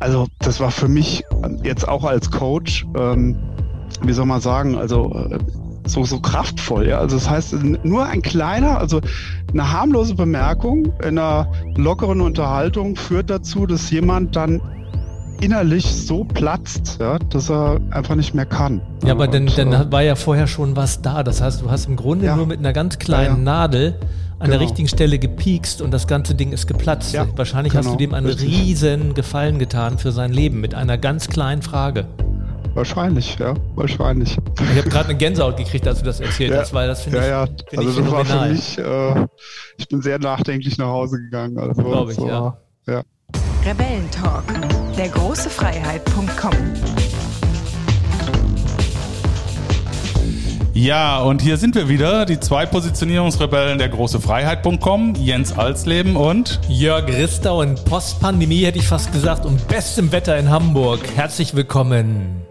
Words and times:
also 0.00 0.26
das 0.38 0.60
war 0.60 0.70
für 0.70 0.88
mich 0.88 1.24
jetzt 1.62 1.86
auch 1.88 2.04
als 2.04 2.30
Coach, 2.30 2.86
ähm, 2.96 3.36
wie 4.02 4.12
soll 4.12 4.26
man 4.26 4.40
sagen, 4.40 4.76
also 4.76 5.12
äh, 5.12 5.38
so, 5.86 6.04
so 6.04 6.20
kraftvoll. 6.20 6.88
Ja? 6.88 6.98
Also 6.98 7.16
das 7.16 7.28
heißt, 7.28 7.54
nur 7.84 8.04
ein 8.06 8.22
kleiner, 8.22 8.78
also 8.78 9.00
eine 9.52 9.72
harmlose 9.72 10.14
Bemerkung 10.14 10.92
in 11.02 11.18
einer 11.18 11.50
lockeren 11.76 12.20
Unterhaltung 12.20 12.96
führt 12.96 13.30
dazu, 13.30 13.66
dass 13.66 13.90
jemand 13.90 14.36
dann 14.36 14.60
innerlich 15.40 15.86
so 15.86 16.24
platzt, 16.24 16.98
ja, 17.00 17.18
dass 17.18 17.48
er 17.48 17.80
einfach 17.90 18.16
nicht 18.16 18.34
mehr 18.34 18.46
kann. 18.46 18.80
Ja, 19.04 19.12
aber 19.12 19.28
dann, 19.28 19.46
dann 19.56 19.72
äh, 19.72 19.92
war 19.92 20.02
ja 20.02 20.16
vorher 20.16 20.46
schon 20.46 20.76
was 20.76 21.00
da. 21.00 21.22
Das 21.22 21.40
heißt, 21.40 21.62
du 21.62 21.70
hast 21.70 21.86
im 21.86 21.96
Grunde 21.96 22.26
ja. 22.26 22.36
nur 22.36 22.46
mit 22.46 22.58
einer 22.58 22.72
ganz 22.72 22.98
kleinen 22.98 23.24
ja, 23.24 23.36
ja. 23.36 23.42
Nadel 23.44 23.94
an 24.38 24.46
genau. 24.46 24.58
der 24.58 24.60
richtigen 24.68 24.88
Stelle 24.88 25.18
gepiekst 25.18 25.82
und 25.82 25.90
das 25.90 26.06
ganze 26.06 26.34
Ding 26.34 26.52
ist 26.52 26.66
geplatzt. 26.66 27.12
Ja, 27.12 27.26
Wahrscheinlich 27.36 27.72
genau. 27.72 27.84
hast 27.84 27.92
du 27.92 27.98
dem 27.98 28.14
einen 28.14 28.26
riesen 28.26 29.14
Gefallen 29.14 29.58
getan 29.58 29.98
für 29.98 30.12
sein 30.12 30.32
Leben 30.32 30.60
mit 30.60 30.74
einer 30.74 30.96
ganz 30.96 31.28
kleinen 31.28 31.62
Frage. 31.62 32.06
Wahrscheinlich, 32.74 33.36
ja, 33.40 33.54
wahrscheinlich. 33.74 34.38
Ich 34.72 34.78
habe 34.78 34.88
gerade 34.88 35.08
eine 35.08 35.18
Gänsehaut 35.18 35.56
gekriegt, 35.56 35.88
als 35.88 35.98
du 35.98 36.04
das 36.04 36.20
erzählt 36.20 36.52
ja, 36.52 36.60
hast, 36.60 36.72
weil 36.72 36.86
das 36.86 37.02
finde 37.02 37.18
ja, 37.18 37.44
ich. 37.44 37.50
Ja, 37.72 37.78
also 37.78 38.00
das 38.00 38.12
war 38.12 38.24
für 38.24 38.48
mich, 38.48 38.78
äh, 38.78 39.26
ich 39.78 39.88
bin 39.88 40.00
sehr 40.00 40.20
nachdenklich 40.20 40.78
nach 40.78 40.86
Hause 40.86 41.18
gegangen. 41.18 41.58
Also, 41.58 41.82
Glaube 41.82 42.12
ich, 42.12 42.18
so, 42.18 42.28
ja. 42.28 42.56
ja. 42.86 43.02
Rebellentalk, 43.66 44.44
der 44.96 45.08
große 45.08 45.50
Freiheit.com. 45.50 46.52
Ja, 50.80 51.18
und 51.18 51.42
hier 51.42 51.56
sind 51.56 51.74
wir 51.74 51.88
wieder, 51.88 52.24
die 52.24 52.38
zwei 52.38 52.64
Positionierungsrebellen 52.64 53.78
der 53.78 53.88
große 53.88 54.20
Freiheit.com, 54.20 55.14
Jens 55.16 55.58
Alsleben 55.58 56.14
und 56.14 56.60
Jörg 56.68 57.08
Rister 57.08 57.56
und 57.56 57.84
Postpandemie 57.84 58.64
hätte 58.64 58.78
ich 58.78 58.86
fast 58.86 59.10
gesagt 59.10 59.44
und 59.44 59.66
bestem 59.66 60.12
Wetter 60.12 60.38
in 60.38 60.50
Hamburg. 60.50 61.00
Herzlich 61.16 61.56
willkommen. 61.56 62.42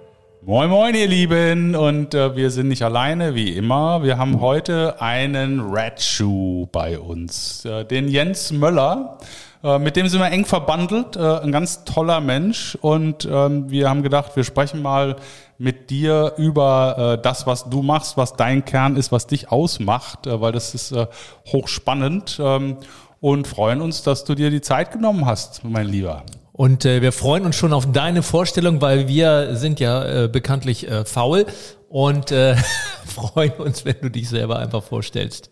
Moin, 0.42 0.70
moin, 0.70 0.94
ihr 0.94 1.08
Lieben. 1.08 1.74
Und 1.74 2.14
äh, 2.16 2.36
wir 2.36 2.52
sind 2.52 2.68
nicht 2.68 2.84
alleine, 2.84 3.34
wie 3.34 3.52
immer. 3.56 4.04
Wir 4.04 4.18
haben 4.18 4.42
heute 4.42 5.02
einen 5.02 5.62
Red 5.62 6.02
Shoe 6.02 6.68
bei 6.70 7.00
uns, 7.00 7.64
äh, 7.64 7.86
den 7.86 8.10
Jens 8.10 8.52
Möller. 8.52 9.20
Äh, 9.64 9.80
mit 9.80 9.96
dem 9.96 10.08
sind 10.08 10.20
wir 10.20 10.32
eng 10.32 10.46
verbandelt, 10.46 11.16
äh, 11.16 11.40
ein 11.40 11.54
ganz 11.54 11.86
toller 11.86 12.20
Mensch. 12.20 12.78
Und 12.82 13.28
ähm, 13.32 13.70
wir 13.70 13.90
haben 13.90 14.04
gedacht, 14.04 14.36
wir 14.36 14.44
sprechen 14.44 14.82
mal 14.82 15.16
mit 15.58 15.90
dir 15.90 16.34
über 16.38 17.18
äh, 17.18 17.22
das, 17.22 17.48
was 17.48 17.70
du 17.70 17.82
machst, 17.82 18.18
was 18.18 18.34
dein 18.34 18.66
Kern 18.66 18.96
ist, 18.96 19.12
was 19.12 19.28
dich 19.28 19.52
ausmacht, 19.52 20.28
äh, 20.28 20.40
weil 20.40 20.52
das 20.52 20.74
ist 20.74 20.92
äh, 20.92 21.08
hochspannend 21.48 22.40
ähm, 22.42 22.78
und 23.20 23.48
freuen 23.48 23.82
uns, 23.82 24.04
dass 24.04 24.24
du 24.24 24.36
dir 24.36 24.52
die 24.52 24.62
Zeit 24.62 24.92
genommen 24.92 25.26
hast, 25.26 25.64
mein 25.64 25.88
Lieber. 25.88 26.24
Und 26.54 26.86
äh, 26.86 27.02
wir 27.02 27.12
freuen 27.12 27.46
uns 27.46 27.56
schon 27.56 27.74
auf 27.74 27.92
deine 27.92 28.24
Vorstellung, 28.24 28.82
weil 28.82 29.08
wir 29.08 29.56
sind 29.56 29.80
ja 29.80 30.24
äh, 30.24 30.28
bekanntlich 30.28 30.90
äh, 30.90 31.06
faul 31.06 31.46
und 31.90 32.32
äh, 32.32 32.56
freuen 33.06 33.54
uns, 33.54 33.86
wenn 33.86 33.96
du 34.02 34.10
dich 34.10 34.30
selber 34.30 34.60
einfach 34.60 34.84
vorstellst. 34.84 35.52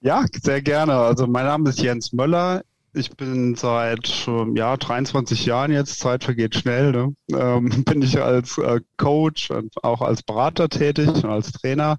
Ja, 0.00 0.24
sehr 0.42 0.62
gerne. 0.62 0.92
Also 0.94 1.26
mein 1.26 1.46
Name 1.46 1.70
ist 1.70 1.80
Jens 1.80 2.12
Möller. 2.12 2.62
Ich 2.96 3.10
bin 3.10 3.56
seit 3.56 4.26
ja, 4.54 4.74
23 4.74 5.44
Jahren 5.44 5.70
jetzt, 5.70 5.98
Zeit 5.98 6.24
vergeht 6.24 6.54
schnell, 6.54 6.92
ne? 6.92 7.14
ähm, 7.30 7.68
bin 7.84 8.00
ich 8.00 8.18
als 8.22 8.56
äh, 8.56 8.80
Coach 8.96 9.50
und 9.50 9.84
auch 9.84 10.00
als 10.00 10.22
Berater 10.22 10.70
tätig 10.70 11.08
und 11.08 11.26
als 11.26 11.52
Trainer. 11.52 11.98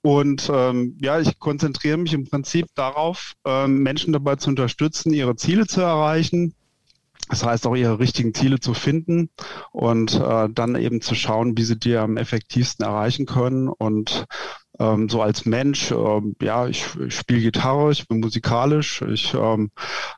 Und 0.00 0.48
ähm, 0.54 0.96
ja, 1.02 1.18
ich 1.18 1.40
konzentriere 1.40 1.96
mich 1.96 2.14
im 2.14 2.28
Prinzip 2.28 2.68
darauf, 2.76 3.32
ähm, 3.44 3.82
Menschen 3.82 4.12
dabei 4.12 4.36
zu 4.36 4.50
unterstützen, 4.50 5.12
ihre 5.12 5.34
Ziele 5.34 5.66
zu 5.66 5.80
erreichen. 5.80 6.54
Das 7.28 7.44
heißt 7.44 7.66
auch 7.66 7.74
ihre 7.74 7.98
richtigen 7.98 8.32
Ziele 8.34 8.60
zu 8.60 8.74
finden 8.74 9.30
und 9.72 10.14
äh, 10.14 10.48
dann 10.48 10.76
eben 10.76 11.00
zu 11.00 11.16
schauen, 11.16 11.58
wie 11.58 11.64
sie 11.64 11.76
die 11.76 11.96
am 11.96 12.16
effektivsten 12.16 12.86
erreichen 12.86 13.26
können. 13.26 13.68
Und 13.68 14.26
ähm, 14.78 15.08
so 15.08 15.22
als 15.22 15.44
Mensch, 15.44 15.90
ähm, 15.90 16.36
ja, 16.40 16.66
ich, 16.66 16.86
ich 16.96 17.16
spiele 17.16 17.40
Gitarre, 17.40 17.92
ich 17.92 18.06
bin 18.06 18.20
musikalisch, 18.20 19.02
ich 19.02 19.34
ähm, 19.34 19.70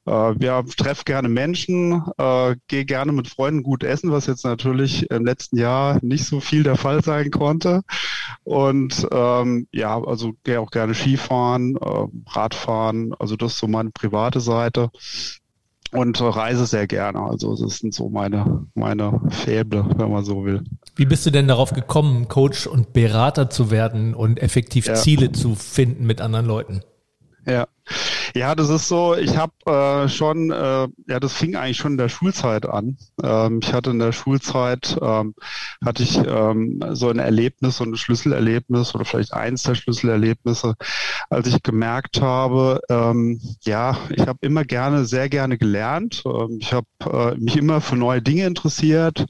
äh, 0.07 0.45
ja, 0.45 0.63
treffe 0.63 1.05
gerne 1.05 1.29
Menschen, 1.29 2.03
äh, 2.19 2.57
gehe 2.69 2.85
gerne 2.85 3.13
mit 3.13 3.29
Freunden 3.29 3.63
gut 3.63 3.85
essen, 3.85 4.13
was 4.13 4.27
jetzt 4.27 4.45
natürlich 4.45 5.11
im 5.11 5.25
letzten 5.25 5.59
Jahr 5.59 5.99
nicht 6.03 6.25
so 6.25 6.41
viel 6.41 6.63
der 6.63 6.77
Fall 6.77 7.03
sein 7.03 7.31
konnte. 7.31 7.83
Und 8.45 9.07
ähm, 9.11 9.67
ja, 9.73 10.03
also 10.03 10.33
gehe 10.45 10.61
auch 10.61 10.71
gerne 10.71 10.95
Skifahren, 10.95 11.77
äh, 11.77 12.07
Radfahren, 12.31 13.15
also 13.19 13.37
das 13.37 13.53
ist 13.53 13.59
so 13.59 13.69
meine 13.69 13.91
private 13.91 14.41
Seite 14.41 14.91
und 15.93 16.21
reise 16.21 16.67
sehr 16.67 16.87
gerne. 16.87 17.21
Also 17.21 17.57
das 17.57 17.79
sind 17.79 17.95
so 17.95 18.09
meine, 18.09 18.67
meine 18.75 19.21
Fäble, 19.29 19.85
wenn 19.97 20.11
man 20.11 20.25
so 20.25 20.45
will. 20.45 20.63
Wie 20.97 21.05
bist 21.05 21.27
du 21.27 21.31
denn 21.31 21.49
darauf 21.49 21.73
gekommen, 21.73 22.29
Coach 22.29 22.67
und 22.67 22.93
Berater 22.93 23.51
zu 23.51 23.71
werden 23.71 24.15
und 24.15 24.41
effektiv 24.41 24.87
ja. 24.87 24.95
Ziele 24.95 25.33
zu 25.33 25.55
finden 25.55 26.07
mit 26.07 26.21
anderen 26.21 26.47
Leuten? 26.47 26.83
Ja, 27.47 27.67
ja, 28.37 28.55
das 28.55 28.69
ist 28.71 28.89
so, 28.89 29.17
ich 29.17 29.37
habe 29.37 29.53
äh, 29.67 30.09
schon, 30.09 30.51
äh, 30.51 30.89
ja, 31.09 31.21
das 31.21 31.33
fing 31.35 31.57
eigentlich 31.57 31.79
schon 31.79 31.93
in 31.93 31.99
der 31.99 32.09
Schulzeit 32.09 32.67
an. 32.67 32.99
Ähm, 33.23 33.61
ich 33.63 33.73
hatte 33.73 33.91
in 33.91 33.99
der 33.99 34.13
Schulzeit, 34.13 34.97
ähm, 35.03 35.35
hatte 35.85 36.03
ich 36.05 36.17
ähm, 36.19 36.83
so 36.93 37.09
ein 37.11 37.19
Erlebnis, 37.19 37.79
so 37.79 37.85
ein 37.85 37.97
Schlüsselerlebnis 37.97 38.95
oder 38.95 39.05
vielleicht 39.05 39.33
eins 39.35 39.65
der 39.65 39.75
Schlüsselerlebnisse, 39.75 40.75
als 41.31 41.49
ich 41.49 41.63
gemerkt 41.63 42.21
habe, 42.21 42.81
ähm, 42.89 43.41
ja, 43.63 43.97
ich 44.11 44.27
habe 44.27 44.39
immer 44.43 44.65
gerne, 44.65 45.05
sehr 45.07 45.29
gerne 45.29 45.59
gelernt. 45.59 46.23
Ähm, 46.27 46.59
ich 46.61 46.73
habe 46.73 46.87
äh, 47.07 47.37
mich 47.37 47.57
immer 47.57 47.81
für 47.81 47.97
neue 47.97 48.23
Dinge 48.23 48.47
interessiert, 48.47 49.27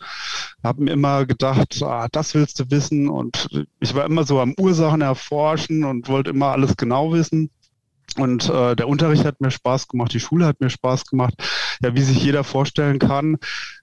habe 0.62 0.82
mir 0.84 0.92
immer 0.92 1.26
gedacht, 1.26 1.82
ah, 1.82 2.08
das 2.12 2.34
willst 2.34 2.60
du 2.60 2.70
wissen 2.70 3.08
und 3.08 3.48
ich 3.80 3.94
war 3.94 4.04
immer 4.06 4.24
so 4.24 4.40
am 4.40 4.54
Ursachen 4.58 5.00
erforschen 5.00 5.84
und 5.84 6.08
wollte 6.08 6.30
immer 6.30 6.48
alles 6.52 6.76
genau 6.76 7.12
wissen. 7.12 7.50
Und 8.16 8.48
äh, 8.48 8.74
der 8.74 8.88
Unterricht 8.88 9.24
hat 9.24 9.40
mir 9.40 9.50
Spaß 9.50 9.88
gemacht, 9.88 10.12
die 10.12 10.20
Schule 10.20 10.46
hat 10.46 10.60
mir 10.60 10.70
Spaß 10.70 11.06
gemacht. 11.06 11.34
Ja, 11.82 11.94
wie 11.94 12.02
sich 12.02 12.22
jeder 12.22 12.44
vorstellen 12.44 12.98
kann, 12.98 13.38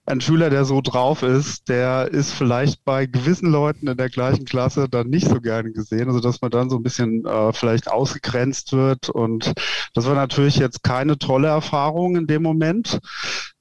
ein 0.06 0.22
Schüler, 0.22 0.50
der 0.50 0.66
so 0.66 0.82
drauf 0.82 1.24
ist, 1.24 1.70
der 1.70 2.10
ist 2.12 2.34
vielleicht 2.34 2.84
bei 2.84 3.06
gewissen 3.06 3.50
Leuten 3.50 3.88
in 3.88 3.98
der 3.98 4.10
gleichen 4.10 4.46
Klasse 4.46 4.88
dann 4.90 5.08
nicht 5.10 5.28
so 5.28 5.42
gerne 5.42 5.72
gesehen. 5.72 6.08
Also 6.08 6.20
dass 6.20 6.42
man 6.42 6.52
dann 6.52 6.70
so 6.70 6.78
ein 6.78 6.84
bisschen 6.84 7.26
äh, 7.26 7.54
vielleicht 7.54 7.90
ausgegrenzt 7.90 8.74
wird. 8.74 9.10
Und 9.10 9.54
das 9.94 10.06
war 10.06 10.16
natürlich 10.16 10.58
jetzt 10.58 10.84
keine 10.84 11.18
tolle 11.18 11.48
Erfahrung 11.48 12.16
in 12.16 12.28
dem 12.28 12.44
Moment. 12.44 13.00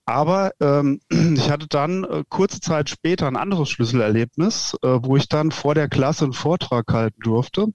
Aber 0.05 0.53
ähm, 0.61 1.01
ich 1.11 1.51
hatte 1.51 1.67
dann 1.69 2.05
äh, 2.05 2.25
kurze 2.29 2.61
Zeit 2.61 2.89
später 2.89 3.27
ein 3.27 3.37
anderes 3.37 3.71
Schlüsselerlebnis, 3.71 4.77
äh, 4.83 4.99
wo 5.03 5.17
ich 5.17 5.29
dann 5.29 5.51
vor 5.51 5.75
der 5.75 5.89
Klasse 5.89 6.25
einen 6.25 6.33
Vortrag 6.33 6.93
halten 6.93 7.21
durfte. 7.23 7.69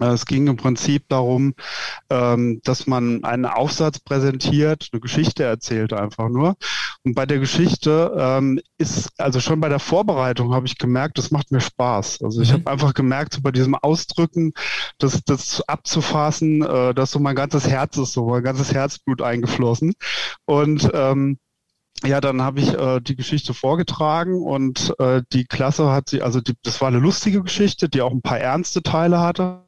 Äh, 0.00 0.06
es 0.06 0.26
ging 0.26 0.46
im 0.46 0.56
Prinzip 0.56 1.08
darum, 1.08 1.54
ähm, 2.10 2.60
dass 2.64 2.86
man 2.86 3.24
einen 3.24 3.46
Aufsatz 3.46 3.98
präsentiert, 3.98 4.88
eine 4.92 5.00
Geschichte 5.00 5.44
erzählt 5.44 5.92
einfach 5.92 6.28
nur. 6.28 6.56
Und 7.04 7.14
bei 7.14 7.26
der 7.26 7.38
Geschichte 7.38 8.14
ähm, 8.16 8.60
ist, 8.78 9.10
also 9.18 9.40
schon 9.40 9.60
bei 9.60 9.68
der 9.68 9.80
Vorbereitung 9.80 10.54
habe 10.54 10.66
ich 10.66 10.78
gemerkt, 10.78 11.18
das 11.18 11.30
macht 11.30 11.50
mir 11.50 11.60
Spaß. 11.60 12.22
Also 12.22 12.40
ich 12.40 12.50
mhm. 12.50 12.54
habe 12.54 12.70
einfach 12.70 12.94
gemerkt, 12.94 13.34
so 13.34 13.40
bei 13.42 13.50
diesem 13.50 13.74
Ausdrücken, 13.74 14.52
das, 14.98 15.22
das 15.24 15.62
abzufassen, 15.68 16.62
äh, 16.62 16.94
dass 16.94 17.10
so 17.10 17.18
mein 17.18 17.34
ganzes 17.34 17.66
Herz 17.66 17.96
ist, 17.96 18.12
so 18.12 18.26
mein 18.26 18.44
ganzes 18.44 18.72
Herzblut 18.72 19.20
eingeflossen. 19.20 19.94
Und 20.44 20.90
ähm, 20.94 21.38
ja, 22.04 22.20
dann 22.20 22.42
habe 22.42 22.60
ich 22.60 22.74
äh, 22.74 23.00
die 23.00 23.16
Geschichte 23.16 23.54
vorgetragen 23.54 24.42
und 24.42 24.94
äh, 24.98 25.22
die 25.32 25.44
Klasse 25.44 25.90
hat 25.90 26.08
sie, 26.08 26.22
also 26.22 26.40
die, 26.40 26.54
das 26.62 26.80
war 26.80 26.88
eine 26.88 26.98
lustige 26.98 27.42
Geschichte, 27.42 27.88
die 27.88 28.02
auch 28.02 28.10
ein 28.10 28.22
paar 28.22 28.38
ernste 28.38 28.82
Teile 28.82 29.20
hatte. 29.20 29.64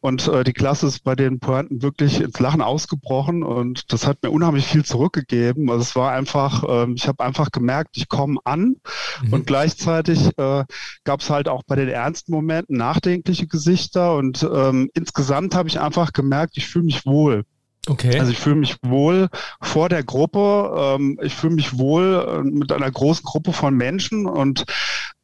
Und 0.00 0.28
äh, 0.28 0.44
die 0.44 0.52
Klasse 0.52 0.86
ist 0.86 1.04
bei 1.04 1.14
den 1.14 1.40
Pointen 1.40 1.82
wirklich 1.82 2.20
ins 2.20 2.38
Lachen 2.38 2.60
ausgebrochen 2.60 3.42
und 3.42 3.92
das 3.92 4.06
hat 4.06 4.22
mir 4.22 4.30
unheimlich 4.30 4.66
viel 4.66 4.84
zurückgegeben. 4.84 5.70
Also 5.70 5.82
es 5.82 5.96
war 5.96 6.12
einfach, 6.12 6.62
äh, 6.64 6.92
ich 6.92 7.08
habe 7.08 7.24
einfach 7.24 7.50
gemerkt, 7.50 7.96
ich 7.96 8.08
komme 8.08 8.38
an 8.44 8.76
mhm. 9.22 9.32
und 9.32 9.46
gleichzeitig 9.46 10.36
äh, 10.36 10.64
gab 11.04 11.20
es 11.20 11.30
halt 11.30 11.48
auch 11.48 11.62
bei 11.66 11.76
den 11.76 11.88
ernsten 11.88 12.32
Momenten 12.32 12.76
nachdenkliche 12.76 13.46
Gesichter 13.46 14.16
und 14.16 14.42
ähm, 14.42 14.90
insgesamt 14.94 15.54
habe 15.54 15.68
ich 15.68 15.80
einfach 15.80 16.12
gemerkt, 16.12 16.56
ich 16.56 16.66
fühle 16.66 16.84
mich 16.84 17.06
wohl. 17.06 17.44
Okay. 17.86 18.18
Also 18.18 18.32
ich 18.32 18.38
fühle 18.38 18.56
mich 18.56 18.76
wohl 18.82 19.28
vor 19.60 19.88
der 19.88 20.02
Gruppe, 20.02 20.74
ähm, 20.76 21.18
ich 21.22 21.34
fühle 21.34 21.54
mich 21.54 21.76
wohl 21.76 22.26
äh, 22.26 22.42
mit 22.42 22.72
einer 22.72 22.90
großen 22.90 23.24
Gruppe 23.24 23.52
von 23.52 23.74
Menschen 23.74 24.26
und 24.26 24.64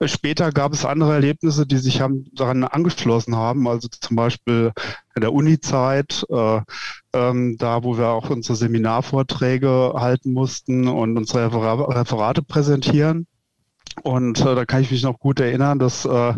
später 0.08 0.50
gab 0.52 0.72
es 0.72 0.84
andere 0.84 1.14
Erlebnisse, 1.14 1.66
die 1.66 1.78
sich 1.78 2.00
haben, 2.00 2.26
daran 2.34 2.64
angeschlossen 2.64 3.36
haben, 3.36 3.68
also 3.68 3.88
zum 3.88 4.16
Beispiel 4.16 4.72
in 5.14 5.20
der 5.20 5.32
Uni-Zeit, 5.32 6.24
äh, 6.30 6.60
ähm, 7.12 7.56
da 7.58 7.84
wo 7.84 7.98
wir 7.98 8.08
auch 8.08 8.30
unsere 8.30 8.56
Seminarvorträge 8.56 9.92
halten 9.96 10.32
mussten 10.32 10.88
und 10.88 11.16
unsere 11.16 11.52
Referate 11.94 12.42
präsentieren. 12.42 13.26
Und 14.02 14.40
äh, 14.40 14.54
da 14.54 14.64
kann 14.64 14.82
ich 14.82 14.90
mich 14.90 15.02
noch 15.02 15.18
gut 15.18 15.40
erinnern, 15.40 15.78
dass, 15.78 16.04
äh, 16.04 16.34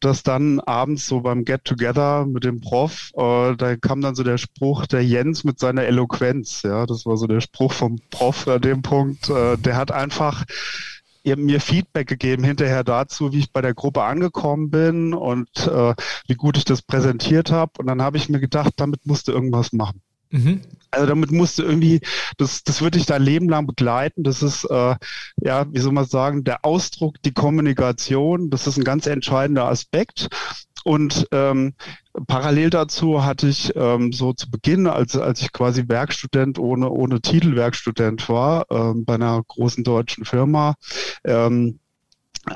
dass 0.00 0.22
dann 0.22 0.60
abends 0.60 1.06
so 1.06 1.20
beim 1.20 1.44
Get 1.44 1.64
Together 1.64 2.26
mit 2.26 2.44
dem 2.44 2.60
Prof, 2.60 3.10
äh, 3.16 3.56
da 3.56 3.76
kam 3.76 4.00
dann 4.00 4.14
so 4.14 4.22
der 4.22 4.38
Spruch, 4.38 4.86
der 4.86 5.04
Jens 5.04 5.42
mit 5.42 5.58
seiner 5.58 5.84
Eloquenz. 5.84 6.62
Ja, 6.62 6.86
das 6.86 7.06
war 7.06 7.16
so 7.16 7.26
der 7.26 7.40
Spruch 7.40 7.72
vom 7.72 7.98
Prof 8.10 8.46
an 8.46 8.60
dem 8.60 8.82
Punkt. 8.82 9.28
Äh, 9.30 9.56
der 9.56 9.76
hat 9.76 9.90
einfach 9.90 10.44
mir 11.24 11.60
Feedback 11.60 12.08
gegeben 12.08 12.44
hinterher 12.44 12.84
dazu, 12.84 13.32
wie 13.32 13.38
ich 13.38 13.52
bei 13.52 13.60
der 13.60 13.74
Gruppe 13.74 14.02
angekommen 14.02 14.70
bin 14.70 15.14
und 15.14 15.66
äh, 15.66 15.94
wie 16.26 16.34
gut 16.34 16.56
ich 16.56 16.64
das 16.64 16.82
präsentiert 16.82 17.50
habe. 17.50 17.72
Und 17.78 17.86
dann 17.86 18.02
habe 18.02 18.16
ich 18.16 18.28
mir 18.28 18.40
gedacht, 18.40 18.74
damit 18.76 19.06
musst 19.06 19.28
du 19.28 19.32
irgendwas 19.32 19.72
machen. 19.72 20.02
Mhm. 20.30 20.60
Also 20.92 21.06
damit 21.06 21.30
musst 21.30 21.58
du 21.58 21.62
irgendwie, 21.62 22.00
das, 22.36 22.64
das 22.64 22.82
wird 22.82 22.94
dich 22.94 23.06
dein 23.06 23.22
Leben 23.22 23.48
lang 23.48 23.66
begleiten. 23.66 24.22
Das 24.22 24.42
ist, 24.42 24.64
äh, 24.64 24.96
ja, 25.36 25.72
wie 25.72 25.78
soll 25.78 25.92
man 25.92 26.04
sagen, 26.04 26.44
der 26.44 26.64
Ausdruck, 26.64 27.20
die 27.22 27.32
Kommunikation, 27.32 28.50
das 28.50 28.66
ist 28.66 28.76
ein 28.76 28.84
ganz 28.84 29.06
entscheidender 29.06 29.66
Aspekt. 29.66 30.28
Und 30.84 31.26
ähm, 31.32 31.74
parallel 32.26 32.70
dazu 32.70 33.24
hatte 33.24 33.48
ich 33.48 33.74
ähm, 33.76 34.12
so 34.12 34.32
zu 34.32 34.50
Beginn, 34.50 34.86
als, 34.86 35.16
als 35.16 35.42
ich 35.42 35.52
quasi 35.52 35.84
Werkstudent 35.88 36.58
ohne, 36.58 36.90
ohne 36.90 37.20
Titel 37.20 37.56
Werkstudent 37.56 38.28
war, 38.28 38.66
ähm, 38.70 39.04
bei 39.04 39.14
einer 39.14 39.42
großen 39.46 39.84
deutschen 39.84 40.24
Firma, 40.24 40.74
ähm, 41.24 41.80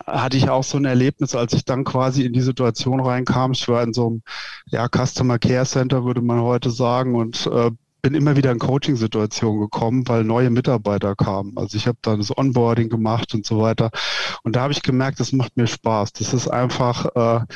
hatte 0.06 0.36
ich 0.36 0.48
auch 0.48 0.64
so 0.64 0.78
ein 0.78 0.86
Erlebnis, 0.86 1.34
als 1.34 1.52
ich 1.52 1.64
dann 1.64 1.84
quasi 1.84 2.24
in 2.24 2.32
die 2.32 2.40
Situation 2.40 3.00
reinkam. 3.00 3.52
Ich 3.52 3.68
war 3.68 3.82
in 3.82 3.92
so 3.92 4.06
einem 4.06 4.22
ja, 4.66 4.88
Customer 4.88 5.38
Care 5.38 5.66
Center, 5.66 6.04
würde 6.04 6.22
man 6.22 6.40
heute 6.40 6.70
sagen, 6.70 7.14
und 7.14 7.46
äh, 7.46 7.70
bin 8.04 8.12
immer 8.12 8.36
wieder 8.36 8.52
in 8.52 8.58
Coaching-Situationen 8.58 9.60
gekommen, 9.60 10.06
weil 10.06 10.24
neue 10.24 10.50
Mitarbeiter 10.50 11.16
kamen. 11.16 11.54
Also 11.56 11.78
ich 11.78 11.86
habe 11.86 11.96
dann 12.02 12.18
das 12.18 12.36
Onboarding 12.36 12.90
gemacht 12.90 13.32
und 13.32 13.46
so 13.46 13.62
weiter. 13.62 13.90
Und 14.42 14.56
da 14.56 14.60
habe 14.60 14.74
ich 14.74 14.82
gemerkt, 14.82 15.20
das 15.20 15.32
macht 15.32 15.56
mir 15.56 15.66
Spaß. 15.66 16.12
Das 16.12 16.34
ist 16.34 16.46
einfach 16.46 17.06
äh, 17.16 17.46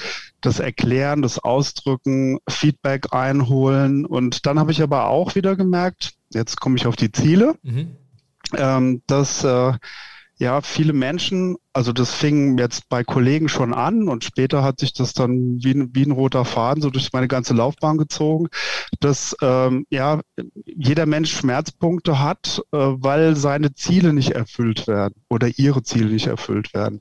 das 0.41 0.59
Erklären, 0.59 1.21
das 1.21 1.39
Ausdrücken, 1.39 2.39
Feedback 2.49 3.12
einholen. 3.12 4.06
Und 4.06 4.47
dann 4.47 4.59
habe 4.59 4.73
ich 4.73 4.81
aber 4.83 5.09
auch 5.09 5.35
wieder 5.35 5.55
gemerkt, 5.55 6.15
jetzt 6.31 6.59
komme 6.59 6.77
ich 6.77 6.87
auf 6.87 6.97
die 6.97 7.12
Ziele, 7.12 7.56
mhm. 7.62 7.97
ähm, 8.56 9.03
dass 9.06 9.44
äh, 9.44 9.75
ja, 10.38 10.61
viele 10.61 10.93
Menschen, 10.93 11.56
also 11.73 11.93
das 11.93 12.12
fing 12.12 12.58
jetzt 12.58 12.88
bei 12.88 13.02
Kollegen 13.02 13.49
schon 13.49 13.75
an 13.75 14.08
und 14.08 14.23
später 14.23 14.62
hat 14.62 14.79
sich 14.79 14.93
das 14.93 15.12
dann 15.12 15.58
wie 15.62 15.73
ein, 15.73 15.90
wie 15.94 16.05
ein 16.05 16.12
roter 16.12 16.44
Faden 16.44 16.81
so 16.81 16.90
durch 16.90 17.12
meine 17.12 17.26
ganze 17.26 17.55
Laufbahn 17.55 17.99
gezogen, 17.99 18.46
dass 19.00 19.37
ähm, 19.43 19.85
ja 19.90 20.20
jeder 20.64 21.06
Mensch 21.06 21.32
Schmerzpunkte 21.32 22.20
hat, 22.20 22.62
äh, 22.73 22.76
weil 22.79 23.35
seine 23.35 23.75
Ziele 23.75 24.12
nicht 24.12 24.31
erfüllt 24.31 24.87
werden 24.87 25.14
oder 25.29 25.49
ihre 25.56 25.82
Ziele 25.82 26.11
nicht 26.11 26.29
erfüllt 26.29 26.73
werden. 26.73 27.00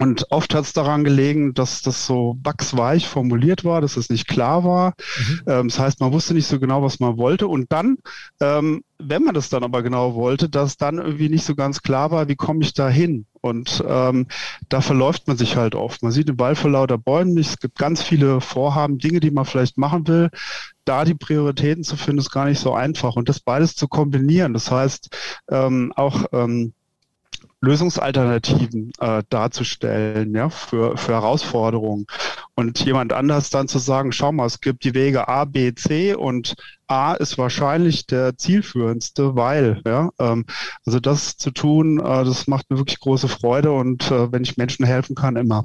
Und 0.00 0.26
oft 0.30 0.54
hat 0.54 0.64
es 0.64 0.72
daran 0.72 1.04
gelegen, 1.04 1.52
dass 1.52 1.82
das 1.82 2.06
so 2.06 2.38
wachsweich 2.42 3.06
formuliert 3.06 3.64
war, 3.66 3.82
dass 3.82 3.98
es 3.98 4.08
nicht 4.08 4.26
klar 4.26 4.64
war. 4.64 4.94
Mhm. 5.18 5.40
Ähm, 5.46 5.68
das 5.68 5.78
heißt, 5.78 6.00
man 6.00 6.10
wusste 6.10 6.32
nicht 6.32 6.46
so 6.46 6.58
genau, 6.58 6.82
was 6.82 7.00
man 7.00 7.18
wollte. 7.18 7.46
Und 7.46 7.70
dann, 7.70 7.98
ähm, 8.40 8.82
wenn 8.98 9.22
man 9.22 9.34
das 9.34 9.50
dann 9.50 9.62
aber 9.62 9.82
genau 9.82 10.14
wollte, 10.14 10.48
dass 10.48 10.78
dann 10.78 10.96
irgendwie 10.96 11.28
nicht 11.28 11.44
so 11.44 11.54
ganz 11.54 11.82
klar 11.82 12.10
war, 12.10 12.28
wie 12.28 12.36
komme 12.36 12.62
ich 12.62 12.72
da 12.72 12.88
hin? 12.88 13.26
Und 13.42 13.84
ähm, 13.86 14.26
da 14.70 14.80
verläuft 14.80 15.28
man 15.28 15.36
sich 15.36 15.56
halt 15.56 15.74
oft. 15.74 16.02
Man 16.02 16.12
sieht 16.12 16.28
den 16.28 16.36
Ball 16.36 16.56
vor 16.56 16.70
lauter 16.70 16.96
Bäumen 16.96 17.34
nicht. 17.34 17.50
Es 17.50 17.58
gibt 17.58 17.78
ganz 17.78 18.00
viele 18.00 18.40
Vorhaben, 18.40 18.96
Dinge, 18.96 19.20
die 19.20 19.30
man 19.30 19.44
vielleicht 19.44 19.76
machen 19.76 20.08
will. 20.08 20.30
Da 20.86 21.04
die 21.04 21.14
Prioritäten 21.14 21.84
zu 21.84 21.98
finden, 21.98 22.20
ist 22.20 22.30
gar 22.30 22.46
nicht 22.46 22.58
so 22.58 22.72
einfach. 22.72 23.16
Und 23.16 23.28
das 23.28 23.40
beides 23.40 23.76
zu 23.76 23.86
kombinieren, 23.86 24.54
das 24.54 24.70
heißt 24.70 25.14
ähm, 25.50 25.92
auch 25.94 26.24
ähm, 26.32 26.72
Lösungsalternativen 27.60 28.92
äh, 29.00 29.22
darzustellen, 29.28 30.34
ja, 30.34 30.48
für, 30.48 30.96
für 30.96 31.12
Herausforderungen. 31.12 32.06
Und 32.54 32.80
jemand 32.84 33.12
anders 33.12 33.50
dann 33.50 33.68
zu 33.68 33.78
sagen, 33.78 34.12
schau 34.12 34.32
mal, 34.32 34.46
es 34.46 34.60
gibt 34.60 34.84
die 34.84 34.94
Wege 34.94 35.28
A, 35.28 35.44
B, 35.44 35.74
C 35.74 36.14
und 36.14 36.54
A 36.86 37.14
ist 37.14 37.38
wahrscheinlich 37.38 38.06
der 38.06 38.36
zielführendste, 38.36 39.36
weil, 39.36 39.82
ja, 39.86 40.10
ähm, 40.18 40.46
also 40.84 41.00
das 41.00 41.36
zu 41.36 41.50
tun, 41.50 42.00
äh, 42.00 42.24
das 42.24 42.46
macht 42.46 42.70
mir 42.70 42.78
wirklich 42.78 43.00
große 43.00 43.28
Freude 43.28 43.72
und 43.72 44.10
äh, 44.10 44.32
wenn 44.32 44.42
ich 44.42 44.56
Menschen 44.56 44.84
helfen 44.86 45.14
kann, 45.14 45.36
immer. 45.36 45.64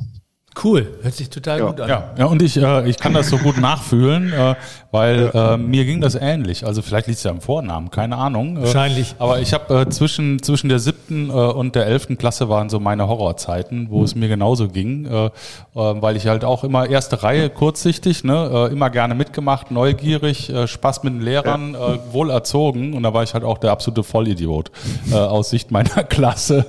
Cool, 0.64 0.88
hört 1.02 1.14
sich 1.14 1.30
total 1.30 1.60
ja. 1.60 1.66
gut 1.66 1.82
an. 1.82 1.90
Ja, 1.90 2.14
ja 2.18 2.26
und 2.26 2.42
ich, 2.42 2.56
äh, 2.56 2.88
ich 2.88 2.98
kann 2.98 3.14
das 3.14 3.28
so 3.28 3.38
gut 3.38 3.58
nachfühlen, 3.58 4.32
äh, 4.32 4.56
weil 4.92 5.30
äh, 5.34 5.58
mir 5.58 5.84
ging 5.84 6.00
das 6.00 6.16
ähnlich. 6.16 6.66
Also 6.66 6.82
vielleicht 6.82 7.08
liegt 7.08 7.18
es 7.18 7.24
ja 7.24 7.32
im 7.32 7.42
Vornamen, 7.42 7.92
keine 7.92 8.16
Ahnung. 8.16 8.58
Äh, 8.58 8.62
Wahrscheinlich. 8.62 9.16
aber 9.20 9.40
ich 9.40 9.54
habe 9.54 9.82
äh, 9.82 9.90
zwischen, 9.90 10.42
zwischen 10.42 10.70
der 10.70 10.80
siebten 10.80 11.30
äh, 11.30 11.34
und 11.34 11.76
der 11.76 11.88
elften 11.88 12.18
Klasse 12.18 12.48
waren 12.48 12.70
so 12.70 12.80
meine 12.80 13.08
Horrorzeiten, 13.08 13.90
wo 13.90 14.04
es 14.04 14.16
mir 14.16 14.30
genauso 14.30 14.70
ging, 14.70 15.06
äh, 15.06 15.26
äh, 15.26 15.32
weil 15.74 16.16
ich 16.16 16.28
halt 16.28 16.46
auch 16.46 16.64
immer 16.64 16.90
erste 16.90 17.22
Reihe 17.22 17.50
kurzsichtig, 17.50 18.24
ne, 18.24 18.50
äh, 18.70 18.72
immer 18.72 18.90
gerne 18.90 19.14
mitgemacht, 19.14 19.72
neugierig, 19.72 20.50
äh, 20.50 20.68
Spaß 20.68 21.04
mit 21.04 21.16
den 21.16 21.22
Lehrern, 21.22 21.74
ja. 21.74 21.96
äh, 21.96 22.00
wohl 22.14 22.30
erzogen 22.30 22.94
und 22.94 23.04
da 23.04 23.14
war 23.14 23.24
ich 23.24 23.34
halt 23.34 23.44
auch 23.44 23.58
der 23.58 23.72
absolute 23.72 24.04
Vollidiot 24.04 24.72
äh, 25.12 25.16
aus 25.16 25.50
Sicht 25.50 25.72
meiner 25.72 26.04
Klasse. 26.10 26.66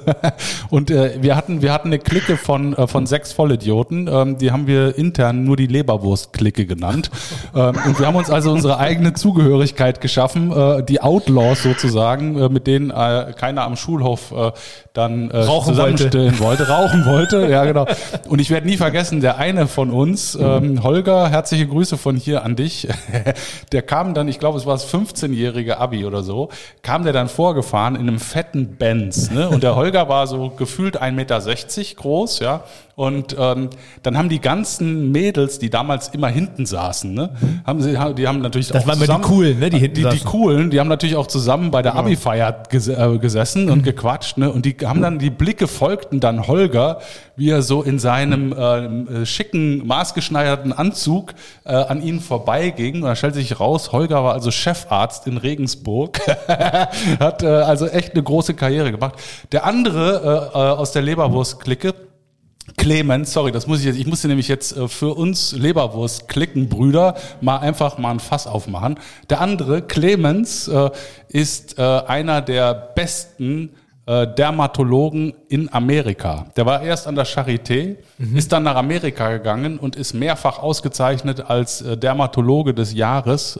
und 0.70 0.90
äh, 0.90 1.18
wir 1.20 1.36
hatten 1.36 1.62
wir 1.62 1.72
hatten 1.72 1.88
eine 1.88 2.00
Clique 2.00 2.36
von 2.36 2.74
äh, 2.74 2.88
von 2.88 3.06
sechs 3.06 3.32
Vollidioten 3.32 3.75
Idioten. 3.76 4.08
Ähm, 4.08 4.38
die 4.38 4.50
haben 4.50 4.66
wir 4.66 4.96
intern 4.96 5.44
nur 5.44 5.56
die 5.56 5.66
Leberwurst-Clique 5.66 6.66
genannt. 6.66 7.10
ähm, 7.54 7.76
und 7.86 7.98
wir 7.98 8.06
haben 8.06 8.16
uns 8.16 8.30
also 8.30 8.52
unsere 8.52 8.78
eigene 8.78 9.12
Zugehörigkeit 9.12 10.00
geschaffen, 10.00 10.52
äh, 10.52 10.82
die 10.82 11.00
Outlaws 11.00 11.62
sozusagen, 11.62 12.38
äh, 12.38 12.48
mit 12.48 12.66
denen 12.66 12.90
äh, 12.90 13.32
keiner 13.36 13.62
am 13.62 13.76
Schulhof 13.76 14.32
äh, 14.32 14.52
dann 14.92 15.30
äh, 15.30 15.38
rauchen 15.38 15.74
zusammenstellen 15.74 16.38
wollte. 16.38 16.68
wollte. 16.68 16.68
rauchen 16.68 17.06
wollte, 17.06 17.48
ja 17.48 17.64
genau. 17.64 17.86
Und 18.28 18.40
ich 18.40 18.50
werde 18.50 18.66
nie 18.66 18.76
vergessen, 18.76 19.20
der 19.20 19.38
eine 19.38 19.66
von 19.66 19.90
uns, 19.90 20.36
ähm, 20.40 20.82
Holger, 20.82 21.28
herzliche 21.28 21.66
Grüße 21.66 21.98
von 21.98 22.16
hier 22.16 22.44
an 22.44 22.56
dich, 22.56 22.88
der 23.72 23.82
kam 23.82 24.14
dann, 24.14 24.28
ich 24.28 24.38
glaube, 24.38 24.58
es 24.58 24.66
war 24.66 24.74
das 24.74 24.92
15-jährige 24.92 25.78
Abi 25.78 26.04
oder 26.06 26.22
so, 26.22 26.48
kam 26.82 27.04
der 27.04 27.12
dann 27.12 27.28
vorgefahren 27.28 27.94
in 27.94 28.02
einem 28.02 28.18
fetten 28.18 28.76
Benz. 28.76 29.30
Ne? 29.30 29.48
Und 29.48 29.62
der 29.62 29.76
Holger 29.76 30.08
war 30.08 30.26
so 30.26 30.50
gefühlt 30.50 31.00
1,60 31.00 31.12
Meter 31.12 31.40
groß, 31.96 32.40
ja, 32.40 32.64
und 32.96 33.36
ähm, 33.38 33.68
dann 34.02 34.16
haben 34.16 34.30
die 34.30 34.40
ganzen 34.40 35.12
Mädels, 35.12 35.58
die 35.58 35.68
damals 35.68 36.08
immer 36.08 36.28
hinten 36.28 36.64
saßen, 36.64 37.12
ne, 37.12 37.28
haben 37.66 37.82
sie, 37.82 37.90
die 38.16 38.26
haben 38.26 38.40
natürlich 38.40 38.68
das 38.68 38.84
auch 38.84 38.88
waren 38.88 38.98
zusammen, 38.98 39.22
die 39.22 39.28
coolen, 39.28 39.58
ne, 39.58 39.68
die 39.68 39.78
hinten 39.78 39.94
die, 39.96 40.02
saßen. 40.02 40.18
die 40.18 40.24
coolen, 40.24 40.70
die 40.70 40.80
haben 40.80 40.88
natürlich 40.88 41.16
auch 41.16 41.26
zusammen 41.26 41.70
bei 41.70 41.82
der 41.82 41.92
genau. 41.92 42.04
Abi-Feier 42.04 42.62
ges 42.70 42.88
äh, 42.88 43.18
gesessen 43.18 43.68
und 43.68 43.80
mhm. 43.80 43.82
gequatscht, 43.82 44.38
ne, 44.38 44.50
und 44.50 44.64
die 44.64 44.74
haben 44.82 45.02
dann 45.02 45.18
die 45.18 45.28
Blicke 45.28 45.68
folgten 45.68 46.20
dann 46.20 46.46
Holger, 46.46 47.00
wie 47.36 47.50
er 47.50 47.60
so 47.60 47.82
in 47.82 47.98
seinem 47.98 48.54
äh, 48.54 48.86
äh 48.86 49.26
schicken 49.26 49.86
maßgeschneiderten 49.86 50.72
Anzug 50.72 51.34
äh, 51.66 51.74
an 51.74 52.00
ihnen 52.00 52.20
vorbeiging. 52.20 53.02
Und 53.02 53.02
da 53.02 53.14
stellte 53.14 53.36
sich 53.36 53.60
raus, 53.60 53.92
Holger 53.92 54.24
war 54.24 54.32
also 54.32 54.50
Chefarzt 54.50 55.26
in 55.26 55.36
Regensburg, 55.36 56.18
hat 57.20 57.42
äh, 57.42 57.46
also 57.46 57.88
echt 57.88 58.14
eine 58.14 58.22
große 58.22 58.54
Karriere 58.54 58.90
gemacht. 58.90 59.16
Der 59.52 59.66
andere 59.66 60.50
äh, 60.54 60.58
äh 60.58 60.76
aus 60.76 60.92
der 60.92 61.02
Leberwurst-Clique 61.02 61.92
Clemens, 62.76 63.32
sorry, 63.32 63.52
das 63.52 63.66
muss 63.66 63.80
ich 63.80 63.86
jetzt, 63.86 63.98
ich 63.98 64.06
musste 64.06 64.28
nämlich 64.28 64.48
jetzt 64.48 64.76
äh, 64.76 64.88
für 64.88 65.14
uns 65.14 65.52
Leberwurst 65.52 66.28
klicken, 66.28 66.68
Brüder, 66.68 67.14
mal 67.40 67.58
einfach 67.58 67.98
mal 67.98 68.10
ein 68.10 68.20
Fass 68.20 68.46
aufmachen. 68.46 68.98
Der 69.30 69.40
andere, 69.40 69.82
Clemens, 69.82 70.68
äh, 70.68 70.90
ist 71.28 71.78
äh, 71.78 71.82
einer 71.82 72.42
der 72.42 72.74
besten 72.74 73.70
Dermatologen 74.08 75.34
in 75.48 75.72
Amerika. 75.72 76.46
Der 76.56 76.64
war 76.64 76.80
erst 76.80 77.08
an 77.08 77.16
der 77.16 77.26
Charité, 77.26 77.96
mhm. 78.18 78.36
ist 78.36 78.52
dann 78.52 78.62
nach 78.62 78.76
Amerika 78.76 79.32
gegangen 79.32 79.80
und 79.80 79.96
ist 79.96 80.14
mehrfach 80.14 80.60
ausgezeichnet 80.60 81.50
als 81.50 81.82
Dermatologe 81.84 82.72
des 82.72 82.94
Jahres. 82.94 83.58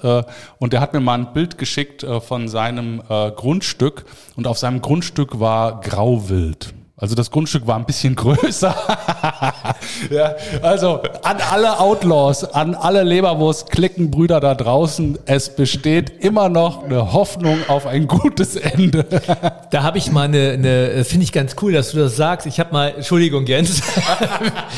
Und 0.60 0.72
der 0.72 0.80
hat 0.80 0.92
mir 0.92 1.00
mal 1.00 1.18
ein 1.18 1.32
Bild 1.32 1.58
geschickt 1.58 2.06
von 2.20 2.46
seinem 2.46 3.02
Grundstück 3.08 4.04
und 4.36 4.46
auf 4.46 4.56
seinem 4.56 4.82
Grundstück 4.82 5.40
war 5.40 5.80
Grauwild. 5.80 6.75
Also 6.98 7.14
das 7.14 7.30
Grundstück 7.30 7.66
war 7.66 7.76
ein 7.76 7.84
bisschen 7.84 8.14
größer. 8.16 8.74
ja, 10.10 10.34
also 10.62 11.02
an 11.22 11.36
alle 11.50 11.78
Outlaws, 11.78 12.44
an 12.44 12.74
alle 12.74 13.02
Leberwurst-Klickenbrüder 13.02 14.40
da 14.40 14.54
draußen, 14.54 15.18
es 15.26 15.54
besteht 15.54 16.24
immer 16.24 16.48
noch 16.48 16.84
eine 16.84 17.12
Hoffnung 17.12 17.58
auf 17.68 17.86
ein 17.86 18.06
gutes 18.06 18.56
Ende. 18.56 19.04
da 19.70 19.82
habe 19.82 19.98
ich 19.98 20.10
mal 20.10 20.22
eine, 20.22 20.52
eine 20.52 21.04
finde 21.04 21.24
ich 21.24 21.32
ganz 21.32 21.56
cool, 21.60 21.72
dass 21.72 21.90
du 21.90 21.98
das 21.98 22.16
sagst. 22.16 22.46
Ich 22.46 22.58
habe 22.60 22.72
mal, 22.72 22.94
Entschuldigung 22.96 23.44
Jens, 23.44 23.82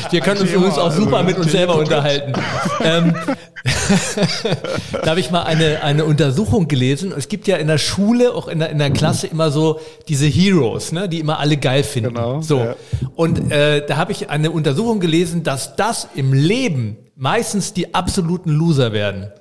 wir 0.09 0.19
können 0.19 0.41
uns 0.41 0.51
übrigens 0.51 0.77
auch 0.77 0.91
super 0.91 1.23
mit 1.23 1.37
uns 1.37 1.51
selber 1.53 1.75
unterhalten. 1.75 2.33
ähm, 2.83 3.15
da 4.91 5.11
habe 5.11 5.19
ich 5.19 5.31
mal 5.31 5.43
eine, 5.43 5.83
eine 5.83 6.05
Untersuchung 6.05 6.67
gelesen. 6.67 7.13
Es 7.15 7.27
gibt 7.27 7.47
ja 7.47 7.57
in 7.57 7.67
der 7.67 7.77
Schule, 7.77 8.33
auch 8.33 8.47
in 8.47 8.59
der, 8.59 8.69
in 8.69 8.79
der 8.79 8.91
Klasse 8.91 9.27
immer 9.27 9.51
so 9.51 9.79
diese 10.07 10.27
Heroes, 10.27 10.91
ne, 10.91 11.09
die 11.09 11.19
immer 11.19 11.39
alle 11.39 11.57
geil 11.57 11.83
finden. 11.83 12.08
Genau. 12.09 12.41
So. 12.41 12.59
Ja. 12.59 12.75
Und 13.15 13.51
äh, 13.51 13.85
da 13.85 13.97
habe 13.97 14.11
ich 14.11 14.29
eine 14.29 14.51
Untersuchung 14.51 14.99
gelesen, 14.99 15.43
dass 15.43 15.75
das 15.75 16.07
im 16.15 16.33
Leben 16.33 16.97
meistens 17.15 17.73
die 17.73 17.93
absoluten 17.93 18.51
Loser 18.51 18.93
werden. 18.93 19.31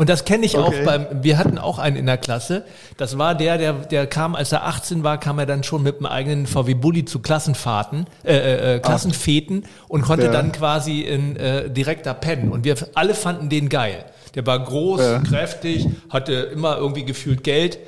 Und 0.00 0.08
das 0.08 0.24
kenne 0.24 0.46
ich 0.46 0.56
okay. 0.56 0.80
auch 0.80 0.84
beim, 0.86 1.22
wir 1.22 1.36
hatten 1.36 1.58
auch 1.58 1.78
einen 1.78 1.96
in 1.96 2.06
der 2.06 2.16
Klasse. 2.16 2.64
Das 2.96 3.18
war 3.18 3.34
der, 3.34 3.58
der, 3.58 3.74
der 3.74 4.06
kam, 4.06 4.34
als 4.34 4.50
er 4.50 4.66
18 4.66 5.04
war, 5.04 5.20
kam 5.20 5.38
er 5.38 5.44
dann 5.44 5.62
schon 5.62 5.82
mit 5.82 5.96
einem 5.96 6.06
eigenen 6.06 6.46
VW 6.46 6.72
Bulli 6.72 7.04
zu 7.04 7.18
Klassenfahrten, 7.18 8.06
äh, 8.24 8.34
äh, 8.34 8.76
äh 8.76 8.78
Klassenfäten 8.78 9.64
und 9.88 10.00
konnte 10.00 10.24
ja. 10.24 10.32
dann 10.32 10.52
quasi 10.52 11.02
in 11.02 11.36
äh, 11.36 11.68
direkter 11.68 12.14
pennen. 12.14 12.50
Und 12.50 12.64
wir 12.64 12.76
alle 12.94 13.12
fanden 13.12 13.50
den 13.50 13.68
geil. 13.68 14.06
Der 14.34 14.46
war 14.46 14.58
groß, 14.58 15.00
ja. 15.00 15.18
kräftig, 15.18 15.86
hatte 16.08 16.32
immer 16.32 16.78
irgendwie 16.78 17.04
gefühlt 17.04 17.44
Geld. 17.44 17.78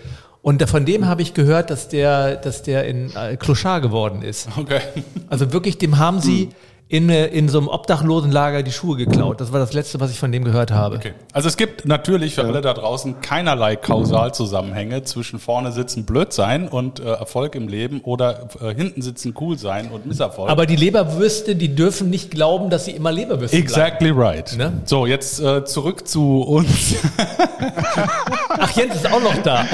Und 0.43 0.69
von 0.69 0.85
dem 0.85 1.07
habe 1.07 1.23
ich 1.23 1.35
gehört, 1.35 1.71
dass 1.71 1.89
der, 1.89 2.37
dass 2.37 2.63
der 2.63 2.85
in 2.87 3.15
äh, 3.15 3.37
Clochard 3.37 3.83
geworden 3.83 4.23
ist. 4.23 4.49
Okay. 4.59 4.81
Also 5.29 5.53
wirklich, 5.53 5.79
dem 5.79 5.99
haben 5.99 6.21
sie, 6.21 6.47
hm 6.47 6.53
in, 6.93 7.09
in 7.09 7.49
so 7.49 7.57
einem 7.57 7.69
Obdachlosenlager 7.69 8.63
die 8.63 8.71
Schuhe 8.71 8.99
geklaut. 8.99 9.41
Das 9.41 9.51
war 9.51 9.59
das 9.59 9.73
Letzte, 9.73 9.99
was 9.99 10.11
ich 10.11 10.19
von 10.19 10.31
dem 10.31 10.45
gehört 10.45 10.71
habe. 10.71 10.97
Okay. 10.97 11.15
Also 11.33 11.49
es 11.49 11.57
gibt 11.57 11.87
natürlich 11.87 12.35
für 12.35 12.45
alle 12.45 12.61
da 12.61 12.75
draußen 12.75 13.23
keinerlei 13.23 13.77
Kausalzusammenhänge 13.77 15.03
zwischen 15.05 15.39
vorne 15.39 15.73
sitzen 15.73 16.05
blöd 16.05 16.35
sein 16.35 16.69
und 16.69 17.01
äh, 17.01 17.05
Erfolg 17.05 17.55
im 17.55 17.69
Leben 17.69 18.03
oder 18.03 18.51
äh, 18.61 18.75
hinten 18.75 19.01
sitzen 19.01 19.35
cool 19.41 19.57
sein 19.57 19.89
und 19.91 20.05
Misserfolg. 20.05 20.51
Aber 20.51 20.67
die 20.67 20.77
Leberwürste, 20.77 21.57
die 21.57 21.75
dürfen 21.75 22.11
nicht 22.11 22.31
glauben, 22.31 22.69
dass 22.69 22.85
sie 22.85 22.91
immer 22.91 23.11
Leberwürste 23.11 23.57
Exactly 23.57 24.13
bleiben. 24.13 24.21
right. 24.21 24.59
Ne? 24.59 24.83
So, 24.85 25.07
jetzt 25.07 25.41
äh, 25.41 25.65
zurück 25.65 26.07
zu 26.07 26.43
uns. 26.43 26.97
Ach, 28.59 28.71
Jens 28.77 28.97
ist 28.97 29.11
auch 29.11 29.23
noch 29.23 29.39
da. 29.39 29.65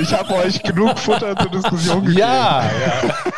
Ich 0.00 0.12
habe 0.14 0.34
euch 0.36 0.62
genug 0.62 0.98
Futter 0.98 1.36
zur 1.36 1.50
Diskussion 1.50 2.06
gegeben. 2.06 2.20
Ja, 2.20 2.62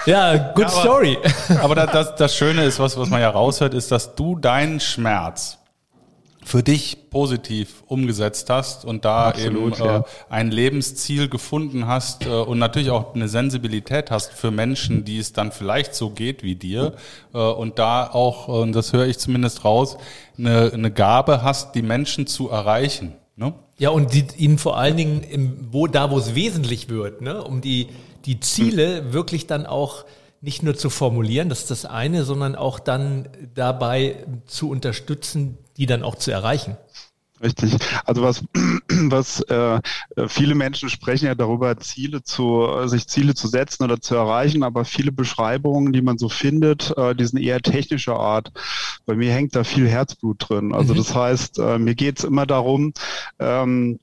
ja. 0.07 0.31
Ja, 0.33 0.53
good 0.55 0.65
ja, 0.65 0.71
aber, 0.71 0.81
story. 0.81 1.19
Aber 1.63 1.75
das, 1.75 2.15
das 2.15 2.35
Schöne 2.37 2.65
ist, 2.65 2.79
was 2.79 2.97
was 3.01 3.11
man 3.11 3.21
ja 3.21 3.31
raushört, 3.31 3.75
ist, 3.75 3.91
dass 3.91 4.15
du 4.15 4.37
deinen 4.37 4.81
Schmerz 4.81 5.59
für 6.43 6.63
dich 6.63 7.11
positiv 7.11 7.83
umgesetzt 7.87 8.49
hast 8.51 8.85
und 8.85 9.05
da 9.05 9.29
Absolut, 9.29 9.79
eben 9.79 9.83
äh, 9.83 9.87
ja. 9.87 10.05
ein 10.31 10.51
Lebensziel 10.51 11.29
gefunden 11.29 11.87
hast 11.87 12.27
äh, 12.27 12.31
und 12.31 12.59
natürlich 12.59 12.91
auch 12.91 13.15
eine 13.15 13.29
Sensibilität 13.29 14.11
hast 14.11 14.33
für 14.33 14.51
Menschen, 14.51 15.05
die 15.05 15.19
es 15.19 15.33
dann 15.33 15.53
vielleicht 15.53 15.95
so 15.95 16.11
geht 16.11 16.43
wie 16.43 16.55
dir 16.55 16.95
äh, 17.35 17.39
und 17.39 17.79
da 17.79 18.07
auch, 18.07 18.49
und 18.49 18.73
das 18.73 18.93
höre 18.93 19.07
ich 19.07 19.19
zumindest 19.19 19.65
raus, 19.65 19.99
eine, 20.39 20.73
eine 20.73 20.91
Gabe 20.91 21.43
hast, 21.43 21.75
die 21.75 21.83
Menschen 21.83 22.27
zu 22.27 22.49
erreichen. 22.49 23.13
Ne? 23.37 23.53
Ja, 23.79 23.91
und 23.91 24.15
die, 24.15 24.27
ihnen 24.37 24.59
vor 24.59 24.77
allen 24.79 24.97
Dingen, 24.97 25.23
im, 25.23 25.69
wo, 25.71 25.87
da 25.87 26.11
wo 26.11 26.19
es 26.19 26.35
wesentlich 26.35 26.89
wird, 26.89 27.21
ne, 27.21 27.43
um 27.43 27.61
die, 27.61 27.89
die 28.25 28.41
Ziele 28.41 29.13
wirklich 29.13 29.47
dann 29.47 29.67
auch 29.67 30.05
nicht 30.41 30.63
nur 30.63 30.75
zu 30.75 30.91
formulieren, 30.91 31.49
das 31.49 31.61
ist 31.61 31.71
das 31.71 31.85
eine, 31.85 32.25
sondern 32.25 32.55
auch 32.55 32.81
dann 32.81 33.29
dabei 33.55 34.25
zu 34.47 34.71
unterstützen, 34.71 35.59
die 35.77 35.87
dann 35.87 36.03
auch 36.03 36.15
zu 36.15 36.31
erreichen. 36.31 36.77
Richtig. 37.43 37.75
Also 38.05 38.23
was, 38.23 38.45
was 38.89 39.41
äh, 39.43 39.81
viele 40.29 40.55
Menschen 40.55 40.91
sprechen 40.91 41.27
ja 41.27 41.35
darüber, 41.35 41.79
Ziele 41.79 42.23
zu, 42.23 42.67
sich 42.87 43.07
Ziele 43.07 43.35
zu 43.35 43.49
setzen 43.49 43.85
oder 43.85 44.01
zu 44.01 44.15
erreichen, 44.15 44.63
aber 44.63 44.85
viele 44.85 45.11
Beschreibungen, 45.11 45.93
die 45.93 46.03
man 46.03 46.19
so 46.19 46.29
findet, 46.29 46.95
äh, 46.99 47.15
die 47.15 47.25
sind 47.25 47.41
eher 47.41 47.61
technischer 47.61 48.17
Art. 48.17 48.53
Bei 49.07 49.15
mir 49.15 49.33
hängt 49.33 49.57
da 49.57 49.65
viel 49.65 49.89
Herzblut 49.89 50.51
drin. 50.51 50.75
Also 50.75 50.93
mhm. 50.93 50.99
das 50.99 51.15
heißt, 51.15 51.59
äh, 51.59 51.79
mir 51.79 51.95
geht's 51.95 52.25
immer 52.25 52.45
darum, 52.45 52.93
ähm, 53.39 54.01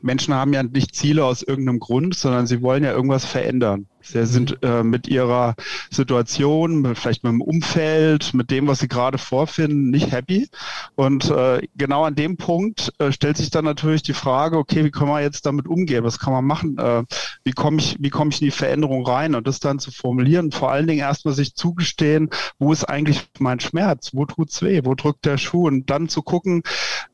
Menschen 0.00 0.34
haben 0.34 0.52
ja 0.52 0.62
nicht 0.62 0.96
Ziele 0.96 1.24
aus 1.24 1.42
irgendeinem 1.42 1.78
Grund, 1.78 2.14
sondern 2.14 2.46
sie 2.46 2.62
wollen 2.62 2.84
ja 2.84 2.92
irgendwas 2.92 3.24
verändern. 3.24 3.86
Sie 4.08 4.26
sind 4.26 4.62
äh, 4.62 4.82
mit 4.82 5.08
ihrer 5.08 5.54
Situation, 5.90 6.94
vielleicht 6.94 7.24
mit 7.24 7.32
dem 7.32 7.40
Umfeld, 7.40 8.34
mit 8.34 8.50
dem, 8.50 8.66
was 8.66 8.78
sie 8.78 8.88
gerade 8.88 9.18
vorfinden, 9.18 9.90
nicht 9.90 10.12
happy. 10.12 10.48
Und 10.94 11.30
äh, 11.30 11.66
genau 11.76 12.04
an 12.04 12.14
dem 12.14 12.36
Punkt 12.36 12.92
äh, 12.98 13.12
stellt 13.12 13.36
sich 13.36 13.50
dann 13.50 13.64
natürlich 13.64 14.02
die 14.02 14.12
Frage, 14.12 14.58
okay, 14.58 14.84
wie 14.84 14.90
kann 14.90 15.08
man 15.08 15.22
jetzt 15.22 15.46
damit 15.46 15.66
umgehen? 15.66 16.04
Was 16.04 16.18
kann 16.18 16.32
man 16.32 16.44
machen? 16.44 16.78
Äh, 16.78 17.04
wie 17.44 17.52
komme 17.52 17.78
ich, 17.78 17.96
wie 18.00 18.10
komme 18.10 18.30
ich 18.30 18.40
in 18.40 18.46
die 18.46 18.52
Veränderung 18.52 19.06
rein? 19.06 19.34
Und 19.34 19.46
das 19.46 19.60
dann 19.60 19.78
zu 19.78 19.90
formulieren, 19.90 20.52
vor 20.52 20.70
allen 20.70 20.86
Dingen 20.86 21.00
erstmal 21.00 21.34
sich 21.34 21.54
zugestehen, 21.54 22.30
wo 22.58 22.72
ist 22.72 22.84
eigentlich 22.84 23.22
mein 23.38 23.60
Schmerz? 23.60 24.10
Wo 24.12 24.24
tut's 24.24 24.62
weh? 24.62 24.82
Wo 24.84 24.94
drückt 24.94 25.24
der 25.24 25.38
Schuh? 25.38 25.66
Und 25.66 25.90
dann 25.90 26.08
zu 26.08 26.22
gucken, 26.22 26.62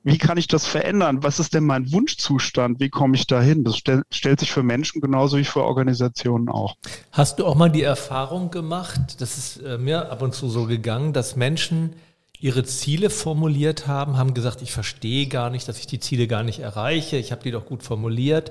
wie 0.05 0.19
kann 0.19 0.39
ich 0.39 0.49
das 0.49 0.67
verändern? 0.67 1.23
Was 1.23 1.39
ist 1.39 1.55
denn 1.55 1.65
mein 1.65 1.93
Wunschzustand? 1.93 2.81
Wie 2.81 2.91
komme 2.91 3.17
ich 3.17 3.27
dahin? 3.27 3.65
Das 3.65 3.77
stell, 3.77 4.03
stellt 4.11 4.41
sich 4.41 4.53
für 4.53 4.63
Menschen 4.63 5.01
genauso 5.01 5.39
wie 5.39 5.45
für 5.45 5.63
Organisationen 5.63 6.49
auch. 6.49 6.77
Hast 7.13 7.39
du 7.39 7.47
auch 7.47 7.55
mal 7.55 7.71
die 7.71 7.83
Erfahrung 7.83 8.51
gemacht, 8.51 9.21
das 9.21 9.39
ist 9.39 9.57
äh, 9.59 9.79
mir 9.79 10.11
ab 10.11 10.23
und 10.23 10.35
zu 10.35 10.49
so 10.49 10.67
gegangen, 10.67 11.13
dass 11.13 11.37
Menschen 11.37 11.95
ihre 12.41 12.65
Ziele 12.65 13.09
formuliert 13.09 13.87
haben, 13.87 14.17
haben 14.17 14.35
gesagt, 14.35 14.63
ich 14.63 14.73
verstehe 14.73 15.29
gar 15.29 15.49
nicht, 15.49 15.69
dass 15.69 15.79
ich 15.79 15.87
die 15.87 16.01
Ziele 16.01 16.27
gar 16.27 16.43
nicht 16.43 16.59
erreiche, 16.59 17.17
ich 17.17 17.31
habe 17.31 17.43
die 17.45 17.53
doch 17.53 17.67
gut 17.67 17.85
formuliert. 17.85 18.51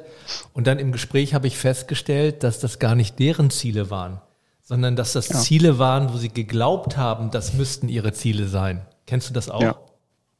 Und 0.53 0.65
dann 0.67 0.79
im 0.79 0.93
Gespräch 0.93 1.33
habe 1.33 1.47
ich 1.47 1.57
festgestellt, 1.57 2.43
dass 2.43 2.59
das 2.61 2.79
gar 2.79 2.95
nicht 2.95 3.19
deren 3.19 3.49
Ziele 3.49 3.89
waren, 3.89 4.21
sondern 4.63 4.95
dass 4.95 5.11
das 5.11 5.27
ja. 5.27 5.35
Ziele 5.39 5.77
waren, 5.77 6.13
wo 6.13 6.17
sie 6.17 6.29
geglaubt 6.29 6.95
haben, 6.95 7.31
das 7.31 7.53
müssten 7.53 7.89
ihre 7.89 8.13
Ziele 8.13 8.47
sein. 8.47 8.85
Kennst 9.07 9.29
du 9.29 9.33
das 9.33 9.49
auch? 9.49 9.61
Ja. 9.61 9.75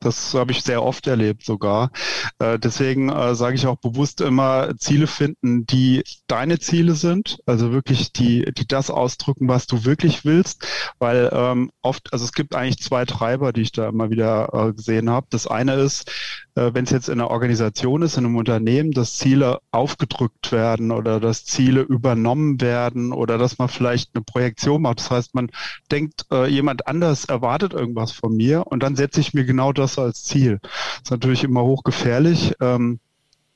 Das 0.01 0.33
habe 0.33 0.51
ich 0.51 0.63
sehr 0.63 0.83
oft 0.83 1.05
erlebt 1.05 1.45
sogar. 1.45 1.91
Äh, 2.39 2.57
deswegen 2.57 3.09
äh, 3.09 3.35
sage 3.35 3.55
ich 3.55 3.67
auch 3.67 3.77
bewusst 3.77 4.19
immer 4.19 4.75
Ziele 4.77 5.05
finden, 5.05 5.67
die 5.67 6.03
deine 6.25 6.57
Ziele 6.57 6.95
sind, 6.95 7.37
also 7.45 7.71
wirklich 7.71 8.11
die, 8.11 8.51
die 8.51 8.67
das 8.67 8.89
ausdrücken, 8.89 9.47
was 9.47 9.67
du 9.67 9.85
wirklich 9.85 10.25
willst, 10.25 10.67
weil 10.97 11.29
ähm, 11.31 11.71
oft, 11.83 12.11
also 12.13 12.25
es 12.25 12.33
gibt 12.33 12.55
eigentlich 12.55 12.81
zwei 12.81 13.05
Treiber, 13.05 13.53
die 13.53 13.61
ich 13.61 13.71
da 13.71 13.89
immer 13.89 14.09
wieder 14.09 14.49
äh, 14.53 14.73
gesehen 14.73 15.09
habe. 15.11 15.27
Das 15.29 15.45
eine 15.45 15.75
ist, 15.75 16.11
wenn 16.55 16.83
es 16.83 16.91
jetzt 16.91 17.09
in 17.09 17.19
einer 17.19 17.31
Organisation 17.31 18.01
ist, 18.01 18.17
in 18.17 18.25
einem 18.25 18.35
Unternehmen, 18.35 18.91
dass 18.91 19.17
Ziele 19.17 19.59
aufgedrückt 19.71 20.51
werden 20.51 20.91
oder 20.91 21.19
dass 21.19 21.45
Ziele 21.45 21.81
übernommen 21.81 22.59
werden 22.61 23.13
oder 23.13 23.37
dass 23.37 23.57
man 23.57 23.69
vielleicht 23.69 24.11
eine 24.13 24.23
Projektion 24.23 24.81
macht. 24.81 24.99
Das 24.99 25.11
heißt, 25.11 25.35
man 25.35 25.49
denkt, 25.91 26.25
äh, 26.31 26.47
jemand 26.47 26.87
anders 26.87 27.25
erwartet 27.25 27.73
irgendwas 27.73 28.11
von 28.11 28.35
mir 28.35 28.67
und 28.67 28.83
dann 28.83 28.95
setze 28.95 29.21
ich 29.21 29.33
mir 29.33 29.45
genau 29.45 29.73
das 29.73 29.97
als 29.97 30.23
Ziel. 30.23 30.59
Das 30.61 30.71
ist 31.05 31.11
natürlich 31.11 31.43
immer 31.43 31.63
hochgefährlich. 31.63 32.53
Ähm, 32.59 32.99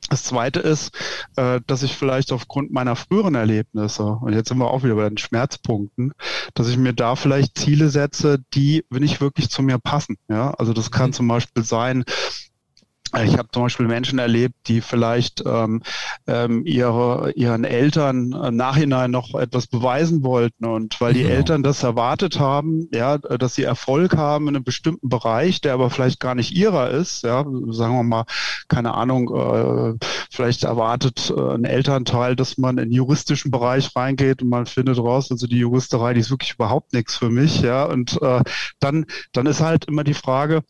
das 0.10 0.24
zweite 0.24 0.60
ist, 0.60 0.96
äh, 1.36 1.62
dass 1.66 1.82
ich 1.82 1.96
vielleicht 1.96 2.32
aufgrund 2.32 2.72
meiner 2.72 2.96
früheren 2.96 3.34
Erlebnisse, 3.34 4.04
und 4.04 4.34
jetzt 4.34 4.50
sind 4.50 4.60
wir 4.60 4.70
auch 4.70 4.84
wieder 4.84 4.96
bei 4.96 5.10
den 5.10 5.18
Schmerzpunkten, 5.18 6.12
dass 6.54 6.68
ich 6.68 6.78
mir 6.78 6.94
da 6.94 7.16
vielleicht 7.16 7.58
Ziele 7.58 7.90
setze, 7.90 8.40
die 8.54 8.86
nicht 8.92 9.20
wirklich 9.20 9.50
zu 9.50 9.64
mir 9.64 9.80
passen. 9.80 10.18
Ja, 10.30 10.52
also 10.52 10.74
das 10.74 10.92
kann 10.92 11.10
mhm. 11.10 11.14
zum 11.14 11.28
Beispiel 11.28 11.64
sein, 11.64 12.04
ich 13.24 13.38
habe 13.38 13.50
zum 13.51 13.63
Beispiel 13.63 13.88
Menschen 13.88 14.19
erlebt, 14.19 14.55
die 14.67 14.81
vielleicht 14.81 15.43
ähm, 15.45 15.81
ähm, 16.27 16.65
ihre, 16.65 17.31
ihren 17.31 17.63
Eltern 17.63 18.34
im 18.34 18.55
Nachhinein 18.55 19.12
noch 19.12 19.34
etwas 19.36 19.67
beweisen 19.67 20.24
wollten. 20.24 20.65
Und 20.65 21.00
weil 21.00 21.13
die 21.13 21.24
genau. 21.24 21.36
Eltern 21.36 21.63
das 21.63 21.84
erwartet 21.84 22.39
haben, 22.39 22.88
ja, 22.91 23.17
dass 23.17 23.55
sie 23.55 23.63
Erfolg 23.63 24.17
haben 24.17 24.48
in 24.48 24.55
einem 24.55 24.63
bestimmten 24.63 25.10
Bereich, 25.10 25.62
der 25.62 25.74
aber 25.74 25.89
vielleicht 25.89 26.19
gar 26.19 26.36
nicht 26.36 26.51
ihrer 26.51 26.89
ist, 26.89 27.24
ja, 27.24 27.43
sagen 27.69 27.95
wir 27.95 28.03
mal, 28.03 28.25
keine 28.67 28.93
Ahnung, 28.93 29.34
äh, 29.34 30.05
vielleicht 30.31 30.63
erwartet 30.63 31.34
äh, 31.36 31.53
ein 31.53 31.65
Elternteil, 31.65 32.36
dass 32.36 32.57
man 32.57 32.77
in 32.77 32.89
den 32.89 32.93
juristischen 32.93 33.51
Bereich 33.51 33.95
reingeht 33.95 34.41
und 34.41 34.50
man 34.50 34.65
findet 34.65 34.98
raus, 34.98 35.31
also 35.31 35.48
die 35.48 35.60
Juristerei, 35.60 36.13
die 36.13 36.19
ist 36.19 36.31
wirklich 36.31 36.53
überhaupt 36.53 36.93
nichts 36.93 37.15
für 37.15 37.29
mich, 37.29 37.62
ja. 37.62 37.86
Und 37.86 38.22
äh, 38.22 38.41
dann, 38.79 39.05
dann 39.31 39.45
ist 39.45 39.62
halt 39.62 39.86
immer 39.86 40.03
die 40.03 40.13
Frage, 40.13 40.63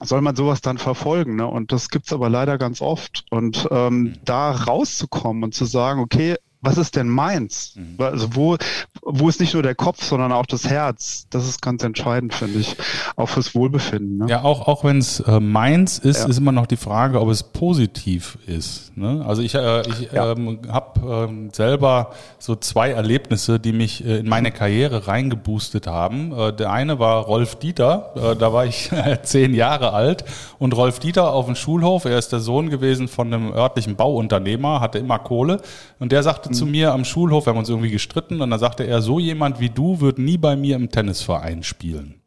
soll 0.00 0.20
man 0.20 0.36
sowas 0.36 0.60
dann 0.60 0.78
verfolgen. 0.78 1.36
Ne? 1.36 1.46
Und 1.46 1.72
das 1.72 1.88
gibt's 1.88 2.12
aber 2.12 2.28
leider 2.28 2.58
ganz 2.58 2.80
oft. 2.80 3.24
Und 3.30 3.68
ähm, 3.70 3.98
mhm. 3.98 4.18
da 4.24 4.50
rauszukommen 4.50 5.44
und 5.44 5.54
zu 5.54 5.64
sagen, 5.64 6.00
okay, 6.00 6.36
was 6.64 6.78
ist 6.78 6.96
denn 6.96 7.08
meins? 7.08 7.74
Mhm. 7.76 7.96
Also 7.98 8.34
wo, 8.34 8.56
wo 9.02 9.28
ist 9.28 9.40
nicht 9.40 9.54
nur 9.54 9.62
der 9.62 9.74
Kopf, 9.74 10.02
sondern 10.02 10.32
auch 10.32 10.46
das 10.46 10.68
Herz? 10.68 11.26
Das 11.30 11.46
ist 11.46 11.60
ganz 11.60 11.84
entscheidend, 11.84 12.34
finde 12.34 12.58
ich, 12.58 12.76
auch 13.16 13.28
fürs 13.28 13.54
Wohlbefinden. 13.54 14.18
Ne? 14.18 14.26
Ja, 14.28 14.42
auch, 14.42 14.66
auch 14.66 14.84
wenn 14.84 14.98
es 14.98 15.20
äh, 15.20 15.40
meins 15.40 15.98
ist, 15.98 16.20
ja. 16.20 16.28
ist 16.28 16.38
immer 16.38 16.52
noch 16.52 16.66
die 16.66 16.76
Frage, 16.76 17.20
ob 17.20 17.28
es 17.28 17.42
positiv 17.42 18.38
ist. 18.46 18.96
Ne? 18.96 19.24
Also 19.26 19.42
ich, 19.42 19.54
äh, 19.54 19.82
ich 19.88 20.12
ja. 20.12 20.32
ähm, 20.32 20.60
habe 20.68 21.28
ähm, 21.28 21.50
selber 21.52 22.12
so 22.38 22.56
zwei 22.56 22.90
Erlebnisse, 22.90 23.60
die 23.60 23.72
mich 23.72 24.04
äh, 24.04 24.18
in 24.18 24.28
meine 24.28 24.50
Karriere 24.50 25.06
reingeboostet 25.06 25.86
haben. 25.86 26.32
Äh, 26.32 26.52
der 26.52 26.72
eine 26.72 26.98
war 26.98 27.24
Rolf 27.24 27.56
Dieter, 27.56 28.12
äh, 28.16 28.36
da 28.36 28.52
war 28.52 28.64
ich 28.64 28.90
zehn 29.22 29.54
Jahre 29.54 29.92
alt 29.92 30.24
und 30.58 30.74
Rolf 30.74 30.98
Dieter 30.98 31.32
auf 31.32 31.46
dem 31.46 31.56
Schulhof, 31.56 32.04
er 32.04 32.18
ist 32.18 32.32
der 32.32 32.40
Sohn 32.40 32.70
gewesen 32.70 33.08
von 33.08 33.32
einem 33.32 33.52
örtlichen 33.52 33.96
Bauunternehmer, 33.96 34.80
hatte 34.80 34.98
immer 34.98 35.18
Kohle 35.18 35.60
und 35.98 36.12
der 36.12 36.22
sagte 36.22 36.50
zu 36.54 36.66
mir 36.66 36.92
am 36.92 37.04
Schulhof, 37.04 37.46
wir 37.46 37.50
haben 37.50 37.58
uns 37.58 37.68
irgendwie 37.68 37.90
gestritten 37.90 38.40
und 38.40 38.50
dann 38.50 38.60
sagte 38.60 38.84
er, 38.84 39.02
so 39.02 39.18
jemand 39.18 39.60
wie 39.60 39.70
du 39.70 40.00
wird 40.00 40.18
nie 40.18 40.38
bei 40.38 40.56
mir 40.56 40.76
im 40.76 40.90
Tennisverein 40.90 41.62
spielen. 41.62 42.20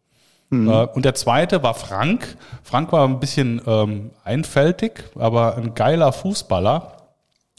Mhm. 0.50 0.70
Äh, 0.70 0.86
und 0.88 1.06
der 1.06 1.16
zweite 1.16 1.64
war 1.64 1.74
Frank. 1.74 2.38
Frank 2.64 2.92
war 2.92 3.08
ein 3.08 3.20
bisschen 3.20 3.62
ähm, 3.66 4.12
einfältig, 4.24 5.04
aber 5.16 5.58
ein 5.58 5.74
geiler 5.74 6.12
Fußballer. 6.12 6.94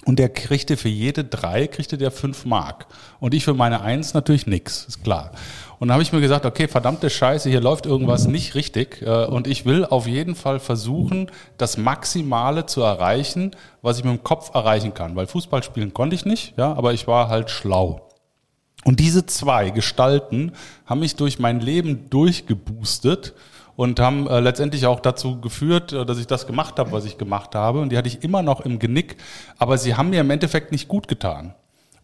Und 0.05 0.19
der 0.19 0.29
kriegte 0.29 0.77
für 0.77 0.89
jede 0.89 1.25
drei, 1.25 1.67
kriegte 1.67 1.99
der 1.99 2.11
fünf 2.11 2.45
Mark. 2.47 2.87
Und 3.21 3.35
ich 3.35 3.45
für 3.45 3.53
meine 3.53 3.83
eins 3.83 4.15
natürlich 4.15 4.47
nix, 4.47 4.87
ist 4.87 5.03
klar. 5.05 5.33
Und 5.79 5.89
dann 5.89 5.95
habe 5.95 6.03
ich 6.03 6.13
mir 6.13 6.21
gesagt, 6.21 6.45
okay, 6.45 6.67
verdammte 6.67 7.09
Scheiße, 7.09 7.49
hier 7.49 7.61
läuft 7.61 7.87
irgendwas 7.87 8.27
nicht 8.27 8.55
richtig. 8.55 9.03
Äh, 9.03 9.27
und 9.27 9.47
ich 9.47 9.65
will 9.65 9.85
auf 9.85 10.07
jeden 10.07 10.35
Fall 10.35 10.59
versuchen, 10.59 11.31
das 11.57 11.77
Maximale 11.77 12.67
zu 12.67 12.83
erreichen, 12.83 13.53
was 13.83 13.99
ich 13.99 14.05
mit 14.05 14.13
dem 14.13 14.25
Kopf 14.25 14.55
erreichen 14.55 14.95
kann. 14.95 15.15
Weil 15.15 15.27
Fußball 15.27 15.63
spielen 15.63 15.95
konnte 15.95 16.17
ich 16.17 16.25
nicht, 16.25 16.55
ja, 16.57 16.73
aber 16.73 16.93
ich 16.93 17.07
war 17.07 17.29
halt 17.29 17.51
schlau. 17.51 18.09
Und 18.85 19.01
diese 19.01 19.27
zwei 19.27 19.71
Gestalten 19.71 20.53
haben 20.87 21.01
mich 21.01 21.17
durch 21.17 21.39
mein 21.39 21.61
Leben 21.61 22.11
durchgeboostet 22.11 23.35
und 23.77 24.01
haben 24.01 24.27
äh, 24.27 24.41
letztendlich 24.41 24.87
auch 24.87 24.99
dazu 24.99 25.41
geführt, 25.41 25.93
äh, 25.93 26.05
dass 26.05 26.19
ich 26.19 26.27
das 26.27 26.47
gemacht 26.49 26.79
habe, 26.79 26.91
was 26.91 27.05
ich 27.05 27.19
gemacht 27.19 27.55
habe. 27.55 27.81
Und 27.81 27.91
die 27.91 27.97
hatte 27.97 28.09
ich 28.09 28.25
immer 28.25 28.43
noch 28.43 28.61
im 28.63 28.81
Genick, 28.81 29.17
aber 29.59 29.79
sie 29.79 29.95
haben 29.95 30.11
mir 30.11 30.21
im 30.21 30.31
Endeffekt 30.31 30.73
nicht 30.73 30.89
gut 30.89 31.07
getan. 31.07 31.55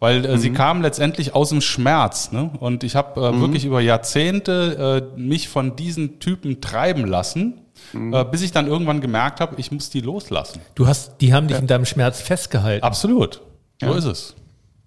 Weil 0.04 0.26
äh, 0.26 0.32
mhm. 0.32 0.36
sie 0.36 0.52
kamen 0.52 0.82
letztendlich 0.82 1.34
aus 1.34 1.48
dem 1.48 1.62
Schmerz. 1.62 2.30
Ne? 2.30 2.50
Und 2.60 2.84
ich 2.84 2.94
habe 2.94 3.26
äh, 3.26 3.32
mhm. 3.32 3.40
wirklich 3.40 3.64
über 3.64 3.80
Jahrzehnte 3.80 5.10
äh, 5.16 5.18
mich 5.18 5.48
von 5.48 5.76
diesen 5.76 6.20
Typen 6.20 6.60
treiben 6.60 7.06
lassen, 7.06 7.62
mhm. 7.94 8.12
äh, 8.12 8.22
bis 8.22 8.42
ich 8.42 8.52
dann 8.52 8.66
irgendwann 8.66 9.00
gemerkt 9.00 9.40
habe, 9.40 9.54
ich 9.56 9.72
muss 9.72 9.88
die 9.88 10.02
loslassen. 10.02 10.60
Du 10.74 10.86
hast, 10.86 11.22
die 11.22 11.32
haben 11.32 11.48
dich 11.48 11.54
ja. 11.54 11.60
in 11.62 11.68
deinem 11.68 11.86
Schmerz 11.86 12.20
festgehalten. 12.20 12.84
Absolut. 12.84 13.40
So 13.80 13.86
ja. 13.86 13.96
ist 13.96 14.04
es. 14.04 14.34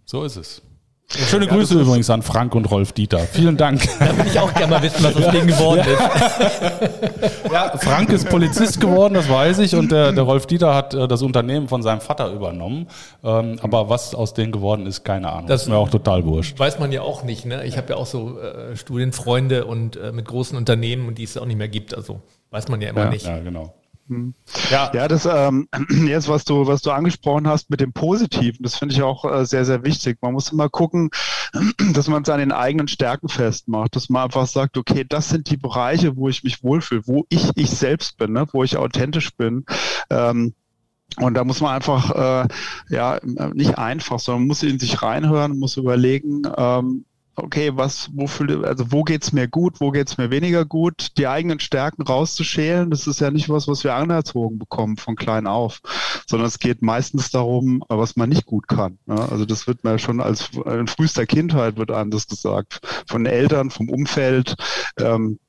So 0.05 0.23
ist 0.23 0.35
es. 0.35 0.61
Schöne 1.09 1.45
ja, 1.45 1.51
Grüße 1.53 1.79
übrigens 1.79 2.09
an 2.09 2.21
Frank 2.21 2.53
und 2.53 2.69
Rolf 2.69 2.91
Dieter. 2.91 3.19
Vielen 3.19 3.55
Dank. 3.55 3.87
Da 3.97 4.17
will 4.17 4.27
ich 4.27 4.37
auch 4.37 4.53
gerne 4.53 4.73
mal 4.73 4.83
wissen, 4.83 5.01
was 5.01 5.15
aus 5.15 5.31
denen 5.31 5.47
geworden 5.47 5.79
ist. 5.79 6.01
Ja, 7.51 7.77
Frank 7.77 8.09
ist 8.09 8.27
Polizist 8.29 8.81
geworden, 8.81 9.13
das 9.13 9.29
weiß 9.29 9.59
ich, 9.59 9.73
und 9.73 9.89
der, 9.91 10.11
der 10.11 10.23
Rolf 10.23 10.47
Dieter 10.47 10.75
hat 10.75 10.93
äh, 10.93 11.07
das 11.07 11.21
Unternehmen 11.21 11.69
von 11.69 11.81
seinem 11.81 12.01
Vater 12.01 12.31
übernommen. 12.31 12.87
Ähm, 13.23 13.57
aber 13.61 13.89
was 13.89 14.13
aus 14.13 14.33
denen 14.33 14.51
geworden 14.51 14.85
ist, 14.85 15.05
keine 15.05 15.31
Ahnung. 15.31 15.47
Das 15.47 15.63
ist 15.63 15.69
mir 15.69 15.77
auch 15.77 15.89
total 15.89 16.25
wurscht. 16.25 16.59
Weiß 16.59 16.77
man 16.77 16.91
ja 16.91 17.01
auch 17.01 17.23
nicht. 17.23 17.45
Ne? 17.45 17.63
Ich 17.63 17.77
habe 17.77 17.93
ja 17.93 17.95
auch 17.95 18.05
so 18.05 18.37
äh, 18.39 18.75
Studienfreunde 18.75 19.65
und 19.65 19.95
äh, 19.95 20.11
mit 20.11 20.25
großen 20.25 20.57
Unternehmen, 20.57 21.15
die 21.15 21.23
es 21.23 21.37
auch 21.37 21.45
nicht 21.45 21.57
mehr 21.57 21.69
gibt. 21.69 21.95
Also 21.95 22.21
weiß 22.51 22.67
man 22.67 22.81
ja 22.81 22.89
immer 22.89 23.05
ja, 23.05 23.09
nicht. 23.09 23.25
Ja, 23.25 23.39
genau. 23.39 23.73
Hm. 24.07 24.33
Ja, 24.69 24.91
ja 24.93 25.07
das 25.07 25.25
ähm, 25.25 25.67
jetzt, 26.07 26.27
was 26.29 26.45
du, 26.45 26.67
was 26.67 26.81
du 26.81 26.91
angesprochen 26.91 27.47
hast 27.47 27.69
mit 27.69 27.81
dem 27.81 27.93
Positiven, 27.93 28.63
das 28.63 28.77
finde 28.77 28.95
ich 28.95 29.01
auch 29.01 29.25
äh, 29.25 29.45
sehr, 29.45 29.65
sehr 29.65 29.83
wichtig. 29.83 30.17
Man 30.21 30.33
muss 30.33 30.51
immer 30.51 30.69
gucken, 30.69 31.09
dass 31.93 32.07
man 32.07 32.23
es 32.23 32.29
an 32.29 32.39
den 32.39 32.51
eigenen 32.51 32.87
Stärken 32.87 33.29
festmacht, 33.29 33.95
dass 33.95 34.09
man 34.09 34.23
einfach 34.23 34.47
sagt, 34.47 34.77
okay, 34.77 35.05
das 35.07 35.29
sind 35.29 35.49
die 35.49 35.57
Bereiche, 35.57 36.15
wo 36.15 36.29
ich 36.29 36.43
mich 36.43 36.63
wohlfühle, 36.63 37.03
wo 37.05 37.25
ich 37.29 37.51
ich 37.55 37.69
selbst 37.69 38.17
bin, 38.17 38.33
ne, 38.33 38.47
wo 38.51 38.63
ich 38.63 38.77
authentisch 38.77 39.35
bin. 39.35 39.65
Ähm, 40.09 40.53
und 41.19 41.33
da 41.33 41.43
muss 41.43 41.61
man 41.61 41.73
einfach, 41.73 42.11
äh, 42.11 42.47
ja, 42.89 43.19
nicht 43.53 43.77
einfach, 43.77 44.19
sondern 44.19 44.41
man 44.41 44.47
muss 44.49 44.63
in 44.63 44.77
sich 44.77 45.01
reinhören, 45.01 45.57
muss 45.57 45.77
überlegen, 45.77 46.43
ähm, 46.57 47.05
okay, 47.37 47.71
was, 47.75 48.09
wofür, 48.13 48.65
also 48.65 48.91
wo 48.91 49.03
geht's 49.03 49.31
mir 49.31 49.47
gut, 49.47 49.79
wo 49.79 49.91
geht's 49.91 50.17
mir 50.17 50.31
weniger 50.31 50.65
gut, 50.65 51.09
die 51.17 51.27
eigenen 51.27 51.59
Stärken 51.59 52.01
rauszuschälen, 52.01 52.89
das 52.89 53.05
ist 53.05 53.21
ja 53.21 53.29
nicht 53.29 53.47
was, 53.47 53.67
was 53.67 53.83
wir 53.83 53.93
anerzogen 53.93 54.57
bekommen 54.57 54.97
von 54.97 55.15
klein 55.15 55.45
auf, 55.45 55.79
sondern 56.27 56.47
es 56.47 56.59
geht 56.59 56.81
meistens 56.81 57.29
darum, 57.29 57.83
was 57.89 58.15
man 58.15 58.29
nicht 58.29 58.45
gut 58.45 58.67
kann. 58.67 58.97
Ne? 59.05 59.19
Also 59.29 59.45
das 59.45 59.67
wird 59.67 59.83
mir 59.83 59.99
schon 59.99 60.19
als 60.19 60.49
in 60.65 60.87
frühester 60.87 61.25
Kindheit 61.25 61.77
wird 61.77 61.91
einem 61.91 62.09
das 62.09 62.27
gesagt, 62.27 62.81
von 63.07 63.25
Eltern, 63.25 63.69
vom 63.69 63.89
Umfeld. 63.89 64.55
Ähm, 64.99 65.39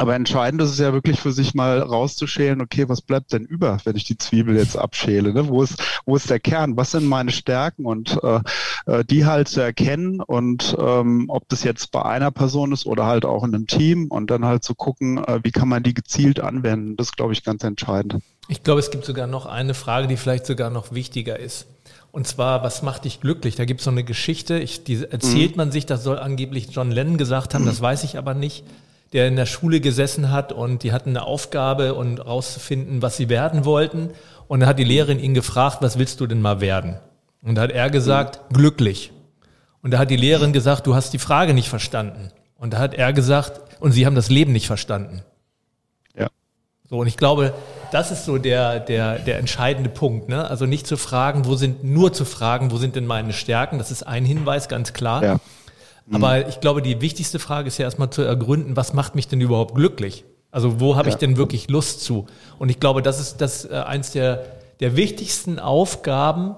aber 0.00 0.14
entscheidend 0.14 0.62
ist 0.62 0.70
es 0.70 0.78
ja 0.78 0.94
wirklich 0.94 1.20
für 1.20 1.30
sich 1.30 1.52
mal 1.52 1.78
rauszuschälen, 1.78 2.62
okay, 2.62 2.88
was 2.88 3.02
bleibt 3.02 3.34
denn 3.34 3.44
über, 3.44 3.76
wenn 3.84 3.96
ich 3.96 4.04
die 4.04 4.16
Zwiebel 4.16 4.56
jetzt 4.56 4.78
abschäle? 4.78 5.34
Ne? 5.34 5.46
Wo, 5.48 5.62
ist, 5.62 5.76
wo 6.06 6.16
ist 6.16 6.30
der 6.30 6.40
Kern? 6.40 6.78
Was 6.78 6.92
sind 6.92 7.04
meine 7.04 7.30
Stärken? 7.30 7.84
Und 7.84 8.18
äh, 8.22 8.40
äh, 8.86 9.04
die 9.04 9.26
halt 9.26 9.48
zu 9.48 9.60
erkennen 9.60 10.22
und 10.22 10.74
ähm, 10.80 11.26
ob 11.28 11.46
das 11.50 11.64
jetzt 11.64 11.90
bei 11.90 12.02
einer 12.02 12.30
Person 12.30 12.72
ist 12.72 12.86
oder 12.86 13.04
halt 13.04 13.26
auch 13.26 13.44
in 13.44 13.54
einem 13.54 13.66
Team 13.66 14.06
und 14.06 14.30
dann 14.30 14.46
halt 14.46 14.64
zu 14.64 14.74
gucken, 14.74 15.22
äh, 15.22 15.40
wie 15.42 15.50
kann 15.50 15.68
man 15.68 15.82
die 15.82 15.92
gezielt 15.92 16.40
anwenden. 16.40 16.96
Das 16.96 17.12
glaube 17.12 17.34
ich 17.34 17.44
ganz 17.44 17.62
entscheidend. 17.62 18.22
Ich 18.48 18.62
glaube, 18.62 18.80
es 18.80 18.90
gibt 18.90 19.04
sogar 19.04 19.26
noch 19.26 19.44
eine 19.44 19.74
Frage, 19.74 20.08
die 20.08 20.16
vielleicht 20.16 20.46
sogar 20.46 20.70
noch 20.70 20.92
wichtiger 20.92 21.38
ist. 21.38 21.66
Und 22.10 22.26
zwar, 22.26 22.62
was 22.62 22.80
macht 22.80 23.04
dich 23.04 23.20
glücklich? 23.20 23.54
Da 23.54 23.66
gibt 23.66 23.80
es 23.80 23.84
so 23.84 23.90
eine 23.90 24.02
Geschichte, 24.02 24.58
ich, 24.60 24.82
die 24.82 25.04
erzählt 25.04 25.50
mhm. 25.50 25.56
man 25.58 25.72
sich, 25.72 25.84
das 25.84 26.02
soll 26.02 26.18
angeblich 26.18 26.68
John 26.70 26.90
Lennon 26.90 27.18
gesagt 27.18 27.52
haben, 27.52 27.66
das 27.66 27.82
weiß 27.82 28.04
ich 28.04 28.16
aber 28.16 28.32
nicht 28.32 28.64
der 29.12 29.26
in 29.26 29.36
der 29.36 29.46
Schule 29.46 29.80
gesessen 29.80 30.30
hat 30.30 30.52
und 30.52 30.82
die 30.82 30.92
hatten 30.92 31.10
eine 31.10 31.24
Aufgabe 31.24 31.94
und 31.94 32.18
rauszufinden, 32.18 33.02
was 33.02 33.16
sie 33.16 33.28
werden 33.28 33.64
wollten. 33.64 34.10
Und 34.46 34.60
dann 34.60 34.68
hat 34.68 34.78
die 34.78 34.84
Lehrerin 34.84 35.18
ihn 35.18 35.34
gefragt, 35.34 35.78
was 35.80 35.98
willst 35.98 36.20
du 36.20 36.26
denn 36.26 36.40
mal 36.40 36.60
werden? 36.60 36.98
Und 37.42 37.56
da 37.56 37.62
hat 37.62 37.72
er 37.72 37.90
gesagt, 37.90 38.50
mhm. 38.50 38.54
glücklich. 38.54 39.12
Und 39.82 39.92
da 39.92 39.98
hat 39.98 40.10
die 40.10 40.16
Lehrerin 40.16 40.52
gesagt, 40.52 40.86
du 40.86 40.94
hast 40.94 41.12
die 41.12 41.18
Frage 41.18 41.54
nicht 41.54 41.68
verstanden. 41.68 42.30
Und 42.56 42.74
da 42.74 42.78
hat 42.78 42.94
er 42.94 43.12
gesagt, 43.12 43.60
und 43.80 43.92
sie 43.92 44.06
haben 44.06 44.14
das 44.14 44.28
Leben 44.28 44.52
nicht 44.52 44.66
verstanden. 44.66 45.22
Ja. 46.16 46.28
So, 46.88 46.98
und 46.98 47.06
ich 47.06 47.16
glaube, 47.16 47.54
das 47.90 48.10
ist 48.10 48.26
so 48.26 48.38
der, 48.38 48.78
der, 48.78 49.18
der 49.18 49.38
entscheidende 49.38 49.88
Punkt. 49.88 50.28
Ne? 50.28 50.48
Also 50.48 50.66
nicht 50.66 50.86
zu 50.86 50.96
fragen, 50.96 51.46
wo 51.46 51.54
sind, 51.54 51.82
nur 51.82 52.12
zu 52.12 52.24
fragen, 52.24 52.70
wo 52.70 52.76
sind 52.76 52.94
denn 52.94 53.06
meine 53.06 53.32
Stärken? 53.32 53.78
Das 53.78 53.90
ist 53.90 54.02
ein 54.02 54.24
Hinweis, 54.24 54.68
ganz 54.68 54.92
klar. 54.92 55.24
Ja. 55.24 55.40
Aber 56.12 56.36
mhm. 56.36 56.44
ich 56.48 56.60
glaube, 56.60 56.82
die 56.82 57.00
wichtigste 57.00 57.38
Frage 57.38 57.68
ist 57.68 57.78
ja 57.78 57.84
erstmal 57.84 58.10
zu 58.10 58.22
ergründen, 58.22 58.76
was 58.76 58.92
macht 58.92 59.14
mich 59.14 59.28
denn 59.28 59.40
überhaupt 59.40 59.74
glücklich? 59.74 60.24
Also 60.50 60.80
wo 60.80 60.96
habe 60.96 61.08
ja. 61.08 61.14
ich 61.14 61.18
denn 61.18 61.36
wirklich 61.36 61.70
Lust 61.70 62.02
zu? 62.02 62.26
Und 62.58 62.68
ich 62.70 62.80
glaube, 62.80 63.02
das 63.02 63.20
ist 63.20 63.40
das 63.40 63.64
äh, 63.64 63.74
eins 63.74 64.10
der, 64.12 64.44
der 64.80 64.96
wichtigsten 64.96 65.58
Aufgaben, 65.58 66.56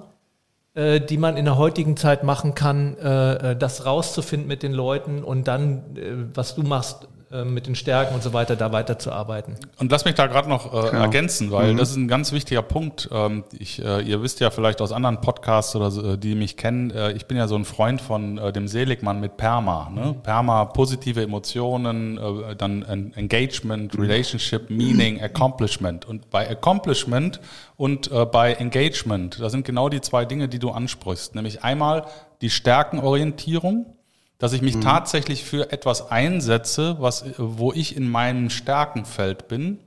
äh, 0.74 1.00
die 1.00 1.18
man 1.18 1.36
in 1.36 1.44
der 1.44 1.58
heutigen 1.58 1.96
Zeit 1.96 2.24
machen 2.24 2.54
kann, 2.54 2.96
äh, 2.96 3.50
äh 3.50 3.56
das 3.56 3.84
rauszufinden 3.84 4.48
mit 4.48 4.62
den 4.62 4.72
Leuten 4.72 5.22
und 5.22 5.46
dann, 5.46 5.96
äh, 5.96 6.12
was 6.34 6.54
du 6.54 6.62
machst, 6.62 7.08
mit 7.44 7.66
den 7.66 7.74
Stärken 7.74 8.14
und 8.14 8.22
so 8.22 8.32
weiter 8.32 8.56
da 8.56 8.72
weiterzuarbeiten. 8.72 9.56
Und 9.78 9.90
lass 9.90 10.04
mich 10.04 10.14
da 10.14 10.26
gerade 10.26 10.48
noch 10.48 10.72
äh, 10.72 10.86
ja. 10.86 11.02
ergänzen, 11.02 11.50
weil 11.50 11.72
mhm. 11.72 11.78
das 11.78 11.90
ist 11.90 11.96
ein 11.96 12.08
ganz 12.08 12.32
wichtiger 12.32 12.62
Punkt. 12.62 13.08
Ähm, 13.12 13.44
ich, 13.58 13.82
äh, 13.82 14.02
ihr 14.02 14.22
wisst 14.22 14.40
ja 14.40 14.50
vielleicht 14.50 14.80
aus 14.80 14.92
anderen 14.92 15.20
Podcasts 15.20 15.74
oder 15.74 15.90
so, 15.90 16.12
äh, 16.12 16.18
die 16.18 16.34
mich 16.34 16.56
kennen, 16.56 16.90
äh, 16.90 17.12
ich 17.12 17.26
bin 17.26 17.36
ja 17.36 17.48
so 17.48 17.56
ein 17.56 17.64
Freund 17.64 18.00
von 18.00 18.38
äh, 18.38 18.52
dem 18.52 18.68
Seligmann 18.68 19.20
mit 19.20 19.36
Perma. 19.36 19.90
Ne? 19.90 20.06
Mhm. 20.06 20.22
Perma, 20.22 20.64
positive 20.66 21.22
Emotionen, 21.22 22.18
äh, 22.18 22.56
dann 22.56 22.82
Engagement, 23.14 23.94
mhm. 23.94 24.00
Relationship, 24.00 24.70
Meaning, 24.70 25.20
Accomplishment. 25.22 26.06
Und 26.06 26.30
bei 26.30 26.48
Accomplishment 26.48 27.40
und 27.76 28.10
äh, 28.10 28.26
bei 28.26 28.52
Engagement, 28.54 29.40
da 29.40 29.50
sind 29.50 29.64
genau 29.64 29.88
die 29.88 30.00
zwei 30.00 30.24
Dinge, 30.24 30.48
die 30.48 30.58
du 30.58 30.70
ansprichst. 30.70 31.34
Nämlich 31.34 31.64
einmal 31.64 32.04
die 32.42 32.50
Stärkenorientierung 32.50 33.96
dass 34.42 34.52
ich 34.52 34.60
mich 34.60 34.74
mhm. 34.74 34.80
tatsächlich 34.80 35.44
für 35.44 35.70
etwas 35.70 36.10
einsetze, 36.10 36.96
was, 36.98 37.24
wo 37.38 37.72
ich 37.72 37.96
in 37.96 38.10
meinem 38.10 38.50
Stärkenfeld 38.50 39.46
bin. 39.46 39.78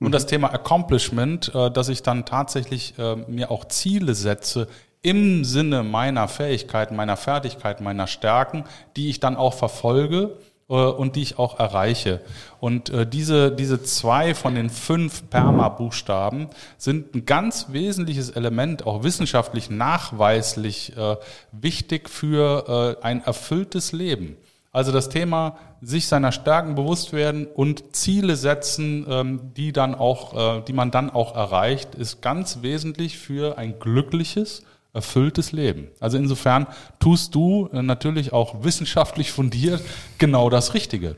Und 0.00 0.06
mhm. 0.06 0.12
das 0.12 0.24
Thema 0.24 0.50
Accomplishment, 0.50 1.54
äh, 1.54 1.70
dass 1.70 1.90
ich 1.90 2.02
dann 2.02 2.24
tatsächlich 2.24 2.94
äh, 2.98 3.16
mir 3.16 3.50
auch 3.50 3.66
Ziele 3.66 4.14
setze 4.14 4.66
im 5.02 5.44
Sinne 5.44 5.82
meiner 5.82 6.26
Fähigkeiten, 6.26 6.96
meiner 6.96 7.18
Fertigkeiten, 7.18 7.84
meiner 7.84 8.06
Stärken, 8.06 8.64
die 8.96 9.10
ich 9.10 9.20
dann 9.20 9.36
auch 9.36 9.52
verfolge 9.52 10.38
und 10.74 11.16
die 11.16 11.22
ich 11.22 11.38
auch 11.38 11.58
erreiche. 11.58 12.20
Und 12.60 12.90
äh, 12.90 13.06
diese, 13.06 13.50
diese 13.50 13.82
zwei 13.82 14.34
von 14.34 14.54
den 14.54 14.68
fünf 14.68 15.30
Perma-Buchstaben 15.30 16.48
sind 16.76 17.14
ein 17.14 17.24
ganz 17.24 17.68
wesentliches 17.70 18.30
Element, 18.30 18.86
auch 18.86 19.02
wissenschaftlich 19.02 19.70
nachweislich 19.70 20.94
äh, 20.96 21.16
wichtig 21.52 22.10
für 22.10 22.98
ein 23.02 23.24
erfülltes 23.24 23.92
Leben. 23.92 24.36
Also 24.70 24.92
das 24.92 25.08
Thema 25.08 25.56
sich 25.80 26.06
seiner 26.06 26.32
Stärken 26.32 26.74
bewusst 26.74 27.12
werden 27.12 27.46
und 27.46 27.96
Ziele 27.96 28.36
setzen, 28.36 29.06
ähm, 29.08 29.40
die 29.56 29.72
dann 29.72 29.94
auch, 29.94 30.62
die 30.64 30.72
man 30.72 30.90
dann 30.90 31.08
auch 31.10 31.34
erreicht, 31.34 31.94
ist 31.94 32.20
ganz 32.20 32.60
wesentlich 32.62 33.16
für 33.16 33.56
ein 33.56 33.78
glückliches, 33.78 34.62
erfülltes 34.98 35.52
Leben. 35.52 35.88
Also 36.00 36.18
insofern 36.18 36.66
tust 36.98 37.34
du 37.34 37.68
äh, 37.72 37.82
natürlich 37.82 38.32
auch 38.32 38.64
wissenschaftlich 38.64 39.30
fundiert 39.30 39.80
genau 40.18 40.50
das 40.50 40.74
Richtige. 40.74 41.16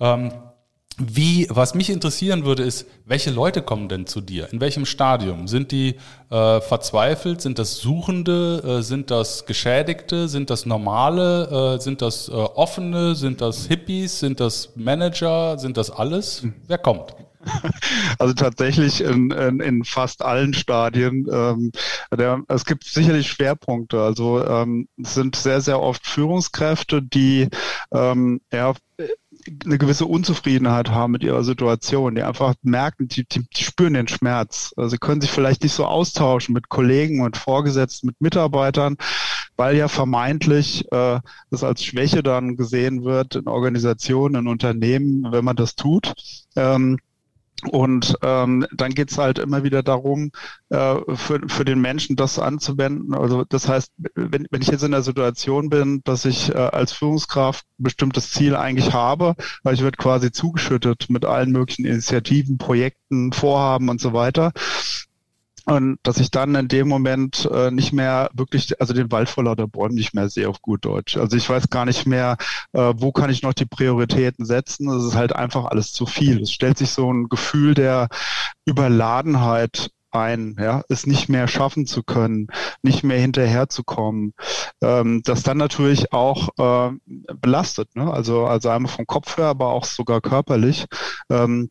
Ähm, 0.00 0.32
wie, 0.98 1.46
was 1.50 1.74
mich 1.74 1.88
interessieren 1.90 2.44
würde, 2.44 2.62
ist, 2.62 2.86
welche 3.06 3.30
Leute 3.30 3.62
kommen 3.62 3.88
denn 3.88 4.06
zu 4.06 4.20
dir? 4.20 4.52
In 4.52 4.60
welchem 4.60 4.84
Stadium? 4.84 5.48
Sind 5.48 5.72
die 5.72 5.96
äh, 6.30 6.60
verzweifelt? 6.60 7.40
Sind 7.40 7.58
das 7.58 7.78
Suchende? 7.78 8.78
Äh, 8.78 8.82
sind 8.82 9.10
das 9.10 9.46
Geschädigte? 9.46 10.28
Sind 10.28 10.50
das 10.50 10.66
Normale? 10.66 11.76
Äh, 11.76 11.80
sind 11.80 12.02
das 12.02 12.28
äh, 12.28 12.32
Offene? 12.32 13.14
Sind 13.14 13.40
das 13.40 13.66
Hippies? 13.66 14.20
Sind 14.20 14.40
das 14.40 14.70
Manager? 14.74 15.58
Sind 15.58 15.76
das 15.76 15.90
alles? 15.90 16.44
Wer 16.66 16.78
kommt? 16.78 17.14
Also 18.18 18.34
tatsächlich 18.34 19.00
in, 19.02 19.30
in, 19.30 19.60
in 19.60 19.84
fast 19.84 20.22
allen 20.22 20.54
Stadien. 20.54 21.26
Ähm, 21.32 21.72
der, 22.16 22.42
es 22.48 22.64
gibt 22.64 22.84
sicherlich 22.84 23.28
Schwerpunkte. 23.28 24.00
Also 24.00 24.44
ähm, 24.44 24.88
es 25.02 25.14
sind 25.14 25.36
sehr, 25.36 25.60
sehr 25.60 25.80
oft 25.80 26.06
Führungskräfte, 26.06 27.02
die 27.02 27.48
ähm, 27.92 28.40
ja, 28.52 28.74
eine 29.64 29.78
gewisse 29.78 30.06
Unzufriedenheit 30.06 30.90
haben 30.90 31.12
mit 31.12 31.24
ihrer 31.24 31.42
Situation, 31.42 32.14
die 32.14 32.22
einfach 32.22 32.54
merken, 32.62 33.08
die, 33.08 33.24
die, 33.24 33.44
die 33.48 33.64
spüren 33.64 33.94
den 33.94 34.08
Schmerz. 34.08 34.72
Also 34.76 34.90
sie 34.90 34.98
können 34.98 35.20
sich 35.20 35.30
vielleicht 35.30 35.62
nicht 35.62 35.72
so 35.72 35.84
austauschen 35.84 36.52
mit 36.52 36.68
Kollegen 36.68 37.22
und 37.22 37.36
Vorgesetzten, 37.36 38.08
mit 38.08 38.20
Mitarbeitern, 38.20 38.96
weil 39.56 39.76
ja 39.76 39.88
vermeintlich 39.88 40.90
äh, 40.92 41.20
das 41.50 41.64
als 41.64 41.84
Schwäche 41.84 42.22
dann 42.22 42.56
gesehen 42.56 43.04
wird 43.04 43.36
in 43.36 43.48
Organisationen, 43.48 44.36
in 44.36 44.46
Unternehmen, 44.46 45.26
wenn 45.32 45.44
man 45.44 45.56
das 45.56 45.74
tut. 45.74 46.12
Ähm, 46.54 46.98
und 47.70 48.16
ähm, 48.22 48.66
dann 48.72 48.92
geht's 48.94 49.18
halt 49.18 49.38
immer 49.38 49.62
wieder 49.62 49.82
darum, 49.82 50.32
äh, 50.70 50.96
für, 51.14 51.40
für 51.46 51.64
den 51.64 51.80
Menschen 51.80 52.16
das 52.16 52.38
anzuwenden. 52.38 53.14
Also 53.14 53.44
das 53.44 53.68
heißt, 53.68 53.92
wenn, 54.14 54.46
wenn 54.50 54.62
ich 54.62 54.68
jetzt 54.68 54.82
in 54.82 54.92
der 54.92 55.02
Situation 55.02 55.70
bin, 55.70 56.00
dass 56.04 56.24
ich 56.24 56.50
äh, 56.50 56.58
als 56.58 56.92
Führungskraft 56.92 57.64
ein 57.78 57.84
bestimmtes 57.84 58.30
Ziel 58.30 58.56
eigentlich 58.56 58.92
habe, 58.92 59.34
weil 59.62 59.74
ich 59.74 59.82
werde 59.82 59.96
quasi 59.96 60.32
zugeschüttet 60.32 61.06
mit 61.08 61.24
allen 61.24 61.52
möglichen 61.52 61.84
Initiativen, 61.84 62.58
Projekten, 62.58 63.32
Vorhaben 63.32 63.88
und 63.88 64.00
so 64.00 64.12
weiter, 64.12 64.52
und 65.64 65.98
dass 66.02 66.18
ich 66.18 66.30
dann 66.30 66.54
in 66.54 66.68
dem 66.68 66.88
Moment 66.88 67.48
äh, 67.52 67.70
nicht 67.70 67.92
mehr 67.92 68.30
wirklich, 68.32 68.80
also 68.80 68.94
den 68.94 69.12
Wald 69.12 69.28
vor 69.28 69.44
lauter 69.44 69.68
Bäumen 69.68 69.94
nicht 69.94 70.14
mehr 70.14 70.28
sehe 70.28 70.48
auf 70.48 70.60
gut 70.60 70.84
Deutsch. 70.84 71.16
Also 71.16 71.36
ich 71.36 71.48
weiß 71.48 71.70
gar 71.70 71.84
nicht 71.84 72.06
mehr, 72.06 72.36
äh, 72.72 72.92
wo 72.96 73.12
kann 73.12 73.30
ich 73.30 73.42
noch 73.42 73.54
die 73.54 73.66
Prioritäten 73.66 74.44
setzen. 74.44 74.88
Es 74.88 75.04
ist 75.04 75.14
halt 75.14 75.34
einfach 75.36 75.66
alles 75.66 75.92
zu 75.92 76.06
viel. 76.06 76.42
Es 76.42 76.52
stellt 76.52 76.78
sich 76.78 76.90
so 76.90 77.12
ein 77.12 77.28
Gefühl 77.28 77.74
der 77.74 78.08
Überladenheit 78.64 79.90
ein, 80.10 80.56
ja, 80.58 80.82
es 80.88 81.06
nicht 81.06 81.28
mehr 81.28 81.48
schaffen 81.48 81.86
zu 81.86 82.02
können, 82.02 82.48
nicht 82.82 83.02
mehr 83.02 83.18
hinterherzukommen, 83.18 84.34
ähm, 84.82 85.22
das 85.24 85.42
dann 85.42 85.56
natürlich 85.56 86.12
auch 86.12 86.48
äh, 86.58 86.94
belastet, 87.40 87.96
ne? 87.96 88.12
also 88.12 88.46
also 88.46 88.68
einmal 88.68 88.92
vom 88.92 89.06
Kopf 89.06 89.38
her, 89.38 89.46
aber 89.46 89.68
auch 89.68 89.84
sogar 89.84 90.20
körperlich. 90.20 90.86
Ähm, 91.30 91.70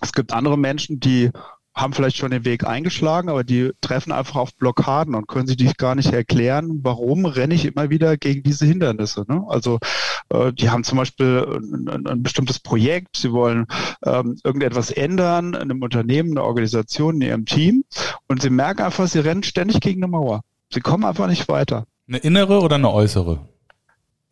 es 0.00 0.12
gibt 0.12 0.32
andere 0.32 0.58
Menschen, 0.58 0.98
die 0.98 1.30
haben 1.74 1.92
vielleicht 1.92 2.16
schon 2.16 2.30
den 2.30 2.44
Weg 2.44 2.64
eingeschlagen, 2.66 3.28
aber 3.28 3.42
die 3.42 3.72
treffen 3.80 4.12
einfach 4.12 4.36
auf 4.36 4.54
Blockaden 4.54 5.14
und 5.14 5.26
können 5.26 5.46
sich 5.46 5.56
die 5.56 5.70
gar 5.76 5.94
nicht 5.94 6.12
erklären, 6.12 6.80
warum 6.82 7.26
renne 7.26 7.54
ich 7.54 7.64
immer 7.64 7.90
wieder 7.90 8.16
gegen 8.16 8.42
diese 8.42 8.64
Hindernisse. 8.64 9.24
Ne? 9.28 9.44
Also 9.48 9.78
äh, 10.28 10.52
die 10.52 10.70
haben 10.70 10.84
zum 10.84 10.98
Beispiel 10.98 11.44
ein, 11.88 12.06
ein 12.06 12.22
bestimmtes 12.22 12.60
Projekt, 12.60 13.16
sie 13.16 13.32
wollen 13.32 13.66
ähm, 14.04 14.36
irgendetwas 14.44 14.90
ändern 14.90 15.54
in 15.54 15.56
einem 15.56 15.82
Unternehmen, 15.82 16.30
in 16.30 16.38
einer 16.38 16.46
Organisation, 16.46 17.16
in 17.16 17.22
ihrem 17.22 17.44
Team 17.44 17.84
und 18.28 18.40
sie 18.40 18.50
merken 18.50 18.82
einfach, 18.82 19.08
sie 19.08 19.18
rennen 19.18 19.42
ständig 19.42 19.80
gegen 19.80 20.02
eine 20.02 20.10
Mauer. 20.10 20.42
Sie 20.72 20.80
kommen 20.80 21.04
einfach 21.04 21.26
nicht 21.26 21.48
weiter. 21.48 21.86
Eine 22.06 22.18
innere 22.18 22.60
oder 22.60 22.76
eine 22.76 22.92
äußere? 22.92 23.48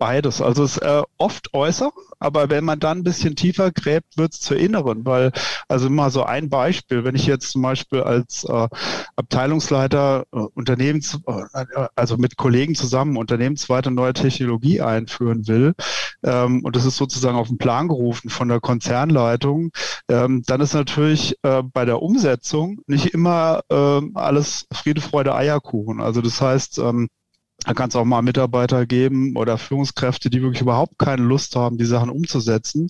Beides. 0.02 0.42
Also 0.42 0.64
es 0.64 0.78
ist 0.78 0.82
äh, 0.82 1.02
oft 1.16 1.54
äußer, 1.54 1.92
aber 2.18 2.50
wenn 2.50 2.64
man 2.64 2.80
dann 2.80 2.98
ein 2.98 3.04
bisschen 3.04 3.36
tiefer 3.36 3.70
gräbt, 3.70 4.18
wird 4.18 4.32
es 4.32 4.40
zur 4.40 4.56
inneren, 4.56 5.06
weil, 5.06 5.30
also 5.68 5.88
mal 5.90 6.10
so 6.10 6.24
ein 6.24 6.50
Beispiel, 6.50 7.04
wenn 7.04 7.14
ich 7.14 7.24
jetzt 7.26 7.52
zum 7.52 7.62
Beispiel 7.62 8.00
als 8.00 8.42
äh, 8.42 8.68
Abteilungsleiter 9.14 10.24
äh, 10.32 10.38
Unternehmens, 10.54 11.20
äh, 11.24 11.86
also 11.94 12.16
mit 12.16 12.36
Kollegen 12.36 12.74
zusammen 12.74 13.16
unternehmensweite 13.16 13.92
neue 13.92 14.12
Technologie 14.12 14.80
einführen 14.80 15.46
will, 15.46 15.72
ähm, 16.24 16.64
und 16.64 16.74
das 16.74 16.84
ist 16.84 16.96
sozusagen 16.96 17.36
auf 17.36 17.46
den 17.46 17.58
Plan 17.58 17.86
gerufen 17.86 18.28
von 18.28 18.48
der 18.48 18.58
Konzernleitung, 18.58 19.70
ähm, 20.08 20.42
dann 20.44 20.60
ist 20.60 20.74
natürlich 20.74 21.36
äh, 21.44 21.62
bei 21.62 21.84
der 21.84 22.02
Umsetzung 22.02 22.80
nicht 22.88 23.14
immer 23.14 23.60
äh, 23.70 24.00
alles 24.14 24.66
Friede, 24.72 25.00
Freude, 25.00 25.32
Eierkuchen. 25.36 26.00
Also 26.00 26.22
das 26.22 26.40
heißt, 26.40 26.78
ähm, 26.78 27.08
da 27.64 27.74
kann 27.74 27.88
es 27.88 27.96
auch 27.96 28.04
mal 28.04 28.22
Mitarbeiter 28.22 28.86
geben 28.86 29.36
oder 29.36 29.58
Führungskräfte, 29.58 30.30
die 30.30 30.42
wirklich 30.42 30.62
überhaupt 30.62 30.98
keine 30.98 31.22
Lust 31.22 31.56
haben, 31.56 31.78
die 31.78 31.84
Sachen 31.84 32.10
umzusetzen. 32.10 32.88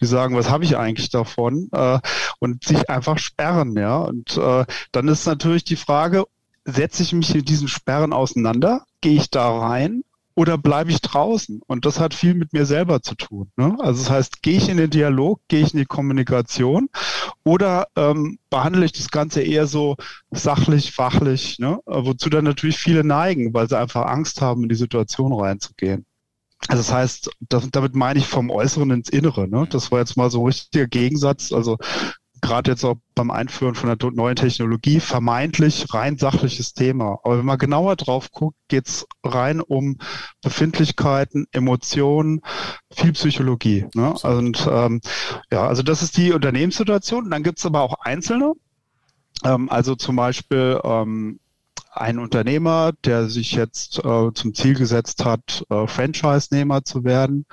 Die 0.00 0.06
sagen, 0.06 0.36
was 0.36 0.50
habe 0.50 0.64
ich 0.64 0.76
eigentlich 0.76 1.10
davon? 1.10 1.68
Äh, 1.72 1.98
und 2.38 2.64
sich 2.64 2.88
einfach 2.90 3.18
sperren, 3.18 3.76
ja. 3.76 3.98
Und 3.98 4.36
äh, 4.36 4.64
dann 4.92 5.08
ist 5.08 5.26
natürlich 5.26 5.64
die 5.64 5.76
Frage, 5.76 6.24
setze 6.64 7.02
ich 7.02 7.12
mich 7.12 7.34
mit 7.34 7.48
diesen 7.48 7.68
Sperren 7.68 8.12
auseinander? 8.12 8.84
Gehe 9.00 9.16
ich 9.16 9.30
da 9.30 9.58
rein? 9.58 10.02
Oder 10.36 10.58
bleibe 10.58 10.90
ich 10.90 11.00
draußen? 11.00 11.62
Und 11.66 11.86
das 11.86 11.98
hat 11.98 12.14
viel 12.14 12.34
mit 12.34 12.52
mir 12.52 12.66
selber 12.66 13.02
zu 13.02 13.16
tun. 13.16 13.50
Ne? 13.56 13.76
Also 13.80 14.02
das 14.02 14.10
heißt, 14.10 14.42
gehe 14.42 14.58
ich 14.58 14.68
in 14.68 14.76
den 14.76 14.90
Dialog, 14.90 15.40
gehe 15.48 15.62
ich 15.62 15.72
in 15.72 15.80
die 15.80 15.86
Kommunikation 15.86 16.88
oder 17.42 17.88
ähm, 17.96 18.38
behandle 18.50 18.84
ich 18.84 18.92
das 18.92 19.10
Ganze 19.10 19.42
eher 19.42 19.66
so 19.66 19.96
sachlich, 20.30 20.92
fachlich, 20.92 21.58
ne? 21.58 21.80
wozu 21.86 22.28
dann 22.28 22.44
natürlich 22.44 22.76
viele 22.76 23.02
neigen, 23.02 23.54
weil 23.54 23.68
sie 23.68 23.78
einfach 23.78 24.06
Angst 24.06 24.42
haben, 24.42 24.62
in 24.62 24.68
die 24.68 24.74
Situation 24.74 25.32
reinzugehen. 25.32 26.04
Also 26.68 26.82
das 26.82 26.92
heißt, 26.92 27.30
das, 27.40 27.70
damit 27.70 27.94
meine 27.94 28.18
ich 28.18 28.26
vom 28.26 28.50
Äußeren 28.50 28.90
ins 28.90 29.08
Innere. 29.08 29.48
Ne? 29.48 29.66
Das 29.70 29.90
war 29.90 30.00
jetzt 30.00 30.16
mal 30.16 30.30
so 30.30 30.40
ein 30.42 30.46
richtiger 30.46 30.86
Gegensatz. 30.86 31.52
Also 31.52 31.78
gerade 32.46 32.70
jetzt 32.70 32.84
auch 32.84 32.96
beim 33.14 33.30
Einführen 33.30 33.74
von 33.74 33.94
der 33.94 34.10
neuen 34.12 34.36
Technologie, 34.36 35.00
vermeintlich 35.00 35.92
rein 35.92 36.16
sachliches 36.16 36.72
Thema. 36.74 37.18
Aber 37.24 37.38
wenn 37.38 37.44
man 37.44 37.58
genauer 37.58 37.96
drauf 37.96 38.30
guckt, 38.30 38.56
geht's 38.68 39.06
rein 39.24 39.60
um 39.60 39.98
Befindlichkeiten, 40.42 41.46
Emotionen, 41.52 42.40
viel 42.92 43.12
Psychologie. 43.12 43.86
Ne? 43.94 44.14
Und 44.22 44.66
ähm, 44.70 45.00
ja, 45.50 45.66
also 45.66 45.82
das 45.82 46.02
ist 46.02 46.16
die 46.16 46.32
Unternehmenssituation. 46.32 47.30
Dann 47.30 47.42
gibt's 47.42 47.66
aber 47.66 47.82
auch 47.82 47.94
Einzelne. 48.00 48.52
Ähm, 49.44 49.68
also 49.68 49.94
zum 49.94 50.16
Beispiel 50.16 50.80
ähm, 50.84 51.40
ein 51.90 52.18
Unternehmer, 52.18 52.92
der 53.04 53.28
sich 53.28 53.52
jetzt 53.52 53.98
äh, 54.04 54.32
zum 54.34 54.54
Ziel 54.54 54.74
gesetzt 54.74 55.24
hat, 55.24 55.64
äh, 55.70 55.86
Franchise-Nehmer 55.86 56.84
zu 56.84 57.04
werden, 57.04 57.46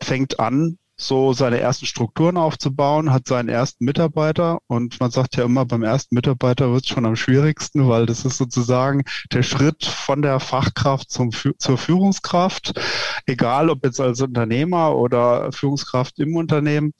fängt 0.00 0.38
an, 0.38 0.78
so 1.00 1.32
seine 1.32 1.60
ersten 1.60 1.86
Strukturen 1.86 2.36
aufzubauen, 2.36 3.12
hat 3.12 3.26
seinen 3.26 3.48
ersten 3.48 3.84
Mitarbeiter 3.84 4.58
und 4.66 5.00
man 5.00 5.10
sagt 5.10 5.36
ja 5.36 5.44
immer, 5.44 5.64
beim 5.64 5.82
ersten 5.82 6.14
Mitarbeiter 6.14 6.72
wird 6.72 6.84
es 6.84 6.88
schon 6.88 7.06
am 7.06 7.16
schwierigsten, 7.16 7.88
weil 7.88 8.06
das 8.06 8.24
ist 8.24 8.36
sozusagen 8.36 9.02
der 9.32 9.42
Schritt 9.42 9.84
von 9.84 10.22
der 10.22 10.40
Fachkraft 10.40 11.10
zum, 11.10 11.30
zur 11.30 11.78
Führungskraft, 11.78 12.78
egal 13.26 13.70
ob 13.70 13.84
jetzt 13.84 14.00
als 14.00 14.20
Unternehmer 14.20 14.96
oder 14.96 15.52
Führungskraft 15.52 16.18
im 16.18 16.36
Unternehmen. 16.36 16.92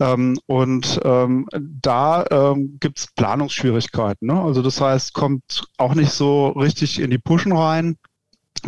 Ähm, 0.00 0.38
und 0.46 1.00
ähm, 1.04 1.46
da 1.52 2.24
ähm, 2.30 2.78
gibt 2.80 2.98
es 2.98 3.08
Planungsschwierigkeiten. 3.14 4.28
Ne? 4.28 4.40
Also 4.40 4.62
das 4.62 4.80
heißt, 4.80 5.12
kommt 5.12 5.64
auch 5.76 5.94
nicht 5.94 6.12
so 6.12 6.48
richtig 6.48 7.00
in 7.00 7.10
die 7.10 7.18
Pushen 7.18 7.52
rein 7.52 7.96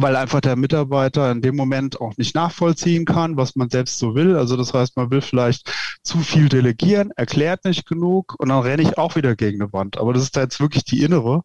weil 0.00 0.16
einfach 0.16 0.40
der 0.40 0.57
Mitarbeiter 0.57 1.31
in 1.31 1.42
dem 1.42 1.57
Moment 1.57 2.00
auch 2.00 2.16
nicht 2.16 2.35
nachvollziehen 2.35 3.05
kann, 3.05 3.37
was 3.37 3.57
man 3.57 3.68
selbst 3.68 3.98
so 3.98 4.14
will. 4.14 4.37
Also 4.37 4.57
das 4.57 4.72
heißt, 4.72 4.96
man 4.96 5.11
will 5.11 5.20
vielleicht 5.20 5.70
zu 6.02 6.18
viel 6.18 6.48
delegieren, 6.48 7.11
erklärt 7.16 7.64
nicht 7.64 7.87
genug 7.87 8.35
und 8.38 8.48
dann 8.48 8.62
renne 8.62 8.83
ich 8.83 8.98
auch 8.98 9.16
wieder 9.16 9.37
gegen 9.37 9.61
eine 9.61 9.72
Wand. 9.72 9.98
Aber 9.98 10.12
das 10.12 10.22
ist 10.22 10.37
da 10.37 10.40
jetzt 10.40 10.61
wirklich 10.61 10.85
die 10.85 11.02
innere, 11.02 11.42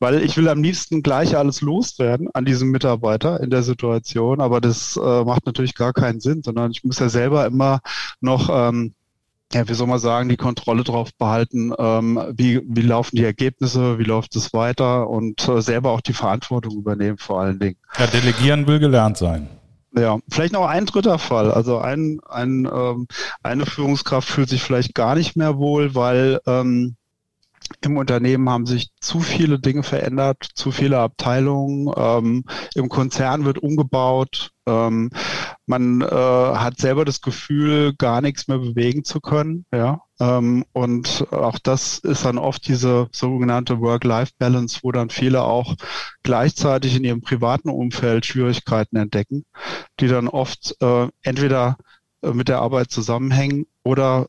weil 0.00 0.22
ich 0.22 0.36
will 0.36 0.48
am 0.48 0.62
liebsten 0.62 1.02
gleich 1.02 1.36
alles 1.36 1.60
loswerden 1.60 2.28
an 2.34 2.44
diesem 2.44 2.70
Mitarbeiter 2.70 3.40
in 3.40 3.50
der 3.50 3.62
Situation, 3.62 4.40
aber 4.40 4.60
das 4.60 4.96
äh, 4.96 5.24
macht 5.24 5.46
natürlich 5.46 5.74
gar 5.74 5.92
keinen 5.92 6.20
Sinn, 6.20 6.42
sondern 6.42 6.70
ich 6.72 6.82
muss 6.84 6.98
ja 6.98 7.08
selber 7.08 7.46
immer 7.46 7.80
noch 8.20 8.50
ähm, 8.50 8.95
ja, 9.52 9.68
wie 9.68 9.74
soll 9.74 9.86
man 9.86 9.98
sagen, 9.98 10.28
die 10.28 10.36
Kontrolle 10.36 10.82
drauf 10.82 11.10
behalten, 11.16 11.72
ähm, 11.78 12.20
wie, 12.32 12.60
wie 12.66 12.82
laufen 12.82 13.16
die 13.16 13.24
Ergebnisse, 13.24 13.98
wie 13.98 14.04
läuft 14.04 14.34
es 14.36 14.52
weiter 14.52 15.08
und 15.08 15.48
äh, 15.48 15.62
selber 15.62 15.92
auch 15.92 16.00
die 16.00 16.12
Verantwortung 16.12 16.76
übernehmen 16.76 17.18
vor 17.18 17.40
allen 17.40 17.58
Dingen. 17.58 17.76
Ja, 17.98 18.06
delegieren 18.06 18.66
will 18.66 18.80
gelernt 18.80 19.16
sein. 19.16 19.48
Ja, 19.96 20.18
vielleicht 20.28 20.52
noch 20.52 20.66
ein 20.66 20.84
dritter 20.84 21.18
Fall. 21.18 21.50
Also 21.50 21.78
ein, 21.78 22.20
ein, 22.28 22.68
ähm, 22.70 23.06
eine 23.42 23.64
Führungskraft 23.64 24.28
fühlt 24.28 24.48
sich 24.48 24.62
vielleicht 24.62 24.94
gar 24.94 25.14
nicht 25.14 25.36
mehr 25.36 25.56
wohl, 25.56 25.94
weil 25.94 26.40
ähm, 26.46 26.96
im 27.80 27.96
Unternehmen 27.96 28.48
haben 28.48 28.66
sich 28.66 28.90
zu 29.00 29.20
viele 29.20 29.58
Dinge 29.58 29.82
verändert, 29.82 30.48
zu 30.54 30.70
viele 30.70 30.98
Abteilungen. 30.98 31.92
Ähm, 31.96 32.44
Im 32.74 32.88
Konzern 32.88 33.44
wird 33.44 33.58
umgebaut. 33.58 34.50
Ähm, 34.66 35.10
man 35.66 36.00
äh, 36.00 36.06
hat 36.06 36.78
selber 36.78 37.04
das 37.04 37.20
Gefühl, 37.20 37.94
gar 37.94 38.20
nichts 38.20 38.48
mehr 38.48 38.58
bewegen 38.58 39.04
zu 39.04 39.20
können. 39.20 39.64
Ja, 39.72 40.02
ähm, 40.20 40.64
und 40.72 41.26
auch 41.30 41.58
das 41.58 41.98
ist 41.98 42.24
dann 42.24 42.38
oft 42.38 42.66
diese 42.66 43.08
sogenannte 43.12 43.80
Work-Life-Balance, 43.80 44.80
wo 44.82 44.92
dann 44.92 45.10
viele 45.10 45.42
auch 45.42 45.74
gleichzeitig 46.22 46.96
in 46.96 47.04
ihrem 47.04 47.20
privaten 47.20 47.68
Umfeld 47.68 48.26
Schwierigkeiten 48.26 48.96
entdecken, 48.96 49.44
die 50.00 50.08
dann 50.08 50.28
oft 50.28 50.76
äh, 50.80 51.08
entweder 51.22 51.76
äh, 52.22 52.32
mit 52.32 52.48
der 52.48 52.60
Arbeit 52.60 52.90
zusammenhängen 52.90 53.66
oder 53.84 54.26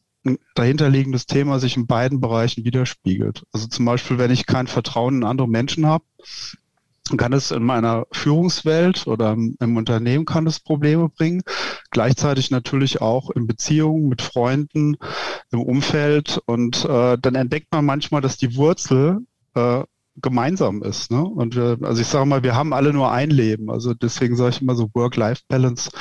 dahinterliegendes 0.56 1.26
Thema 1.26 1.60
sich 1.60 1.78
in 1.78 1.88
beiden 1.88 2.20
Bereichen 2.20 2.66
widerspiegelt. 2.66 3.44
Also 3.52 3.68
zum 3.68 3.86
Beispiel, 3.86 4.18
wenn 4.18 4.32
ich 4.32 4.46
kein 4.46 4.68
Vertrauen 4.68 5.18
in 5.18 5.24
andere 5.24 5.48
Menschen 5.48 5.86
habe, 5.86 6.04
kann 7.16 7.32
es 7.32 7.52
in 7.52 7.64
meiner 7.64 8.06
Führungswelt 8.12 9.08
oder 9.08 9.32
im 9.32 9.78
Unternehmen 9.78 10.26
kann 10.26 10.46
es 10.48 10.60
Probleme 10.60 11.08
bringen. 11.08 11.42
Gleichzeitig 11.92 12.52
natürlich 12.52 13.00
auch 13.00 13.30
in 13.30 13.48
Beziehungen 13.48 14.10
mit 14.10 14.22
Freunden, 14.22 14.98
im 15.52 15.62
Umfeld. 15.62 16.42
Und 16.46 16.84
äh, 16.84 17.18
dann 17.18 17.36
entdeckt 17.36 17.68
man 17.72 17.86
manchmal, 17.86 18.20
dass 18.20 18.38
die 18.38 18.58
Wurzel 18.58 19.20
äh, 19.56 19.84
gemeinsam 20.22 20.84
ist. 20.84 21.12
Ne? 21.12 21.24
Und 21.24 21.56
wir, 21.56 21.78
also 21.84 22.02
ich 22.02 22.08
sage 22.08 22.26
mal, 22.26 22.44
wir 22.44 22.56
haben 22.56 22.74
alle 22.74 22.92
nur 22.92 23.12
ein 23.12 23.30
Leben. 23.30 23.70
Also 23.70 23.94
deswegen 23.94 24.36
sage 24.36 24.50
ich 24.50 24.62
immer 24.62 24.76
so 24.76 24.90
Work-Life-Balance 24.94 25.92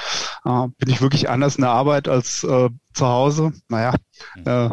Äh, 0.47 0.69
bin 0.79 0.93
ich 0.93 1.01
wirklich 1.01 1.29
anders 1.29 1.57
in 1.57 1.63
der 1.63 1.71
Arbeit 1.71 2.09
als 2.09 2.45
äh, 2.45 2.69
zu 2.95 3.07
Hause? 3.07 3.53
Naja, 3.69 3.95
mhm. 4.37 4.43
äh, 4.47 4.71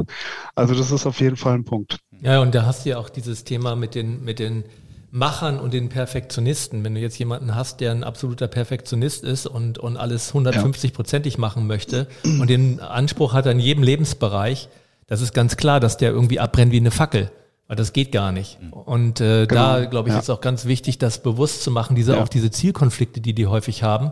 also 0.56 0.76
das 0.76 0.92
ist 0.92 1.06
auf 1.08 1.20
jeden 1.20 1.36
Fall 1.36 1.56
ein 1.56 1.66
Punkt. 1.66 1.98
Ja, 2.22 2.42
und 2.42 2.54
da 2.54 2.66
hast 2.66 2.86
du 2.86 2.92
ja 2.92 2.98
auch 2.98 3.10
dieses 3.10 3.44
Thema 3.44 3.76
mit 3.76 3.96
den, 3.96 4.24
mit 4.24 4.40
den 4.40 4.66
Machern 5.10 5.60
und 5.60 5.74
den 5.74 5.90
Perfektionisten. 5.90 6.84
Wenn 6.84 6.96
du 6.96 7.02
jetzt 7.02 7.18
jemanden 7.18 7.56
hast, 7.56 7.82
der 7.82 7.92
ein 7.92 8.04
absoluter 8.04 8.48
Perfektionist 8.48 9.24
ist 9.24 9.48
und, 9.48 9.78
und 9.80 9.98
alles 9.98 10.34
150-prozentig 10.34 11.40
machen 11.40 11.68
möchte 11.68 12.08
und 12.24 12.50
den 12.50 12.80
Anspruch 12.80 13.34
hat 13.34 13.48
an 13.48 13.60
jedem 13.60 13.84
Lebensbereich, 13.84 14.70
das 15.08 15.22
ist 15.22 15.34
ganz 15.34 15.58
klar, 15.58 15.80
dass 15.80 15.98
der 15.98 16.12
irgendwie 16.12 16.40
abbrennt 16.40 16.72
wie 16.72 16.78
eine 16.78 16.92
Fackel. 16.92 17.32
Weil 17.68 17.78
das 17.78 17.94
geht 17.94 18.12
gar 18.12 18.32
nicht. 18.32 18.60
Und 18.72 19.22
äh, 19.22 19.48
genau. 19.48 19.80
da, 19.80 19.86
glaube 19.86 20.10
ich, 20.10 20.16
ja. 20.16 20.20
ist 20.20 20.30
auch 20.30 20.42
ganz 20.42 20.66
wichtig, 20.66 20.98
das 20.98 21.24
bewusst 21.24 21.64
zu 21.64 21.72
machen, 21.72 21.96
diese 21.96 22.14
ja. 22.14 22.22
auch 22.22 22.28
diese 22.28 22.52
Zielkonflikte, 22.52 23.22
die 23.22 23.34
die 23.34 23.48
häufig 23.48 23.84
haben. 23.84 24.12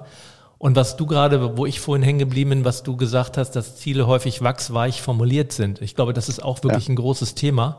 Und 0.62 0.76
was 0.76 0.96
du 0.96 1.08
gerade, 1.08 1.58
wo 1.58 1.66
ich 1.66 1.80
vorhin 1.80 2.04
hängen 2.04 2.20
geblieben 2.20 2.52
bin, 2.52 2.66
was 2.66 2.84
du 2.84 2.96
gesagt 2.96 3.36
hast, 3.36 3.54
dass 3.54 3.78
Ziele 3.78 4.06
häufig 4.06 4.44
wachsweich 4.44 5.02
formuliert 5.02 5.52
sind. 5.52 5.82
Ich 5.82 5.96
glaube, 5.96 6.14
das 6.14 6.30
ist 6.30 6.44
auch 6.44 6.64
wirklich 6.64 6.86
ja. 6.86 6.94
ein 6.94 6.98
großes 6.98 7.34
Thema, 7.34 7.78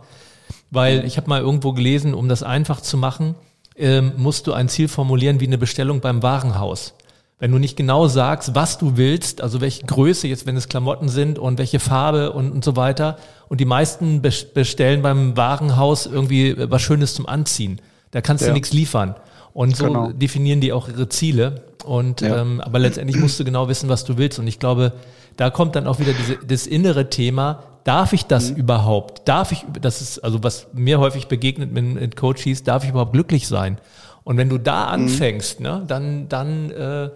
weil 0.72 1.04
ich 1.04 1.16
habe 1.16 1.28
mal 1.28 1.40
irgendwo 1.40 1.74
gelesen, 1.74 2.12
um 2.12 2.28
das 2.28 2.42
einfach 2.42 2.80
zu 2.80 2.96
machen, 2.96 3.36
ähm, 3.76 4.14
musst 4.16 4.48
du 4.48 4.52
ein 4.52 4.68
Ziel 4.68 4.88
formulieren 4.88 5.38
wie 5.38 5.46
eine 5.46 5.58
Bestellung 5.58 6.00
beim 6.00 6.24
Warenhaus. 6.24 6.94
Wenn 7.38 7.52
du 7.52 7.58
nicht 7.58 7.76
genau 7.76 8.08
sagst, 8.08 8.56
was 8.56 8.78
du 8.78 8.96
willst, 8.96 9.42
also 9.42 9.60
welche 9.60 9.86
Größe 9.86 10.26
jetzt, 10.26 10.46
wenn 10.46 10.56
es 10.56 10.68
Klamotten 10.68 11.08
sind 11.08 11.38
und 11.38 11.58
welche 11.58 11.78
Farbe 11.78 12.32
und, 12.32 12.50
und 12.50 12.64
so 12.64 12.74
weiter, 12.74 13.16
und 13.48 13.60
die 13.60 13.64
meisten 13.64 14.22
bestellen 14.22 15.02
beim 15.02 15.36
Warenhaus 15.36 16.06
irgendwie 16.06 16.56
was 16.58 16.82
Schönes 16.82 17.14
zum 17.14 17.26
Anziehen. 17.26 17.80
Da 18.10 18.20
kannst 18.20 18.42
ja. 18.42 18.48
du 18.48 18.54
nichts 18.54 18.72
liefern. 18.72 19.14
Und 19.54 19.76
so 19.76 19.86
genau. 19.86 20.12
definieren 20.12 20.60
die 20.60 20.72
auch 20.72 20.88
ihre 20.88 21.08
Ziele. 21.08 21.62
Und 21.84 22.20
ja. 22.20 22.40
ähm, 22.40 22.60
aber 22.60 22.78
letztendlich 22.78 23.18
musst 23.20 23.38
du 23.38 23.44
genau 23.44 23.68
wissen, 23.68 23.88
was 23.88 24.04
du 24.04 24.16
willst. 24.16 24.38
Und 24.38 24.46
ich 24.46 24.58
glaube, 24.58 24.92
da 25.36 25.50
kommt 25.50 25.76
dann 25.76 25.86
auch 25.86 25.98
wieder 25.98 26.12
diese, 26.12 26.38
das 26.38 26.66
innere 26.66 27.10
Thema. 27.10 27.62
Darf 27.84 28.12
ich 28.12 28.26
das 28.26 28.50
mhm. 28.50 28.56
überhaupt? 28.56 29.28
Darf 29.28 29.52
ich, 29.52 29.64
das 29.80 30.00
ist 30.00 30.20
also 30.20 30.42
was 30.42 30.68
mir 30.72 31.00
häufig 31.00 31.26
begegnet 31.26 31.72
mit, 31.72 31.84
mit 31.84 32.16
Coaches, 32.16 32.62
darf 32.62 32.84
ich 32.84 32.90
überhaupt 32.90 33.12
glücklich 33.12 33.48
sein? 33.48 33.78
Und 34.24 34.36
wenn 34.36 34.48
du 34.48 34.58
da 34.58 34.86
mhm. 34.86 35.04
anfängst, 35.04 35.60
mhm. 35.60 35.66
ne, 35.66 35.84
dann, 35.86 36.28
dann 36.28 36.70
äh, 36.70 37.10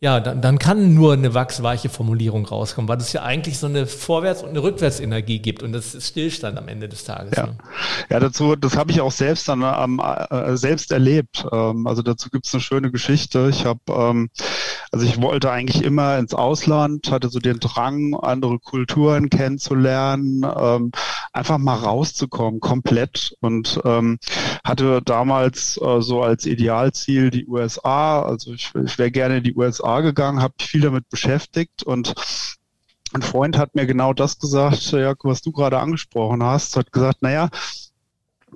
ja, 0.00 0.20
dann, 0.20 0.40
dann 0.40 0.58
kann 0.58 0.94
nur 0.94 1.14
eine 1.14 1.34
wachsweiche 1.34 1.88
Formulierung 1.88 2.46
rauskommen, 2.46 2.88
weil 2.88 2.98
es 2.98 3.12
ja 3.12 3.22
eigentlich 3.22 3.58
so 3.58 3.66
eine 3.66 3.86
Vorwärts- 3.86 4.44
und 4.44 4.50
eine 4.50 4.62
Rückwärtsenergie 4.62 5.40
gibt 5.40 5.64
und 5.64 5.72
das 5.72 5.94
ist 5.94 6.08
Stillstand 6.08 6.56
am 6.56 6.68
Ende 6.68 6.88
des 6.88 7.02
Tages. 7.02 7.36
Ja, 7.36 7.46
ne? 7.46 7.58
ja 8.08 8.20
dazu, 8.20 8.54
das 8.54 8.76
habe 8.76 8.92
ich 8.92 9.00
auch 9.00 9.10
selbst 9.10 9.48
dann 9.48 9.62
ähm, 9.62 10.00
äh, 10.00 10.56
selbst 10.56 10.92
erlebt. 10.92 11.44
Ähm, 11.50 11.88
also 11.88 12.02
dazu 12.02 12.30
gibt 12.30 12.46
es 12.46 12.54
eine 12.54 12.60
schöne 12.60 12.92
Geschichte. 12.92 13.48
Ich 13.50 13.64
habe, 13.64 13.80
ähm, 13.88 14.30
also 14.92 15.04
ich 15.04 15.20
wollte 15.20 15.50
eigentlich 15.50 15.82
immer 15.82 16.16
ins 16.18 16.32
Ausland, 16.32 17.10
hatte 17.10 17.28
so 17.28 17.40
den 17.40 17.58
Drang, 17.58 18.14
andere 18.14 18.60
Kulturen 18.60 19.30
kennenzulernen, 19.30 20.44
ähm, 20.44 20.92
einfach 21.38 21.58
mal 21.58 21.76
rauszukommen, 21.76 22.60
komplett. 22.60 23.34
Und 23.40 23.80
ähm, 23.84 24.18
hatte 24.64 25.00
damals 25.02 25.78
äh, 25.80 26.00
so 26.02 26.22
als 26.22 26.44
Idealziel 26.44 27.30
die 27.30 27.46
USA. 27.46 28.22
Also 28.22 28.52
ich, 28.52 28.72
ich 28.84 28.98
wäre 28.98 29.10
gerne 29.10 29.38
in 29.38 29.44
die 29.44 29.54
USA 29.54 30.00
gegangen, 30.00 30.42
habe 30.42 30.54
mich 30.58 30.68
viel 30.68 30.82
damit 30.82 31.08
beschäftigt. 31.08 31.82
Und 31.82 32.14
ein 33.12 33.22
Freund 33.22 33.56
hat 33.56 33.74
mir 33.74 33.86
genau 33.86 34.12
das 34.12 34.38
gesagt, 34.38 34.92
Jörg, 34.92 35.18
was 35.22 35.40
du 35.40 35.52
gerade 35.52 35.78
angesprochen 35.78 36.42
hast, 36.42 36.76
hat 36.76 36.92
gesagt, 36.92 37.22
naja, 37.22 37.48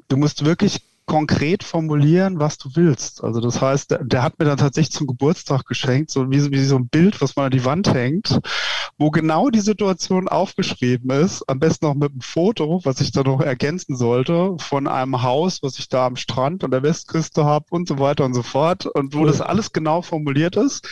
du 0.08 0.16
musst 0.16 0.44
wirklich 0.44 0.82
konkret 1.06 1.64
formulieren, 1.64 2.38
was 2.38 2.58
du 2.58 2.70
willst. 2.74 3.22
Also 3.24 3.40
das 3.40 3.60
heißt, 3.60 3.90
der, 3.90 4.04
der, 4.04 4.22
hat 4.22 4.38
mir 4.38 4.44
dann 4.44 4.56
tatsächlich 4.56 4.92
zum 4.92 5.06
Geburtstag 5.06 5.66
geschenkt, 5.66 6.10
so 6.10 6.30
wie, 6.30 6.50
wie 6.50 6.64
so 6.64 6.76
ein 6.76 6.88
Bild, 6.88 7.20
was 7.20 7.36
man 7.36 7.46
an 7.46 7.50
die 7.50 7.64
Wand 7.64 7.92
hängt, 7.92 8.40
wo 8.98 9.10
genau 9.10 9.50
die 9.50 9.60
Situation 9.60 10.28
aufgeschrieben 10.28 11.10
ist, 11.10 11.42
am 11.48 11.58
besten 11.58 11.86
noch 11.86 11.94
mit 11.94 12.12
einem 12.12 12.20
Foto, 12.20 12.80
was 12.84 13.00
ich 13.00 13.10
da 13.10 13.22
noch 13.22 13.40
ergänzen 13.40 13.96
sollte, 13.96 14.54
von 14.58 14.86
einem 14.86 15.22
Haus, 15.22 15.62
was 15.62 15.78
ich 15.78 15.88
da 15.88 16.06
am 16.06 16.16
Strand 16.16 16.62
an 16.62 16.70
der 16.70 16.82
Westküste 16.82 17.44
habe 17.44 17.66
und 17.70 17.88
so 17.88 17.98
weiter 17.98 18.24
und 18.24 18.34
so 18.34 18.42
fort 18.42 18.86
und 18.86 19.14
wo 19.14 19.26
das 19.26 19.40
alles 19.40 19.72
genau 19.72 20.02
formuliert 20.02 20.56
ist. 20.56 20.88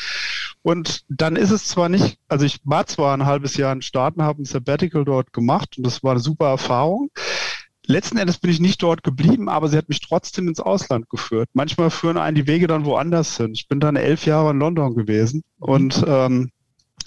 Und 0.62 1.04
dann 1.08 1.36
ist 1.36 1.50
es 1.50 1.66
zwar 1.68 1.88
nicht, 1.88 2.18
also 2.28 2.44
ich 2.44 2.60
war 2.64 2.86
zwar 2.86 3.16
ein 3.16 3.24
halbes 3.24 3.56
Jahr 3.56 3.72
in 3.72 3.80
Staaten, 3.80 4.22
habe 4.22 4.42
ein 4.42 4.44
Sabbatical 4.44 5.04
dort 5.04 5.32
gemacht 5.32 5.78
und 5.78 5.86
das 5.86 6.02
war 6.02 6.10
eine 6.10 6.20
super 6.20 6.48
Erfahrung. 6.48 7.10
Letzten 7.86 8.18
Endes 8.18 8.38
bin 8.38 8.50
ich 8.50 8.60
nicht 8.60 8.82
dort 8.82 9.02
geblieben, 9.02 9.48
aber 9.48 9.68
sie 9.68 9.76
hat 9.76 9.88
mich 9.88 10.00
trotzdem 10.00 10.48
ins 10.48 10.60
Ausland 10.60 11.08
geführt. 11.08 11.48
Manchmal 11.54 11.90
führen 11.90 12.18
einen 12.18 12.34
die 12.34 12.46
Wege 12.46 12.66
dann 12.66 12.84
woanders 12.84 13.36
hin. 13.36 13.52
Ich 13.52 13.68
bin 13.68 13.80
dann 13.80 13.96
elf 13.96 14.26
Jahre 14.26 14.50
in 14.50 14.58
London 14.58 14.94
gewesen 14.94 15.42
und 15.58 16.04
ähm, 16.06 16.50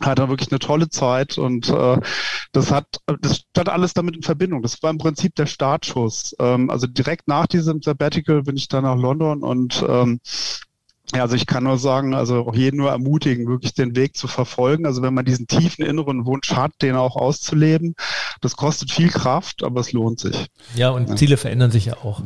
hatte 0.02 0.30
wirklich 0.30 0.52
eine 0.52 0.60
tolle 0.60 0.90
Zeit 0.90 1.38
und 1.38 1.70
äh, 1.70 2.00
das 2.52 2.72
hat 2.72 3.00
das 3.22 3.38
stand 3.38 3.70
alles 3.70 3.94
damit 3.94 4.16
in 4.16 4.24
Verbindung. 4.24 4.62
Das 4.62 4.82
war 4.84 4.90
im 4.90 4.98
Prinzip 4.98 5.36
der 5.36 5.46
Startschuss. 5.46 6.36
Ähm, 6.40 6.70
also 6.70 6.88
direkt 6.88 7.28
nach 7.28 7.48
diesem 7.48 7.82
Sabbatical 7.82 8.44
bin 8.44 8.58
ich 8.58 8.68
dann 8.68 8.84
nach 8.84 8.98
London 8.98 9.44
und 9.44 9.86
ähm, 9.88 10.20
ja, 11.16 11.22
also 11.22 11.36
ich 11.36 11.46
kann 11.46 11.64
nur 11.64 11.78
sagen, 11.78 12.14
also 12.14 12.48
auch 12.48 12.56
jeden 12.56 12.78
nur 12.78 12.90
ermutigen, 12.90 13.48
wirklich 13.48 13.74
den 13.74 13.96
Weg 13.96 14.18
zu 14.18 14.28
verfolgen. 14.28 14.86
Also 14.86 15.02
wenn 15.02 15.14
man 15.14 15.26
diesen 15.26 15.48
tiefen 15.48 15.86
inneren 15.86 16.26
Wunsch 16.26 16.52
hat, 16.54 16.72
den 16.82 16.96
auch 16.96 17.16
auszuleben, 17.16 17.96
das 18.42 18.56
kostet 18.56 18.92
viel 18.92 19.10
Kraft, 19.10 19.64
aber 19.64 19.82
es 19.82 19.92
lohnt 19.92 20.20
sich. 20.20 20.48
Ja, 20.76 20.90
und 20.90 21.10
ja. 21.10 21.16
Ziele 21.16 21.38
verändern 21.38 21.72
sich 21.72 21.86
ja 21.86 21.98
auch. 21.98 22.22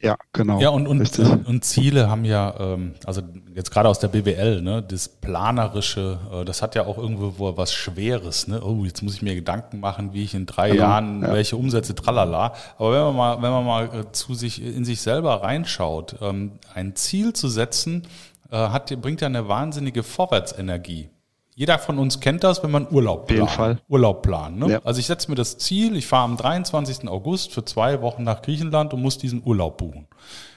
Ja, 0.00 0.16
genau. 0.32 0.60
Ja, 0.60 0.68
und, 0.68 0.86
und, 0.86 1.18
und 1.18 1.64
Ziele 1.64 2.08
haben 2.08 2.24
ja, 2.24 2.54
ähm, 2.60 2.94
also 3.04 3.22
jetzt 3.54 3.72
gerade 3.72 3.88
aus 3.88 3.98
der 3.98 4.08
BWL, 4.08 4.62
ne, 4.62 4.80
das 4.80 5.08
Planerische, 5.08 6.18
äh, 6.32 6.44
das 6.44 6.62
hat 6.62 6.76
ja 6.76 6.86
auch 6.86 6.98
irgendwo 6.98 7.56
was 7.56 7.72
Schweres, 7.72 8.46
ne? 8.46 8.62
Oh, 8.62 8.84
jetzt 8.84 9.02
muss 9.02 9.14
ich 9.14 9.22
mir 9.22 9.34
Gedanken 9.34 9.80
machen, 9.80 10.12
wie 10.12 10.22
ich 10.22 10.34
in 10.34 10.46
drei 10.46 10.70
genau, 10.70 10.82
Jahren 10.82 11.22
ja. 11.22 11.32
welche 11.32 11.56
Umsätze, 11.56 11.96
tralala. 11.96 12.54
Aber 12.78 12.92
wenn 12.92 13.00
man 13.00 13.16
mal, 13.16 13.42
wenn 13.42 13.50
man 13.50 13.66
mal 13.66 13.84
äh, 13.86 14.12
zu 14.12 14.34
sich, 14.34 14.62
in 14.62 14.84
sich 14.84 15.00
selber 15.00 15.42
reinschaut, 15.42 16.16
ähm, 16.20 16.52
ein 16.72 16.94
Ziel 16.94 17.32
zu 17.32 17.48
setzen, 17.48 18.06
äh, 18.50 18.56
hat, 18.56 18.94
bringt 19.00 19.20
ja 19.20 19.26
eine 19.26 19.48
wahnsinnige 19.48 20.04
Vorwärtsenergie. 20.04 21.10
Jeder 21.58 21.80
von 21.80 21.98
uns 21.98 22.20
kennt 22.20 22.44
das, 22.44 22.62
wenn 22.62 22.70
man 22.70 22.86
Urlaub 22.88 23.26
plant. 23.26 23.82
Urlaub 23.88 24.22
planen. 24.22 24.60
Ne? 24.60 24.70
Ja. 24.74 24.80
Also 24.84 25.00
ich 25.00 25.06
setze 25.06 25.28
mir 25.28 25.34
das 25.34 25.58
Ziel, 25.58 25.96
ich 25.96 26.06
fahre 26.06 26.22
am 26.22 26.36
23. 26.36 27.08
August 27.08 27.52
für 27.52 27.64
zwei 27.64 28.00
Wochen 28.00 28.22
nach 28.22 28.42
Griechenland 28.42 28.94
und 28.94 29.02
muss 29.02 29.18
diesen 29.18 29.42
Urlaub 29.44 29.78
buchen. 29.78 30.06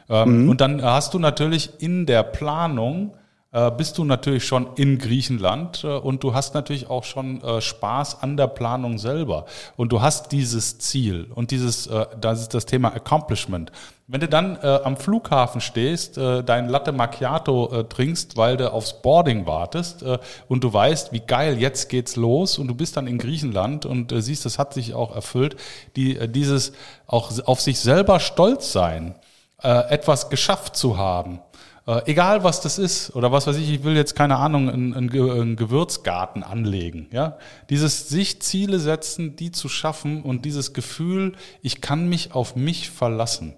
Ähm, 0.09 0.43
mhm. 0.43 0.49
Und 0.49 0.61
dann 0.61 0.83
hast 0.83 1.15
du 1.15 1.17
natürlich 1.17 1.71
in 1.79 2.05
der 2.05 2.21
Planung 2.21 3.15
bist 3.77 3.97
du 3.97 4.05
natürlich 4.05 4.45
schon 4.45 4.75
in 4.75 4.97
Griechenland 4.97 5.83
äh, 5.83 5.87
und 5.87 6.23
du 6.23 6.33
hast 6.33 6.53
natürlich 6.53 6.89
auch 6.89 7.03
schon 7.03 7.43
äh, 7.43 7.59
Spaß 7.59 8.21
an 8.21 8.37
der 8.37 8.47
Planung 8.47 8.97
selber 8.97 9.45
und 9.75 9.91
du 9.91 10.01
hast 10.01 10.31
dieses 10.31 10.79
Ziel 10.79 11.27
und 11.35 11.51
dieses, 11.51 11.89
das 12.19 12.41
ist 12.41 12.53
das 12.53 12.65
Thema 12.65 12.93
Accomplishment. 12.93 13.73
Wenn 14.07 14.21
du 14.21 14.27
dann 14.27 14.57
am 14.57 14.97
Flughafen 14.97 15.61
stehst, 15.61 16.17
dein 16.17 16.67
Latte 16.67 16.91
Macchiato 16.91 17.83
trinkst, 17.83 18.35
weil 18.35 18.57
du 18.57 18.71
aufs 18.71 19.01
Boarding 19.01 19.45
wartest 19.45 20.03
und 20.49 20.63
du 20.65 20.73
weißt, 20.73 21.13
wie 21.13 21.21
geil, 21.21 21.57
jetzt 21.59 21.87
geht's 21.87 22.17
los 22.17 22.57
und 22.57 22.67
du 22.67 22.75
bist 22.75 22.97
dann 22.97 23.07
in 23.07 23.17
Griechenland 23.17 23.85
und 23.85 24.13
siehst, 24.13 24.45
das 24.45 24.59
hat 24.59 24.73
sich 24.73 24.93
auch 24.93 25.15
erfüllt, 25.15 25.55
die, 25.95 26.27
dieses 26.27 26.73
auch 27.07 27.31
auf 27.45 27.61
sich 27.61 27.79
selber 27.79 28.19
stolz 28.19 28.73
sein, 28.73 29.15
etwas 29.57 30.29
geschafft 30.29 30.75
zu 30.75 30.97
haben, 30.97 31.39
äh, 31.87 32.01
egal 32.05 32.43
was 32.43 32.61
das 32.61 32.77
ist 32.77 33.15
oder 33.15 33.31
was 33.31 33.47
weiß 33.47 33.57
ich, 33.57 33.71
ich 33.71 33.83
will 33.83 33.95
jetzt 33.95 34.15
keine 34.15 34.37
Ahnung 34.37 34.69
einen, 34.69 34.93
einen 34.93 35.55
Gewürzgarten 35.55 36.43
anlegen. 36.43 37.07
Ja, 37.11 37.37
dieses 37.69 38.09
sich 38.09 38.41
Ziele 38.41 38.79
setzen, 38.79 39.35
die 39.35 39.51
zu 39.51 39.67
schaffen 39.69 40.21
und 40.21 40.45
dieses 40.45 40.73
Gefühl, 40.73 41.33
ich 41.61 41.81
kann 41.81 42.07
mich 42.07 42.33
auf 42.33 42.55
mich 42.55 42.89
verlassen 42.91 43.55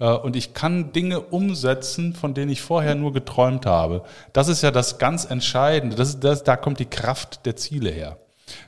äh, 0.00 0.10
und 0.10 0.34
ich 0.34 0.52
kann 0.52 0.92
Dinge 0.92 1.20
umsetzen, 1.20 2.14
von 2.14 2.34
denen 2.34 2.50
ich 2.50 2.60
vorher 2.60 2.94
nur 2.96 3.12
geträumt 3.12 3.66
habe. 3.66 4.02
Das 4.32 4.48
ist 4.48 4.62
ja 4.62 4.70
das 4.70 4.98
ganz 4.98 5.24
Entscheidende. 5.24 5.96
Das 5.96 6.18
das, 6.18 6.42
da 6.42 6.56
kommt 6.56 6.80
die 6.80 6.86
Kraft 6.86 7.46
der 7.46 7.56
Ziele 7.56 7.90
her. 7.90 8.16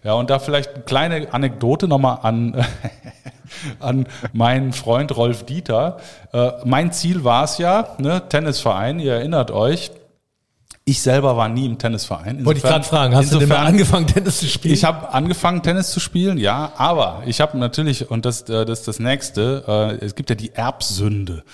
Ja, 0.05 0.15
und 0.15 0.31
da 0.31 0.39
vielleicht 0.39 0.75
eine 0.75 0.85
kleine 0.85 1.35
Anekdote 1.35 1.89
nochmal 1.89 2.19
an, 2.23 2.65
an 3.81 4.07
meinen 4.33 4.73
Freund 4.73 5.17
Rolf 5.17 5.45
Dieter. 5.45 5.99
Äh, 6.33 6.51
mein 6.65 6.93
Ziel 6.93 7.25
war 7.25 7.45
es 7.45 7.59
ja, 7.59 7.97
ne, 7.99 8.23
Tennisverein, 8.29 8.99
ihr 8.99 9.15
erinnert 9.15 9.51
euch, 9.51 9.91
ich 10.85 11.01
selber 11.01 11.37
war 11.37 11.49
nie 11.49 11.67
im 11.67 11.79
Tennisverein. 11.79 12.39
Insofern, 12.39 12.47
Wollte 12.47 12.59
ich 12.59 12.65
gerade 12.65 12.85
fragen, 12.85 13.15
hast 13.15 13.27
insofern, 13.27 13.49
du 13.49 13.55
denn 13.55 13.63
mal 13.63 13.69
angefangen, 13.69 14.07
Tennis 14.09 14.41
zu 14.41 14.47
spielen? 14.49 14.75
Ich 14.75 14.85
habe 14.85 15.13
angefangen, 15.13 15.63
Tennis 15.63 15.91
zu 15.93 16.01
spielen, 16.01 16.39
ja, 16.39 16.73
aber 16.77 17.23
ich 17.27 17.41
habe 17.41 17.57
natürlich, 17.57 18.11
und 18.11 18.25
das, 18.25 18.43
äh, 18.43 18.65
das 18.65 18.81
ist 18.81 18.89
das 18.89 18.99
Nächste, 18.99 19.99
äh, 20.01 20.05
es 20.05 20.17
gibt 20.17 20.31
ja 20.31 20.35
die 20.35 20.55
Erbsünde. 20.55 21.45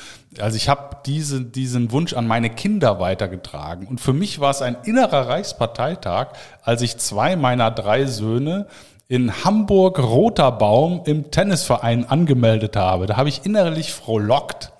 Also 0.40 0.56
ich 0.56 0.70
habe 0.70 0.96
diese, 1.04 1.42
diesen 1.42 1.92
Wunsch 1.92 2.14
an 2.14 2.26
meine 2.26 2.48
Kinder 2.48 3.00
weitergetragen. 3.00 3.87
Und 3.87 4.00
für 4.00 4.14
mich 4.14 4.40
war 4.40 4.50
es 4.50 4.62
ein 4.62 4.76
innerer 4.84 5.28
Reichsparteitag, 5.28 6.28
als 6.62 6.80
ich 6.80 6.96
zwei 6.96 7.37
meiner 7.37 7.70
drei 7.70 8.06
Söhne 8.06 8.66
in 9.09 9.44
Hamburg 9.44 9.99
Roter 9.99 10.53
Baum 10.53 11.03
im 11.07 11.31
Tennisverein 11.31 12.09
angemeldet 12.09 12.77
habe. 12.77 13.07
Da 13.07 13.16
habe 13.16 13.29
ich 13.29 13.44
innerlich 13.44 13.92
frohlockt 13.92 14.73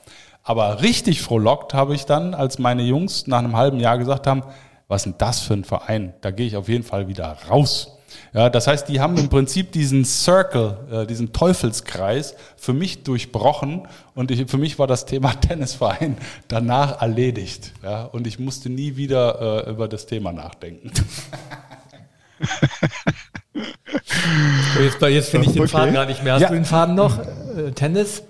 aber 0.49 0.81
richtig 0.81 1.21
frohlockt 1.21 1.75
habe 1.75 1.95
ich 1.95 2.07
dann, 2.07 2.33
als 2.33 2.59
meine 2.59 2.83
Jungs 2.83 3.27
nach 3.27 3.41
einem 3.41 3.55
halben 3.55 3.81
Jahr 3.81 3.99
gesagt 3.99 4.27
haben, 4.27 4.43
was 4.89 5.03
denn 5.03 5.15
das 5.19 5.41
für 5.41 5.53
ein 5.53 5.65
Verein? 5.65 6.15
Da 6.23 6.31
gehe 6.31 6.47
ich 6.47 6.57
auf 6.57 6.71
jeden 6.71 6.85
Fall 6.85 7.07
wieder 7.07 7.37
raus. 7.51 7.99
Ja, 8.33 8.49
das 8.49 8.67
heißt, 8.67 8.89
die 8.89 8.99
haben 8.99 9.19
im 9.19 9.29
Prinzip 9.29 9.73
diesen 9.73 10.07
Circle, 10.07 10.79
äh, 10.91 11.07
diesen 11.07 11.35
Teufelskreis 11.35 12.35
für 12.57 12.73
mich 12.73 13.03
durchbrochen 13.03 13.89
und 14.15 14.31
ich, 14.31 14.51
für 14.51 14.57
mich 14.57 14.79
war 14.79 14.87
das 14.87 15.05
Thema 15.05 15.33
Tennisverein 15.39 16.17
danach 16.49 17.03
erledigt. 17.03 17.75
Ja, 17.83 18.05
und 18.05 18.27
ich 18.27 18.39
musste 18.39 18.71
nie 18.71 18.97
wieder 18.97 19.67
äh, 19.67 19.71
über 19.71 19.87
das 19.87 20.07
Thema 20.07 20.33
nachdenken. 20.33 20.93
jetzt, 24.81 25.01
jetzt 25.01 25.31
finde 25.31 25.47
ich 25.47 25.53
den 25.53 25.63
okay. 25.63 25.71
Faden 25.71 25.95
gar 25.95 26.07
nicht 26.07 26.23
mehr. 26.23 26.35
Hast 26.35 26.43
ja. 26.43 26.49
du 26.49 26.55
den 26.55 26.65
Faden 26.65 26.95
noch? 26.95 27.19
Äh, 27.19 27.73
Tennis? 27.75 28.23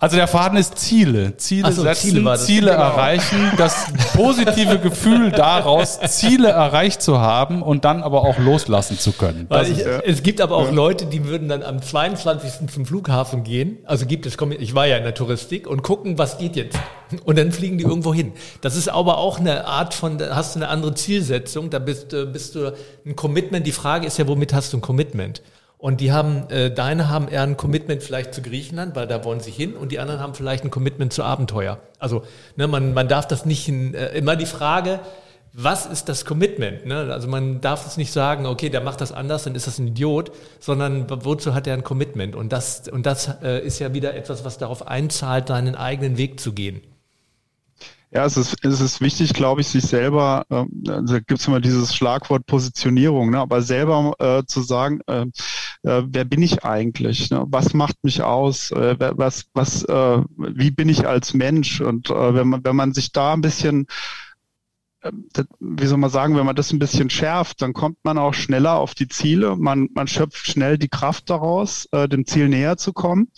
Also 0.00 0.16
der 0.16 0.28
Faden 0.28 0.56
ist 0.56 0.78
Ziele. 0.78 1.36
Ziele 1.36 1.70
so, 1.72 1.82
setzen, 1.82 2.12
Ziele, 2.12 2.38
Ziele 2.38 2.70
genau. 2.70 2.82
erreichen, 2.84 3.52
das 3.58 3.84
positive 4.14 4.78
Gefühl 4.78 5.30
daraus, 5.30 6.00
Ziele 6.00 6.48
erreicht 6.48 7.02
zu 7.02 7.18
haben 7.20 7.62
und 7.62 7.84
dann 7.84 8.02
aber 8.02 8.22
auch 8.22 8.38
loslassen 8.38 8.98
zu 8.98 9.12
können. 9.12 9.44
Weil 9.50 9.70
ich, 9.70 9.84
es 9.84 10.22
gibt 10.22 10.40
aber 10.40 10.56
auch 10.56 10.68
ja. 10.68 10.70
Leute, 10.70 11.04
die 11.04 11.26
würden 11.26 11.50
dann 11.50 11.62
am 11.62 11.82
22. 11.82 12.70
zum 12.72 12.86
Flughafen 12.86 13.44
gehen. 13.44 13.76
Also 13.84 14.06
gibt 14.06 14.24
es, 14.24 14.38
ich 14.58 14.74
war 14.74 14.86
ja 14.86 14.96
in 14.96 15.04
der 15.04 15.12
Touristik 15.12 15.66
und 15.66 15.82
gucken, 15.82 16.16
was 16.16 16.38
geht 16.38 16.56
jetzt. 16.56 16.78
Und 17.24 17.36
dann 17.36 17.52
fliegen 17.52 17.76
die 17.76 17.84
irgendwo 17.84 18.14
hin. 18.14 18.32
Das 18.62 18.76
ist 18.76 18.88
aber 18.88 19.18
auch 19.18 19.38
eine 19.38 19.66
Art 19.66 19.92
von, 19.92 20.16
da 20.16 20.34
hast 20.34 20.54
du 20.54 20.60
eine 20.60 20.68
andere 20.68 20.94
Zielsetzung, 20.94 21.68
da 21.68 21.78
bist, 21.78 22.14
äh, 22.14 22.24
bist 22.24 22.54
du 22.54 22.72
ein 23.04 23.16
Commitment. 23.16 23.66
Die 23.66 23.72
Frage 23.72 24.06
ist 24.06 24.16
ja, 24.16 24.26
womit 24.26 24.54
hast 24.54 24.72
du 24.72 24.78
ein 24.78 24.80
Commitment? 24.80 25.42
Und 25.80 26.02
die 26.02 26.12
haben, 26.12 26.48
äh, 26.50 26.70
deine 26.70 27.08
haben 27.08 27.28
eher 27.28 27.42
ein 27.42 27.56
Commitment 27.56 28.02
vielleicht 28.02 28.34
zu 28.34 28.42
Griechenland, 28.42 28.94
weil 28.94 29.06
da 29.06 29.24
wollen 29.24 29.40
sie 29.40 29.50
hin, 29.50 29.74
und 29.74 29.92
die 29.92 29.98
anderen 29.98 30.20
haben 30.20 30.34
vielleicht 30.34 30.62
ein 30.62 30.70
Commitment 30.70 31.12
zu 31.12 31.22
Abenteuer. 31.22 31.78
Also 31.98 32.22
ne, 32.56 32.68
man, 32.68 32.92
man 32.92 33.08
darf 33.08 33.26
das 33.26 33.46
nicht, 33.46 33.66
äh, 33.68 34.16
immer 34.16 34.36
die 34.36 34.46
Frage, 34.46 35.00
was 35.52 35.86
ist 35.86 36.08
das 36.08 36.24
Commitment? 36.26 36.86
Ne? 36.86 37.12
Also 37.12 37.28
man 37.28 37.60
darf 37.60 37.86
es 37.86 37.96
nicht 37.96 38.12
sagen, 38.12 38.46
okay, 38.46 38.68
der 38.68 38.82
macht 38.82 39.00
das 39.00 39.10
anders, 39.10 39.44
dann 39.44 39.54
ist 39.54 39.66
das 39.66 39.78
ein 39.78 39.88
Idiot, 39.88 40.32
sondern 40.60 41.06
wozu 41.08 41.54
hat 41.54 41.66
er 41.66 41.74
ein 41.74 41.82
Commitment? 41.82 42.36
Und 42.36 42.52
das, 42.52 42.86
und 42.88 43.06
das 43.06 43.30
äh, 43.42 43.64
ist 43.64 43.78
ja 43.78 43.94
wieder 43.94 44.14
etwas, 44.14 44.44
was 44.44 44.58
darauf 44.58 44.86
einzahlt, 44.86 45.48
seinen 45.48 45.74
eigenen 45.74 46.18
Weg 46.18 46.40
zu 46.40 46.52
gehen. 46.52 46.82
Ja, 48.12 48.24
es 48.24 48.36
ist, 48.36 48.56
es 48.64 48.80
ist 48.80 49.00
wichtig, 49.00 49.34
glaube 49.34 49.60
ich, 49.60 49.68
sich 49.68 49.84
selber, 49.84 50.44
äh, 50.50 50.64
also 50.90 51.14
gibt 51.14 51.38
es 51.40 51.46
immer 51.46 51.60
dieses 51.60 51.94
Schlagwort 51.94 52.44
Positionierung, 52.44 53.30
ne, 53.30 53.38
aber 53.38 53.62
selber 53.62 54.14
äh, 54.18 54.44
zu 54.46 54.62
sagen, 54.62 55.00
äh, 55.06 55.26
äh, 55.84 56.02
wer 56.06 56.24
bin 56.24 56.42
ich 56.42 56.64
eigentlich? 56.64 57.30
Ne? 57.30 57.44
Was 57.48 57.72
macht 57.72 58.02
mich 58.02 58.22
aus? 58.22 58.72
Äh, 58.72 58.96
was, 59.16 59.46
was, 59.54 59.84
äh, 59.84 60.22
wie 60.36 60.72
bin 60.72 60.88
ich 60.88 61.06
als 61.06 61.34
Mensch? 61.34 61.80
Und 61.80 62.10
äh, 62.10 62.34
wenn 62.34 62.48
man, 62.48 62.64
wenn 62.64 62.76
man 62.76 62.92
sich 62.92 63.12
da 63.12 63.32
ein 63.32 63.42
bisschen 63.42 63.86
äh, 65.02 65.12
wie 65.60 65.86
soll 65.86 65.98
man 65.98 66.10
sagen, 66.10 66.36
wenn 66.36 66.46
man 66.46 66.56
das 66.56 66.72
ein 66.72 66.78
bisschen 66.80 67.10
schärft, 67.10 67.62
dann 67.62 67.72
kommt 67.72 67.98
man 68.02 68.18
auch 68.18 68.34
schneller 68.34 68.74
auf 68.74 68.94
die 68.94 69.08
Ziele. 69.08 69.56
Man, 69.56 69.88
man 69.94 70.08
schöpft 70.08 70.46
schnell 70.46 70.78
die 70.78 70.88
Kraft 70.88 71.30
daraus, 71.30 71.86
äh, 71.92 72.08
dem 72.08 72.26
Ziel 72.26 72.48
näher 72.48 72.76
zu 72.76 72.92
kommen. 72.92 73.28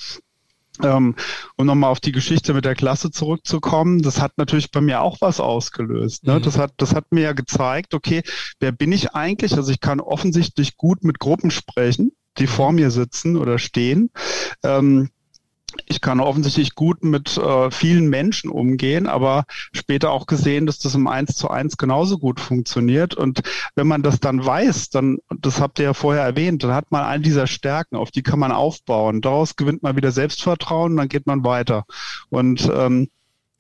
Ähm, 0.83 1.15
um 1.57 1.67
nochmal 1.67 1.91
auf 1.91 2.01
die 2.01 2.13
Geschichte 2.13 2.55
mit 2.55 2.65
der 2.65 2.75
Klasse 2.75 3.11
zurückzukommen, 3.11 4.03
das 4.03 4.21
hat 4.21 4.33
natürlich 4.37 4.71
bei 4.71 4.81
mir 4.81 5.03
auch 5.03 5.19
was 5.21 5.41
ausgelöst. 5.41 6.27
Ne? 6.27 6.39
Mhm. 6.39 6.43
Das, 6.43 6.59
hat, 6.59 6.73
das 6.79 6.95
hat 6.95 7.11
mir 7.11 7.23
ja 7.23 7.33
gezeigt, 7.33 7.95
okay, 7.95 8.23
wer 8.61 8.73
bin 8.73 8.93
ich 8.93 9.15
eigentlich? 9.15 9.55
Also 9.55 9.71
ich 9.71 9.81
kann 9.81 10.01
offensichtlich 10.01 10.77
gut 10.77 11.05
mit 11.05 11.19
Gruppen 11.19 11.51
sprechen, 11.51 12.13
die 12.39 12.47
vor 12.47 12.73
mir 12.73 12.91
sitzen 12.91 13.37
oder 13.37 13.59
stehen. 13.59 14.11
Ähm, 14.63 15.11
ich 15.87 16.01
kann 16.01 16.21
offensichtlich 16.21 16.75
gut 16.75 17.05
mit 17.05 17.37
äh, 17.37 17.71
vielen 17.71 18.09
Menschen 18.09 18.51
umgehen, 18.51 19.07
aber 19.07 19.45
später 19.73 20.11
auch 20.11 20.27
gesehen, 20.27 20.67
dass 20.67 20.79
das 20.79 20.95
im 20.95 21.07
Eins 21.07 21.35
zu 21.35 21.49
eins 21.49 21.77
genauso 21.77 22.19
gut 22.19 22.41
funktioniert. 22.41 23.15
Und 23.15 23.43
wenn 23.75 23.87
man 23.87 24.03
das 24.03 24.21
dann 24.21 24.45
weiß, 24.45 24.91
dann, 24.91 25.19
das 25.41 25.61
habt 25.61 25.79
ihr 25.79 25.87
ja 25.87 25.95
vorher 25.95 26.23
erwähnt, 26.23 26.63
dann 26.63 26.75
hat 26.75 26.91
man 26.91 27.05
all 27.05 27.21
dieser 27.21 27.47
Stärken, 27.47 27.97
auf 27.97 28.11
die 28.11 28.23
kann 28.23 28.39
man 28.39 28.53
aufbauen. 28.53 29.21
Daraus 29.21 29.57
gewinnt 29.57 29.83
man 29.83 29.97
wieder 29.97 30.13
Selbstvertrauen, 30.13 30.97
dann 30.97 31.09
geht 31.09 31.27
man 31.27 31.45
weiter. 31.45 31.85
Und 32.31 32.71
ähm, 32.75 33.09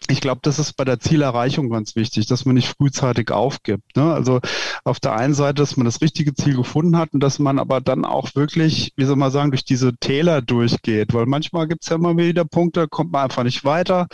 ich 0.09 0.21
glaube, 0.21 0.41
das 0.43 0.59
ist 0.59 0.77
bei 0.77 0.85
der 0.85 1.01
Zielerreichung 1.01 1.71
ganz 1.71 1.97
wichtig, 1.97 2.27
dass 2.27 2.45
man 2.45 2.55
nicht 2.55 2.69
frühzeitig 2.69 3.31
aufgibt. 3.31 3.97
Ne? 3.97 4.13
Also 4.13 4.41
auf 4.85 5.01
der 5.01 5.15
einen 5.15 5.35
Seite, 5.35 5.55
dass 5.55 5.77
man 5.77 5.85
das 5.85 6.01
richtige 6.01 6.35
Ziel 6.35 6.57
gefunden 6.57 6.97
hat 6.97 7.13
und 7.13 7.21
dass 7.21 7.39
man 7.39 7.59
aber 7.59 7.81
dann 7.81 8.05
auch 8.05 8.35
wirklich, 8.35 8.93
wie 8.97 9.05
soll 9.05 9.17
man 9.17 9.31
sagen, 9.31 9.51
durch 9.51 9.65
diese 9.65 9.97
Täler 9.97 10.43
durchgeht. 10.43 11.15
Weil 11.15 11.27
manchmal 11.27 11.69
gibt 11.69 11.85
es 11.85 11.91
ja 11.91 11.97
immer 11.97 12.17
wieder 12.17 12.45
Punkte, 12.45 12.81
da 12.81 12.87
kommt 12.87 13.13
man 13.13 13.25
einfach 13.25 13.45
nicht 13.45 13.65
weiter. 13.65 14.09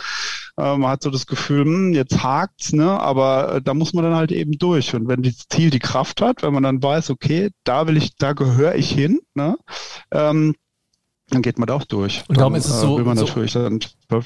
Äh, 0.57 0.77
man 0.77 0.91
hat 0.91 1.03
so 1.03 1.09
das 1.09 1.25
Gefühl, 1.25 1.65
hm, 1.65 1.93
jetzt 1.93 2.23
hakt's, 2.23 2.73
ne? 2.73 2.99
aber 2.99 3.55
äh, 3.55 3.61
da 3.61 3.73
muss 3.73 3.93
man 3.93 4.03
dann 4.03 4.15
halt 4.15 4.31
eben 4.31 4.53
durch. 4.53 4.93
Und 4.93 5.07
wenn 5.07 5.23
das 5.23 5.47
Ziel 5.49 5.69
die 5.69 5.79
Kraft 5.79 6.21
hat, 6.21 6.43
wenn 6.43 6.53
man 6.53 6.63
dann 6.63 6.83
weiß, 6.83 7.09
okay, 7.09 7.49
da 7.63 7.87
will 7.87 7.97
ich, 7.97 8.15
da 8.15 8.33
gehöre 8.33 8.75
ich 8.75 8.91
hin, 8.91 9.19
ne? 9.33 9.57
Ähm, 10.11 10.55
dann 11.29 11.41
geht 11.41 11.59
man 11.59 11.67
da 11.67 11.75
auch 11.75 11.83
durch. 11.83 12.23
Und 12.27 12.37
darum 12.37 12.55
ist 12.55 12.65
es 12.65 12.81
so, 12.81 12.97
will 12.97 13.05
man 13.05 13.17
so, 13.17 13.25
natürlich, 13.25 13.53
dann 13.53 13.79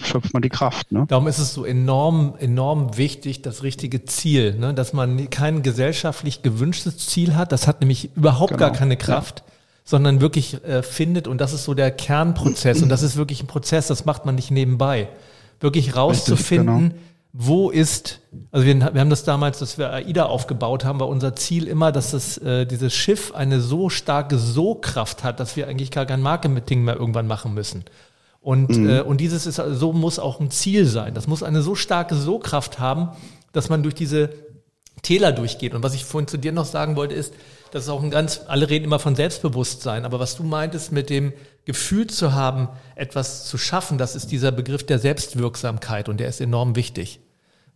schöpft 0.04 0.34
man 0.34 0.42
die 0.42 0.50
Kraft. 0.50 0.92
Ne? 0.92 1.06
Darum 1.08 1.28
ist 1.28 1.40
es 1.40 1.54
so 1.54 1.66
enorm, 1.66 2.36
enorm 2.40 2.98
wichtig, 2.98 3.42
das 3.42 3.64
richtige 3.64 4.06
Ziel, 4.06 4.56
ne? 4.56 4.74
dass 4.74 4.94
man 4.94 5.30
kein 5.30 5.64
gesellschaftlich 5.64 6.42
gewünschtes 6.42 6.98
Ziel 6.98 7.36
hat. 7.36 7.52
Das 7.52 7.68
hat 7.68 7.82
nämlich 7.82 8.16
überhaupt 8.16 8.52
genau. 8.52 8.60
gar 8.60 8.72
keine 8.72 8.98
Kraft, 8.98 9.44
ja. 9.46 9.54
sondern 9.84 10.22
wirklich 10.22 10.64
äh, 10.64 10.84
findet. 10.84 11.28
Und 11.28 11.40
das 11.42 11.54
ist 11.54 11.66
so 11.66 11.74
der 11.74 11.92
Kernprozess. 11.92 12.82
und 12.82 12.90
das 12.90 13.04
ist 13.04 13.16
wirklich 13.16 13.44
ein 13.44 13.48
Prozess, 13.48 13.88
das 13.88 14.06
macht 14.06 14.26
man 14.26 14.36
nicht 14.36 14.52
nebenbei. 14.52 15.10
Wirklich 15.60 15.96
rauszufinden, 15.96 16.76
Richtig, 16.76 16.92
genau 16.92 17.13
wo 17.36 17.72
ist, 17.72 18.22
also 18.52 18.66
wir, 18.66 18.80
wir 18.94 19.02
haben 19.02 19.10
das 19.10 19.24
damals, 19.24 19.58
dass 19.58 19.80
wir 19.80 19.92
AIDA 19.92 20.26
aufgebaut 20.26 20.86
haben, 20.86 21.00
war 21.00 21.08
unser 21.08 21.36
Ziel 21.36 21.68
immer, 21.68 21.92
dass 21.92 22.12
das, 22.12 22.38
äh, 22.38 22.68
dieses 22.68 22.94
Schiff 22.94 23.34
eine 23.34 23.60
so 23.60 23.90
starke 23.90 24.38
So-Kraft 24.38 25.24
hat, 25.24 25.40
dass 25.40 25.56
wir 25.56 25.68
eigentlich 25.68 25.90
gar 25.90 26.06
kein 26.06 26.22
Marketing 26.22 26.84
mehr 26.84 26.96
irgendwann 26.96 27.26
machen 27.26 27.56
müssen. 27.56 27.86
Und, 28.40 28.78
mhm. 28.78 28.90
äh, 28.90 29.02
und 29.02 29.20
dieses 29.20 29.48
ist, 29.48 29.56
so 29.56 29.94
muss 29.94 30.20
auch 30.20 30.40
ein 30.40 30.52
Ziel 30.52 30.86
sein. 30.86 31.16
Das 31.16 31.26
muss 31.26 31.42
eine 31.42 31.64
so 31.64 31.74
starke 31.74 32.14
So-Kraft 32.14 32.78
haben, 32.78 33.10
dass 33.52 33.68
man 33.68 33.82
durch 33.82 33.96
diese 33.96 34.30
Täler 35.02 35.32
durchgeht. 35.32 35.74
Und 35.74 35.82
was 35.82 35.96
ich 35.96 36.06
vorhin 36.06 36.28
zu 36.28 36.38
dir 36.38 36.52
noch 36.52 36.66
sagen 36.66 36.96
wollte, 36.96 37.16
ist, 37.16 37.34
das 37.72 37.86
ist 37.86 37.90
auch 37.90 38.04
ein 38.04 38.12
ganz, 38.12 38.42
alle 38.48 38.70
reden 38.70 38.86
immer 38.86 39.00
von 39.00 39.16
Selbstbewusstsein, 39.16 40.06
aber 40.06 40.20
was 40.20 40.36
du 40.36 40.44
meintest 40.44 40.92
mit 40.92 41.10
dem 41.10 41.34
Gefühl 41.66 42.08
zu 42.08 42.34
haben, 42.34 42.70
etwas 42.96 43.46
zu 43.46 43.58
schaffen, 43.58 43.98
das 43.98 44.16
ist 44.16 44.32
dieser 44.32 44.52
Begriff 44.52 44.86
der 44.86 45.00
Selbstwirksamkeit 45.00 46.10
und 46.10 46.20
der 46.20 46.28
ist 46.28 46.42
enorm 46.42 46.76
wichtig 46.76 47.22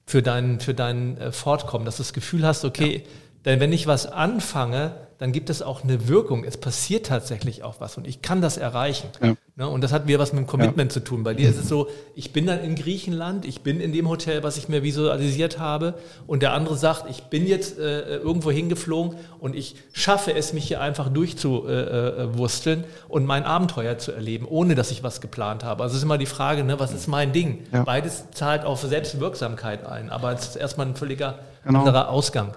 für 0.05 0.21
dein, 0.21 0.59
für 0.59 0.73
dein 0.73 1.17
äh, 1.17 1.31
Fortkommen, 1.31 1.85
dass 1.85 1.97
du 1.97 2.03
das 2.03 2.13
Gefühl 2.13 2.45
hast, 2.45 2.65
okay, 2.65 3.03
ja. 3.05 3.11
Denn 3.47 3.61
wenn 3.61 3.71
ich 3.71 3.87
was 3.87 4.05
anfange, 4.11 4.91
dann 5.19 5.31
gibt 5.31 5.49
es 5.49 5.61
auch 5.61 5.83
eine 5.83 6.07
Wirkung. 6.07 6.43
Es 6.43 6.57
passiert 6.57 7.07
tatsächlich 7.07 7.63
auch 7.63 7.75
was 7.79 7.97
und 7.97 8.05
ich 8.05 8.21
kann 8.21 8.41
das 8.41 8.57
erreichen. 8.57 9.07
Ja. 9.21 9.35
Ne? 9.55 9.67
Und 9.67 9.83
das 9.83 9.91
hat 9.91 10.05
wieder 10.05 10.19
was 10.19 10.31
mit 10.31 10.43
dem 10.43 10.47
Commitment 10.47 10.91
ja. 10.91 10.93
zu 10.93 10.99
tun. 11.03 11.23
Bei 11.23 11.33
dir 11.33 11.49
ist 11.49 11.57
es 11.57 11.67
so, 11.67 11.87
ich 12.13 12.33
bin 12.33 12.45
dann 12.45 12.61
in 12.61 12.75
Griechenland, 12.75 13.45
ich 13.45 13.61
bin 13.61 13.79
in 13.79 13.93
dem 13.93 14.09
Hotel, 14.09 14.43
was 14.43 14.57
ich 14.57 14.69
mir 14.69 14.83
visualisiert 14.83 15.57
habe 15.57 15.95
und 16.27 16.43
der 16.43 16.53
andere 16.53 16.77
sagt, 16.77 17.09
ich 17.09 17.23
bin 17.23 17.47
jetzt 17.47 17.79
äh, 17.79 18.17
irgendwo 18.17 18.51
hingeflogen 18.51 19.17
und 19.39 19.55
ich 19.55 19.75
schaffe 19.91 20.35
es, 20.35 20.53
mich 20.53 20.67
hier 20.67 20.81
einfach 20.81 21.09
durchzuwursteln 21.09 22.81
äh, 22.81 22.83
äh, 22.83 23.09
und 23.09 23.25
mein 23.25 23.43
Abenteuer 23.43 23.97
zu 23.97 24.11
erleben, 24.11 24.45
ohne 24.47 24.75
dass 24.75 24.91
ich 24.91 25.01
was 25.01 25.19
geplant 25.19 25.63
habe. 25.63 25.83
Also 25.83 25.93
es 25.93 25.99
ist 25.99 26.03
immer 26.03 26.19
die 26.19 26.27
Frage, 26.27 26.63
ne, 26.63 26.79
was 26.79 26.93
ist 26.93 27.07
mein 27.07 27.33
Ding? 27.33 27.63
Ja. 27.71 27.83
Beides 27.83 28.25
zahlt 28.31 28.65
auf 28.65 28.81
Selbstwirksamkeit 28.81 29.85
ein, 29.85 30.11
aber 30.11 30.33
es 30.33 30.49
ist 30.49 30.57
erstmal 30.57 30.85
ein 30.87 30.95
völliger 30.95 31.39
genau. 31.67 31.79
anderer 31.79 32.09
Ausgang. 32.09 32.53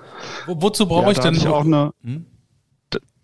Wo, 0.47 0.61
wozu 0.61 0.87
brauche 0.87 1.07
ja, 1.07 1.13
ich 1.13 1.19
denn 1.19 1.35
ich 1.35 1.47
auch 1.47 1.65
eine... 1.65 1.93
Hm? 2.03 2.27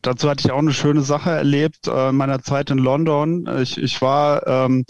dazu 0.07 0.31
hatte 0.31 0.47
ich 0.47 0.53
auch 0.53 0.59
eine 0.59 0.73
schöne 0.73 1.03
Sache 1.03 1.31
erlebt 1.31 1.89
äh, 1.89 2.11
in 2.11 2.17
meiner 2.17 2.41
Zeit 2.41 2.71
in 2.71 2.79
London. 2.79 3.49
Ich, 3.61 3.77
ich 3.77 4.01
war 4.01 4.47
ähm, 4.47 4.85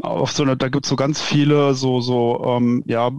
auf 0.00 0.32
so 0.32 0.42
eine, 0.42 0.56
da 0.56 0.68
gibt's 0.68 0.88
so 0.88 0.96
ganz 0.96 1.20
viele 1.20 1.74
so 1.74 2.00
so 2.00 2.44
ähm, 2.44 2.82
ja 2.86 3.10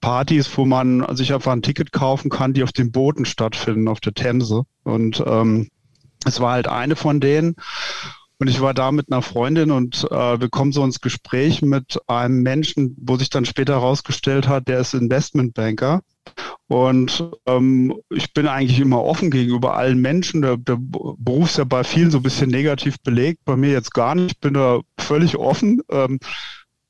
Partys, 0.00 0.56
wo 0.56 0.64
man 0.64 1.04
sich 1.16 1.32
einfach 1.32 1.52
ein 1.52 1.62
Ticket 1.62 1.92
kaufen 1.92 2.30
kann, 2.30 2.54
die 2.54 2.62
auf 2.62 2.72
den 2.72 2.92
Booten 2.92 3.24
stattfinden, 3.24 3.88
auf 3.88 4.00
der 4.00 4.14
Themse. 4.14 4.64
Und 4.84 5.22
ähm, 5.26 5.68
es 6.24 6.40
war 6.40 6.52
halt 6.52 6.68
eine 6.68 6.96
von 6.96 7.20
denen. 7.20 7.56
Und 8.38 8.48
ich 8.48 8.60
war 8.60 8.74
da 8.74 8.92
mit 8.92 9.10
einer 9.10 9.22
Freundin 9.22 9.70
und 9.70 10.04
äh, 10.10 10.40
wir 10.40 10.50
kommen 10.50 10.72
so 10.72 10.84
ins 10.84 11.00
Gespräch 11.00 11.62
mit 11.62 11.98
einem 12.06 12.42
Menschen, 12.42 12.94
wo 13.00 13.16
sich 13.16 13.30
dann 13.30 13.46
später 13.46 13.74
herausgestellt 13.74 14.46
hat, 14.46 14.68
der 14.68 14.80
ist 14.80 14.92
Investmentbanker. 14.92 16.02
Und 16.68 17.30
ähm, 17.46 17.94
ich 18.10 18.34
bin 18.34 18.46
eigentlich 18.46 18.80
immer 18.80 19.02
offen 19.02 19.30
gegenüber 19.30 19.76
allen 19.76 20.00
Menschen. 20.00 20.42
Der, 20.42 20.58
der 20.58 20.76
Beruf 20.78 21.50
ist 21.50 21.58
ja 21.58 21.64
bei 21.64 21.82
vielen 21.82 22.10
so 22.10 22.18
ein 22.18 22.22
bisschen 22.22 22.50
negativ 22.50 23.00
belegt, 23.00 23.44
bei 23.44 23.56
mir 23.56 23.70
jetzt 23.70 23.94
gar 23.94 24.14
nicht. 24.14 24.32
Ich 24.32 24.40
bin 24.40 24.54
da 24.54 24.80
völlig 24.98 25.36
offen 25.36 25.80
ähm, 25.90 26.18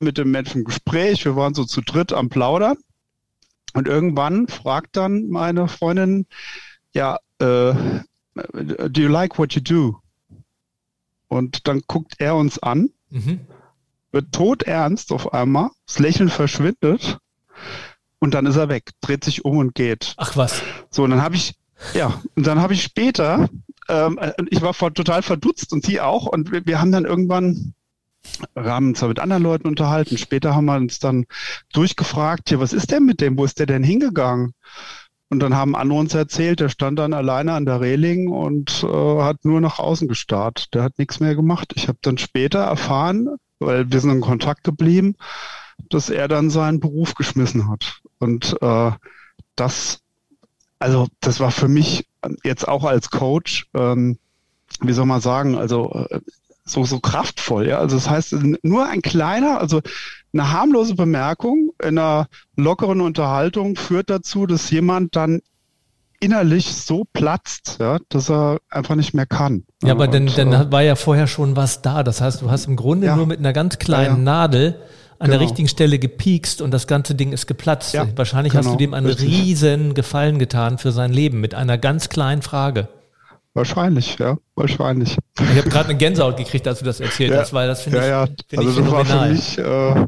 mit 0.01 0.19
dem 0.19 0.31
Menschen 0.33 0.59
im 0.59 0.65
Gespräch. 0.65 1.25
Wir 1.25 1.37
waren 1.37 1.55
so 1.55 1.65
zu 1.65 1.81
dritt 1.81 2.13
am 2.13 2.29
Plaudern. 2.29 2.79
Und 3.75 3.87
irgendwann 3.87 4.49
fragt 4.49 4.97
dann 4.97 5.29
meine 5.29 5.69
Freundin, 5.69 6.27
ja, 6.95 7.19
äh, 7.39 7.75
do 8.35 9.01
you 9.01 9.09
like 9.09 9.39
what 9.39 9.53
you 9.53 9.61
do? 9.61 10.01
Und 11.29 11.67
dann 11.69 11.83
guckt 11.87 12.15
er 12.19 12.37
uns 12.37 12.59
an, 12.59 12.91
mhm. 13.11 13.41
wird 14.13 14.33
todernst 14.33 15.13
auf 15.13 15.33
einmal, 15.33 15.71
das 15.87 15.99
Lächeln 15.99 16.29
verschwindet 16.29 17.19
und 18.19 18.35
dann 18.35 18.47
ist 18.47 18.57
er 18.57 18.69
weg, 18.69 18.91
dreht 19.01 19.25
sich 19.25 19.45
um 19.45 19.59
und 19.59 19.75
geht. 19.75 20.15
Ach 20.17 20.37
was. 20.37 20.63
So, 20.91 21.05
und 21.05 21.11
dann 21.11 21.23
habe 21.23 21.35
ich, 21.35 21.55
ja, 21.95 22.21
und 22.35 22.47
dann 22.47 22.61
habe 22.61 22.75
ich 22.75 22.83
später, 22.83 23.49
ähm, 23.89 24.19
ich 24.51 24.63
war 24.63 24.73
total 24.73 25.23
verdutzt 25.23 25.73
und 25.73 25.85
sie 25.85 26.01
auch 26.01 26.27
und 26.27 26.53
wir, 26.53 26.65
wir 26.67 26.81
haben 26.81 26.93
dann 26.93 27.05
irgendwann 27.05 27.75
haben 28.57 28.89
uns 28.89 29.03
mit 29.03 29.21
anderen 29.21 29.43
Leuten 29.43 29.69
unterhalten. 29.69 30.19
Später 30.19 30.55
haben 30.55 30.65
wir 30.65 30.77
uns 30.77 30.99
dann 30.99 31.27
durchgefragt, 31.73 32.49
hier, 32.49 32.61
was 32.61 32.73
ist 32.73 32.91
denn 32.91 33.05
mit 33.05 33.21
dem? 33.21 33.39
Wo 33.39 33.45
ist 33.45 33.59
der 33.59 33.67
denn 33.67 33.85
hingegangen? 33.85 34.53
Und 35.29 35.41
dann 35.41 35.57
haben 35.57 35.75
andere 35.75 35.99
uns 35.99 36.15
erzählt, 36.15 36.61
der 36.61 36.69
stand 36.69 36.99
dann 36.99 37.13
alleine 37.13 37.53
an 37.55 37.67
der 37.67 37.81
Reling 37.81 38.29
und 38.29 38.85
äh, 38.85 39.23
hat 39.23 39.45
nur 39.45 39.61
nach 39.61 39.79
außen 39.79 40.07
gestarrt. 40.07 40.73
Der 40.73 40.85
hat 40.85 40.99
nichts 40.99 41.19
mehr 41.19 41.35
gemacht. 41.35 41.73
Ich 41.75 41.89
habe 41.89 41.99
dann 42.03 42.17
später 42.17 42.61
erfahren, 42.61 43.37
weil 43.59 43.91
wir 43.91 44.01
sind 44.01 44.11
in 44.11 44.21
Kontakt 44.21 44.63
geblieben, 44.63 45.17
dass 45.91 46.11
er 46.11 46.29
dann 46.29 46.51
seinen 46.51 46.79
Beruf 46.79 47.15
geschmissen 47.15 47.69
hat. 47.69 48.01
Und 48.19 48.57
äh, 48.63 48.93
das, 49.57 50.01
also 50.79 51.09
das 51.21 51.41
war 51.41 51.51
für 51.51 51.69
mich 51.69 52.07
jetzt 52.45 52.69
auch 52.69 52.85
als 52.85 53.11
Coach, 53.11 53.69
ähm, 53.75 54.19
wie 54.81 54.93
soll 54.93 55.07
man 55.07 55.21
sagen, 55.21 55.57
also 55.57 56.07
äh, 56.11 56.21
so, 56.67 56.85
so 56.85 57.01
kraftvoll. 57.01 57.69
Ja? 57.69 57.79
Also 57.79 57.97
das 57.97 58.11
heißt, 58.11 58.37
nur 58.63 58.87
ein 58.87 59.01
kleiner, 59.01 59.61
also 59.61 59.81
eine 60.33 60.53
harmlose 60.53 60.95
Bemerkung 60.95 61.71
in 61.83 61.99
einer 61.99 62.27
lockeren 62.57 63.01
Unterhaltung 63.01 63.77
führt 63.77 64.11
dazu, 64.11 64.47
dass 64.47 64.71
jemand 64.71 65.17
dann 65.17 65.41
innerlich 66.21 66.75
so 66.75 67.05
platzt, 67.13 67.77
ja, 67.79 67.99
dass 68.09 68.31
er 68.31 68.59
einfach 68.71 68.95
nicht 68.95 69.15
mehr 69.15 69.27
kann. 69.27 69.65
Ja, 69.83 69.93
aber 69.93 70.09
dann, 70.09 70.27
dann 70.35 70.53
äh, 70.53 70.73
war 70.73 70.83
ja 70.83 70.97
vorher 70.97 71.27
schon 71.27 71.57
was 71.57 71.83
da. 71.83 72.03
Das 72.03 72.21
heißt, 72.21 72.43
du 72.43 72.51
hast 72.51 72.67
im 72.67 72.77
Grunde 72.77 73.09
ja, 73.09 73.17
nur 73.17 73.27
mit 73.27 73.39
einer 73.39 73.53
ganz 73.53 73.79
kleinen 73.79 74.25
ja, 74.25 74.33
ja. 74.33 74.47
Nadel 74.47 74.67
an 75.19 75.27
genau. 75.27 75.39
der 75.39 75.41
richtigen 75.41 75.69
Stelle 75.69 75.99
gepiekst 75.99 76.61
und 76.61 76.71
das 76.71 76.87
ganze 76.87 77.15
Ding 77.15 77.33
ist 77.33 77.47
geplatzt. 77.47 77.97
Wahrscheinlich 78.17 78.53
genau, 78.53 78.65
hast 78.65 78.73
du 78.73 78.77
genau. 78.77 78.91
dem 78.91 78.95
einen 78.95 79.07
richtig. 79.07 79.29
riesen 79.29 79.95
Gefallen 79.95 80.39
getan 80.39 80.79
für 80.79 80.93
sein 80.93 81.13
Leben 81.13 81.41
mit 81.41 81.55
einer 81.55 81.79
ganz 81.79 82.09
kleinen 82.09 82.43
Frage. 82.43 82.89
Wahrscheinlich, 83.57 84.19
ja, 84.19 84.37
wahrscheinlich. 84.55 85.17
Ich 85.41 85.57
habe 85.57 85.71
gerade 85.71 85.89
eine 85.89 85.97
Gänsehaut 85.97 86.37
gekriegt, 86.37 86.69
als 86.69 86.81
du 86.81 86.85
das 86.85 87.01
erzählt 87.01 87.33
ja, 87.33 87.39
hast, 87.39 87.55
weil 87.55 87.67
das 87.67 87.81
finde 87.81 88.07
ja, 88.07 88.25
ich, 88.25 88.31
ja. 88.53 88.59
also 88.59 88.69
ich 88.69 88.77
das 88.77 88.93
war 88.93 89.05
für 89.07 89.29
mich, 89.31 89.59
äh, 89.59 90.07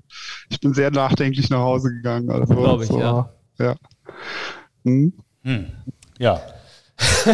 ich 0.51 0.61
bin 0.61 0.75
sehr 0.75 0.91
nachdenklich 0.91 1.49
nach 1.49 1.61
Hause 1.61 1.89
gegangen. 1.89 2.31
Also, 2.31 2.55
Glaube 2.55 2.83
ich, 2.83 2.91
so, 2.91 3.01
ja. 3.01 3.31
Ja. 3.59 3.75
Hm? 4.85 5.15
Hm. 5.45 5.67
Ja. 6.19 6.43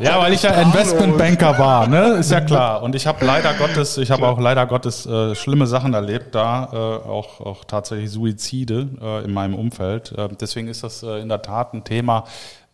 ja, 0.00 0.20
weil 0.20 0.34
ich 0.34 0.42
ja 0.42 0.50
Investmentbanker 0.60 1.58
war, 1.58 1.86
ne? 1.86 2.16
Ist 2.18 2.32
ja 2.32 2.42
klar. 2.42 2.82
Und 2.82 2.94
ich 2.94 3.06
habe 3.06 3.24
leider 3.24 3.54
Gottes, 3.58 3.96
ich 3.96 4.10
habe 4.10 4.26
auch 4.26 4.38
leider 4.38 4.66
Gottes 4.66 5.06
äh, 5.06 5.34
schlimme 5.34 5.66
Sachen 5.66 5.94
erlebt, 5.94 6.34
da 6.34 6.68
äh, 6.70 6.76
auch, 7.08 7.40
auch 7.40 7.64
tatsächlich 7.64 8.10
Suizide 8.10 8.90
äh, 9.00 9.24
in 9.24 9.32
meinem 9.32 9.54
Umfeld. 9.54 10.12
Äh, 10.12 10.28
deswegen 10.38 10.68
ist 10.68 10.82
das 10.82 11.02
äh, 11.02 11.20
in 11.20 11.30
der 11.30 11.40
Tat 11.40 11.72
ein 11.72 11.82
Thema, 11.82 12.24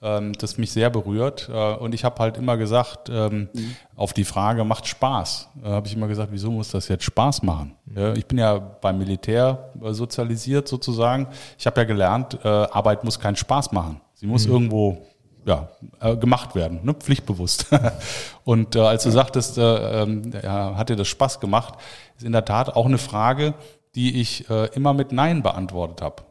ähm, 0.02 0.32
das 0.34 0.58
mich 0.58 0.72
sehr 0.72 0.90
berührt. 0.90 1.48
Äh, 1.52 1.74
und 1.74 1.94
ich 1.94 2.04
habe 2.04 2.20
halt 2.20 2.36
immer 2.36 2.56
gesagt, 2.56 3.08
ähm, 3.08 3.48
mhm. 3.52 3.76
auf 3.96 4.12
die 4.12 4.24
Frage, 4.24 4.64
macht 4.64 4.86
Spaß? 4.86 5.48
Äh, 5.62 5.68
habe 5.68 5.86
ich 5.86 5.94
immer 5.94 6.08
gesagt, 6.08 6.30
wieso 6.32 6.50
muss 6.50 6.70
das 6.70 6.88
jetzt 6.88 7.04
Spaß 7.04 7.42
machen? 7.42 7.76
Mhm. 7.86 8.14
ich 8.16 8.26
bin 8.26 8.38
ja 8.38 8.58
beim 8.58 8.98
Militär 8.98 9.72
äh, 9.82 9.92
sozialisiert 9.92 10.68
sozusagen. 10.68 11.28
Ich 11.58 11.66
habe 11.66 11.80
ja 11.80 11.84
gelernt, 11.84 12.38
äh, 12.44 12.48
Arbeit 12.48 13.04
muss 13.04 13.18
keinen 13.18 13.36
Spaß 13.36 13.72
machen. 13.72 14.00
Sie 14.14 14.26
muss 14.26 14.46
mhm. 14.46 14.52
irgendwo 14.52 15.06
ja, 15.44 15.68
äh, 16.00 16.16
gemacht 16.16 16.54
werden, 16.54 16.80
ne? 16.82 16.94
pflichtbewusst. 16.94 17.66
und 18.44 18.76
äh, 18.76 18.80
als 18.80 19.02
du 19.04 19.10
sagtest, 19.10 19.58
äh, 19.58 20.06
ja, 20.42 20.76
hat 20.76 20.88
dir 20.88 20.96
das 20.96 21.08
Spaß 21.08 21.40
gemacht, 21.40 21.74
ist 22.16 22.24
in 22.24 22.32
der 22.32 22.44
Tat 22.44 22.74
auch 22.74 22.86
eine 22.86 22.98
Frage, 22.98 23.54
die 23.94 24.20
ich 24.20 24.48
äh, 24.48 24.66
immer 24.74 24.94
mit 24.94 25.12
Nein 25.12 25.42
beantwortet 25.42 26.02
habe. 26.02 26.22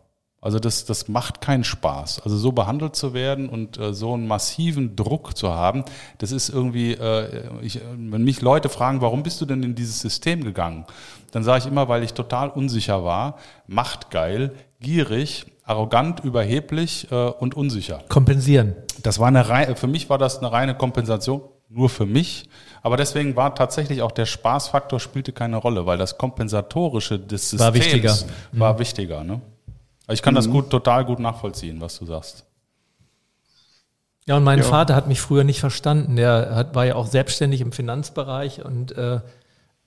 Also 0.44 0.58
das, 0.58 0.86
das 0.86 1.08
macht 1.08 1.40
keinen 1.40 1.64
Spaß. 1.64 2.22
Also 2.24 2.36
so 2.36 2.52
behandelt 2.52 2.96
zu 2.96 3.14
werden 3.14 3.48
und 3.48 3.78
äh, 3.78 3.94
so 3.94 4.16
einen 4.16 4.28
massiven 4.28 4.96
Druck 4.96 5.38
zu 5.38 5.54
haben, 5.54 5.86
das 6.18 6.32
ist 6.32 6.50
irgendwie, 6.50 6.94
äh, 6.94 7.44
ich, 7.62 7.80
wenn 7.96 8.24
mich 8.24 8.42
Leute 8.42 8.68
fragen, 8.68 9.02
warum 9.02 9.22
bist 9.22 9.40
du 9.40 9.46
denn 9.46 9.62
in 9.62 9.76
dieses 9.76 10.00
System 10.00 10.44
gegangen, 10.44 10.86
dann 11.32 11.44
sage 11.44 11.60
ich 11.60 11.68
immer, 11.68 11.88
weil 11.90 12.02
ich 12.02 12.14
total 12.14 12.50
unsicher 12.50 13.04
war, 13.04 13.38
machtgeil, 13.68 14.54
gierig, 14.80 15.46
arrogant, 15.64 16.22
überheblich 16.22 17.08
äh, 17.12 17.16
und 17.16 17.56
unsicher. 17.56 18.02
Kompensieren. 18.10 18.76
Das 19.04 19.20
war 19.20 19.28
eine 19.28 19.48
reine, 19.48 19.76
für 19.76 19.88
mich 19.88 20.10
war 20.10 20.18
das 20.18 20.40
eine 20.40 20.52
reine 20.52 20.76
Kompensation, 20.76 21.42
nur 21.70 21.90
für 21.90 22.08
mich. 22.08 22.50
Aber 22.82 22.98
deswegen 22.98 23.36
war 23.36 23.54
tatsächlich 23.54 24.02
auch 24.02 24.12
der 24.12 24.26
Spaßfaktor 24.26 25.00
spielte 25.00 25.34
keine 25.34 25.58
Rolle, 25.58 25.86
weil 25.86 26.00
das 26.00 26.18
Kompensatorische 26.18 27.20
des 27.20 27.52
Systems 27.52 27.62
war 27.62 27.74
wichtiger. 27.76 28.18
War 28.54 28.74
mhm. 28.74 28.80
wichtiger 28.80 29.24
ne? 29.24 29.42
Ich 30.12 30.22
kann 30.22 30.34
mhm. 30.34 30.38
das 30.38 30.50
gut, 30.50 30.70
total 30.70 31.06
gut 31.06 31.20
nachvollziehen, 31.20 31.82
was 31.82 31.98
du 32.00 32.06
sagst. 32.06 32.46
Ja, 34.28 34.38
und 34.38 34.44
mein 34.44 34.60
ja. 34.60 34.66
Vater 34.66 34.96
hat 34.96 35.08
mich 35.08 35.20
früher 35.20 35.44
nicht 35.44 35.60
verstanden. 35.60 36.16
Der 36.16 36.56
hat, 36.56 36.76
war 36.76 36.86
ja 36.86 36.96
auch 36.96 37.08
selbstständig 37.08 37.62
im 37.62 37.72
Finanzbereich 37.72 38.64
und 38.64 38.96
äh, 38.98 39.20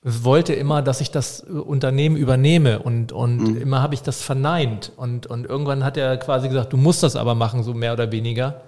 wollte 0.03 0.53
immer, 0.53 0.83
dass 0.83 1.01
ich 1.01 1.11
das 1.11 1.41
Unternehmen 1.41 2.17
übernehme 2.17 2.81
und, 2.81 3.13
und 3.13 3.39
mhm. 3.39 3.57
immer 3.57 3.81
habe 3.81 3.95
ich 3.95 4.03
das 4.03 4.21
verneint. 4.21 4.93
Und, 4.97 5.27
und 5.27 5.47
irgendwann 5.47 5.83
hat 5.83 5.97
er 5.97 6.17
quasi 6.19 6.49
gesagt, 6.49 6.73
du 6.73 6.77
musst 6.77 7.03
das 7.03 7.17
aber 7.17 7.35
machen, 7.35 7.63
so 7.63 7.73
mehr 7.73 7.95
oder 7.95 8.13
weniger. 8.13 8.61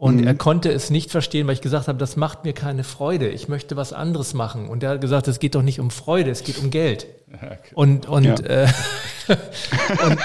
Und 0.00 0.22
mhm. 0.22 0.26
er 0.26 0.34
konnte 0.34 0.72
es 0.72 0.88
nicht 0.88 1.10
verstehen, 1.10 1.46
weil 1.46 1.52
ich 1.52 1.60
gesagt 1.60 1.86
habe, 1.86 1.98
das 1.98 2.16
macht 2.16 2.44
mir 2.44 2.54
keine 2.54 2.84
Freude. 2.84 3.28
Ich 3.28 3.48
möchte 3.48 3.76
was 3.76 3.92
anderes 3.92 4.32
machen. 4.32 4.66
Und 4.66 4.82
er 4.82 4.92
hat 4.92 5.02
gesagt, 5.02 5.28
es 5.28 5.40
geht 5.40 5.54
doch 5.54 5.60
nicht 5.60 5.78
um 5.78 5.90
Freude, 5.90 6.30
es 6.30 6.42
geht 6.42 6.56
um 6.56 6.70
Geld. 6.70 7.06
Okay. 7.30 7.58
Und, 7.74 8.08
und, 8.08 8.24
ja. 8.24 8.34
äh, 8.36 8.68
und, 10.06 10.18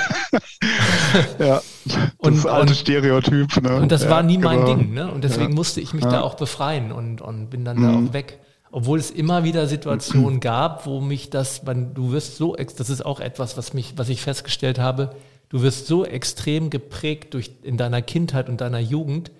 ja, 1.39 1.61
das 1.84 1.97
und, 2.19 2.47
alte 2.47 2.73
Stereotyp. 2.73 3.61
Ne? 3.61 3.76
Und 3.76 3.91
das 3.91 4.05
ja, 4.05 4.11
war 4.11 4.23
nie 4.23 4.38
mein 4.38 4.59
genau. 4.59 4.76
Ding. 4.76 4.93
Ne? 4.93 5.11
Und 5.11 5.26
deswegen 5.26 5.49
ja. 5.49 5.55
musste 5.55 5.82
ich 5.82 5.93
mich 5.93 6.05
da 6.05 6.21
auch 6.21 6.36
befreien 6.36 6.93
und, 6.93 7.19
und 7.19 7.49
bin 7.49 7.65
dann 7.65 7.76
mhm. 7.78 7.82
da 7.82 7.89
auch 7.95 8.13
weg. 8.13 8.39
Obwohl 8.71 8.97
es 8.97 9.11
immer 9.11 9.43
wieder 9.43 9.67
Situationen 9.67 10.39
gab, 10.39 10.86
wo 10.86 11.01
mich 11.01 11.32
das, 11.32 11.63
man, 11.63 11.93
du 11.93 12.13
wirst 12.13 12.38
so, 12.38 12.55
das 12.55 12.89
ist 12.89 13.05
auch 13.05 13.19
etwas, 13.19 13.57
was 13.57 13.73
mich, 13.73 13.97
was 13.97 14.07
ich 14.07 14.21
festgestellt 14.21 14.80
habe, 14.80 15.13
du 15.49 15.63
wirst 15.63 15.88
so 15.88 16.05
extrem 16.05 16.69
geprägt 16.69 17.34
durch, 17.34 17.51
in 17.61 17.76
deiner 17.76 18.01
Kindheit 18.01 18.47
und 18.47 18.61
deiner 18.61 18.80
Jugend, 18.80 19.32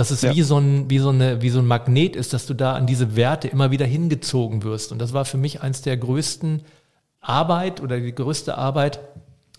dass 0.00 0.10
es 0.10 0.22
ja. 0.22 0.34
wie, 0.34 0.40
so 0.40 0.56
ein, 0.56 0.88
wie, 0.88 0.98
so 0.98 1.10
eine, 1.10 1.42
wie 1.42 1.50
so 1.50 1.58
ein 1.58 1.66
Magnet 1.66 2.16
ist, 2.16 2.32
dass 2.32 2.46
du 2.46 2.54
da 2.54 2.72
an 2.72 2.86
diese 2.86 3.16
Werte 3.16 3.48
immer 3.48 3.70
wieder 3.70 3.84
hingezogen 3.84 4.62
wirst. 4.62 4.92
Und 4.92 4.98
das 4.98 5.12
war 5.12 5.26
für 5.26 5.36
mich 5.36 5.60
eins 5.60 5.82
der 5.82 5.98
größten 5.98 6.62
Arbeit 7.20 7.82
oder 7.82 8.00
die 8.00 8.14
größte 8.14 8.56
Arbeit, 8.56 9.00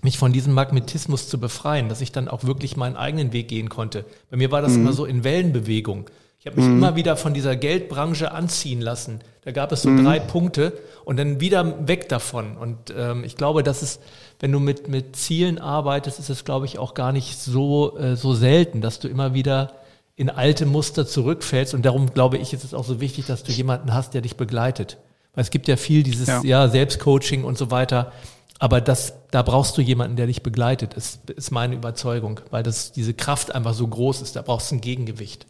mich 0.01 0.17
von 0.17 0.33
diesem 0.33 0.53
Magnetismus 0.53 1.29
zu 1.29 1.39
befreien, 1.39 1.89
dass 1.89 2.01
ich 2.01 2.11
dann 2.11 2.27
auch 2.27 2.43
wirklich 2.43 2.75
meinen 2.75 2.95
eigenen 2.95 3.33
Weg 3.33 3.49
gehen 3.49 3.69
konnte. 3.69 4.03
Bei 4.31 4.37
mir 4.37 4.49
war 4.49 4.63
das 4.63 4.71
mhm. 4.71 4.81
immer 4.81 4.93
so 4.93 5.05
in 5.05 5.23
Wellenbewegung. 5.23 6.09
Ich 6.39 6.47
habe 6.47 6.59
mich 6.59 6.65
mhm. 6.65 6.77
immer 6.79 6.95
wieder 6.95 7.17
von 7.17 7.35
dieser 7.35 7.55
Geldbranche 7.55 8.31
anziehen 8.31 8.81
lassen. 8.81 9.19
Da 9.45 9.51
gab 9.51 9.71
es 9.71 9.83
so 9.83 9.89
mhm. 9.89 10.03
drei 10.03 10.19
Punkte 10.19 10.73
und 11.05 11.19
dann 11.19 11.39
wieder 11.39 11.87
weg 11.87 12.09
davon. 12.09 12.57
Und 12.57 12.91
ähm, 12.97 13.23
ich 13.23 13.35
glaube, 13.35 13.61
dass 13.61 13.83
es, 13.83 13.99
wenn 14.39 14.51
du 14.51 14.59
mit, 14.59 14.87
mit 14.87 15.15
Zielen 15.15 15.59
arbeitest, 15.59 16.17
ist 16.17 16.31
es, 16.31 16.45
glaube 16.45 16.65
ich, 16.65 16.79
auch 16.79 16.95
gar 16.95 17.11
nicht 17.11 17.37
so, 17.39 17.95
äh, 17.95 18.15
so 18.15 18.33
selten, 18.33 18.81
dass 18.81 18.99
du 18.99 19.07
immer 19.07 19.35
wieder 19.35 19.73
in 20.16 20.30
alte 20.30 20.66
Muster 20.66 21.07
zurückfällst. 21.07 21.74
Und 21.74 21.86
darum 21.86 22.14
glaube 22.14 22.38
ich, 22.38 22.53
ist 22.53 22.64
es 22.64 22.74
auch 22.74 22.86
so 22.86 22.99
wichtig, 22.99 23.26
dass 23.26 23.43
du 23.43 23.51
jemanden 23.51 23.93
hast, 23.93 24.14
der 24.14 24.22
dich 24.22 24.38
begleitet. 24.38 24.97
Weil 25.34 25.43
es 25.43 25.49
gibt 25.49 25.68
ja 25.68 25.78
viel 25.78 26.03
dieses 26.03 26.28
ja. 26.28 26.41
ja 26.43 26.68
Selbstcoaching 26.68 27.43
und 27.43 27.57
so 27.57 27.72
weiter. 27.72 28.12
Aber 28.59 28.80
das, 28.80 29.14
da 29.32 29.41
brauchst 29.41 29.78
du 29.78 29.82
jemanden, 29.82 30.18
der 30.18 30.28
dich 30.28 30.43
begleitet, 30.43 30.93
ist, 30.93 31.30
ist 31.32 31.51
meine 31.51 31.76
Überzeugung, 31.76 32.41
weil 32.51 32.62
das, 32.62 32.91
diese 32.91 33.14
Kraft 33.14 33.55
einfach 33.55 33.74
so 33.74 33.88
groß 33.88 34.22
ist. 34.22 34.36
Da 34.36 34.43
brauchst 34.43 34.70
du 34.70 34.76
ein 34.76 34.82
Gegengewicht. 34.82 35.47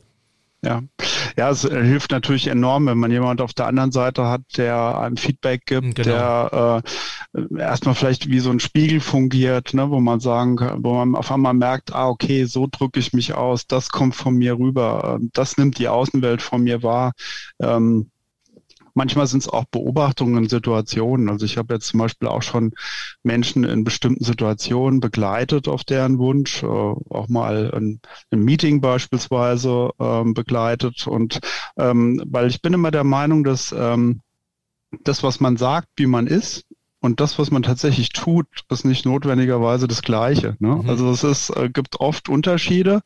Ja, 0.63 0.83
ja, 1.37 1.49
es 1.49 1.63
hilft 1.63 2.11
natürlich 2.11 2.45
enorm, 2.45 2.85
wenn 2.85 2.99
man 2.99 3.09
jemand 3.09 3.41
auf 3.41 3.53
der 3.53 3.65
anderen 3.65 3.91
Seite 3.91 4.27
hat, 4.27 4.41
der 4.57 4.99
einem 4.99 5.17
Feedback 5.17 5.65
gibt, 5.65 5.95
genau. 5.95 6.03
der 6.03 6.83
äh, 7.33 7.59
erstmal 7.59 7.95
vielleicht 7.95 8.29
wie 8.29 8.39
so 8.39 8.51
ein 8.51 8.59
Spiegel 8.59 8.99
fungiert, 8.99 9.73
ne, 9.73 9.89
wo 9.89 9.99
man 9.99 10.19
sagen 10.19 10.57
kann, 10.57 10.83
wo 10.83 10.93
man 10.93 11.15
auf 11.15 11.31
einmal 11.31 11.55
merkt, 11.55 11.95
ah, 11.95 12.09
okay, 12.09 12.45
so 12.45 12.67
drücke 12.71 12.99
ich 12.99 13.11
mich 13.11 13.33
aus, 13.33 13.65
das 13.65 13.89
kommt 13.89 14.15
von 14.15 14.35
mir 14.35 14.59
rüber, 14.59 15.19
das 15.33 15.57
nimmt 15.57 15.79
die 15.79 15.87
Außenwelt 15.87 16.43
von 16.43 16.61
mir 16.61 16.83
wahr. 16.83 17.13
Ähm, 17.59 18.10
Manchmal 18.93 19.27
sind 19.27 19.41
es 19.41 19.49
auch 19.49 19.65
Beobachtungen 19.65 20.43
in 20.43 20.49
Situationen. 20.49 21.29
Also 21.29 21.45
ich 21.45 21.57
habe 21.57 21.73
jetzt 21.73 21.87
zum 21.87 21.99
Beispiel 21.99 22.27
auch 22.27 22.41
schon 22.41 22.73
Menschen 23.23 23.63
in 23.63 23.83
bestimmten 23.83 24.23
Situationen 24.23 24.99
begleitet 24.99 25.67
auf 25.67 25.83
deren 25.83 26.17
Wunsch, 26.17 26.63
äh, 26.63 26.65
auch 26.65 27.27
mal 27.27 27.71
ein, 27.73 28.01
ein, 28.31 28.39
Meeting 28.39 28.81
beispielsweise 28.81 29.91
ähm, 29.99 30.33
begleitet. 30.33 31.07
Und 31.07 31.39
ähm, 31.77 32.21
weil 32.25 32.47
ich 32.47 32.61
bin 32.61 32.73
immer 32.73 32.91
der 32.91 33.03
Meinung, 33.03 33.43
dass 33.43 33.73
ähm, 33.77 34.21
das, 35.03 35.23
was 35.23 35.39
man 35.39 35.57
sagt, 35.57 35.87
wie 35.95 36.07
man 36.07 36.27
ist, 36.27 36.65
und 37.03 37.19
das, 37.19 37.39
was 37.39 37.49
man 37.49 37.63
tatsächlich 37.63 38.09
tut, 38.09 38.45
ist 38.69 38.85
nicht 38.85 39.07
notwendigerweise 39.07 39.87
das 39.87 40.03
Gleiche. 40.03 40.55
Ne? 40.59 40.75
Mhm. 40.75 40.89
Also 40.89 41.09
es 41.09 41.23
ist, 41.23 41.49
äh, 41.49 41.69
gibt 41.69 41.99
oft 41.99 42.29
Unterschiede. 42.29 43.01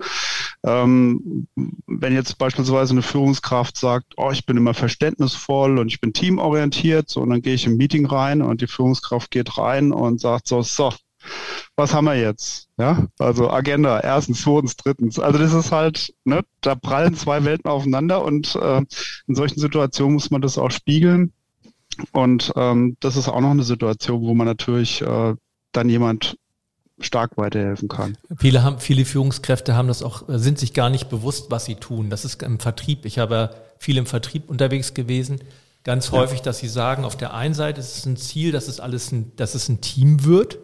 Ähm, 0.66 1.48
wenn 1.86 2.14
jetzt 2.14 2.40
beispielsweise 2.40 2.94
eine 2.94 3.04
Führungskraft 3.04 3.78
sagt, 3.78 4.14
oh, 4.18 4.32
ich 4.32 4.48
bin 4.48 4.58
immer 4.58 4.74
verständnisvoll 4.74 5.78
und 5.78 5.90
ich 5.90 6.02
bin 6.02 6.12
teamorientiert, 6.12 7.08
so 7.08 7.22
und 7.22 7.30
dann 7.30 7.44
gehe 7.44 7.54
ich 7.54 7.68
im 7.68 7.78
Meeting 7.78 8.08
rein 8.08 8.42
und 8.42 8.62
die 8.62 8.68
Führungskraft 8.68 9.30
geht 9.30 9.60
rein 9.60 9.92
und 9.92 10.20
sagt 10.20 10.48
so, 10.48 10.64
so, 10.64 10.92
was 11.76 11.94
haben 11.94 12.06
wir 12.06 12.16
jetzt? 12.16 12.68
Ja, 12.78 13.08
also 13.20 13.50
Agenda, 13.52 14.00
erstens, 14.00 14.42
zweitens, 14.42 14.76
drittens. 14.76 15.20
Also 15.20 15.38
das 15.38 15.54
ist 15.54 15.72
halt, 15.72 16.14
ne, 16.24 16.44
da 16.62 16.74
prallen 16.74 17.16
zwei 17.16 17.44
Welten 17.46 17.70
aufeinander 17.70 18.24
und 18.24 18.56
äh, 18.56 18.82
in 19.28 19.36
solchen 19.36 19.60
Situationen 19.60 20.14
muss 20.14 20.32
man 20.32 20.42
das 20.42 20.58
auch 20.58 20.72
spiegeln. 20.72 21.32
Und 22.12 22.52
ähm, 22.56 22.98
das 23.00 23.18
ist 23.18 23.30
auch 23.30 23.40
noch 23.40 23.52
eine 23.52 23.64
Situation, 23.64 24.22
wo 24.22 24.34
man 24.34 24.48
natürlich 24.48 25.02
äh, 25.02 25.36
dann 25.72 25.90
jemand 25.90 26.38
stark 27.00 27.38
weiterhelfen 27.38 27.88
kann. 27.88 28.18
Viele 28.38 28.64
haben, 28.64 28.80
viele 28.80 29.06
Führungskräfte 29.06 29.76
haben 29.76 29.88
das 29.88 30.02
auch, 30.02 30.24
sind 30.28 30.60
sich 30.60 30.74
gar 30.74 30.90
nicht 30.90 31.10
bewusst, 31.10 31.52
was 31.52 31.66
sie 31.66 31.76
tun. 31.76 32.10
Das 32.10 32.26
ist 32.26 32.42
im 32.44 32.60
Vertrieb. 32.60 33.06
Ich 33.06 33.20
habe 33.20 33.50
viel 33.78 33.98
im 33.98 34.06
Vertrieb 34.06 34.50
unterwegs 34.50 34.94
gewesen. 34.94 35.40
Ganz 35.84 36.12
häufig, 36.12 36.42
dass 36.42 36.58
sie 36.60 36.68
sagen, 36.68 37.06
auf 37.06 37.16
der 37.16 37.34
einen 37.34 37.54
Seite 37.54 37.80
ist 37.80 37.98
es 37.98 38.06
ein 38.06 38.18
Ziel, 38.18 38.52
dass 38.52 38.68
es 38.68 38.80
alles 38.80 39.12
ein, 39.12 39.34
dass 39.36 39.54
es 39.54 39.70
ein 39.70 39.82
Team 39.82 40.24
wird. 40.24 40.58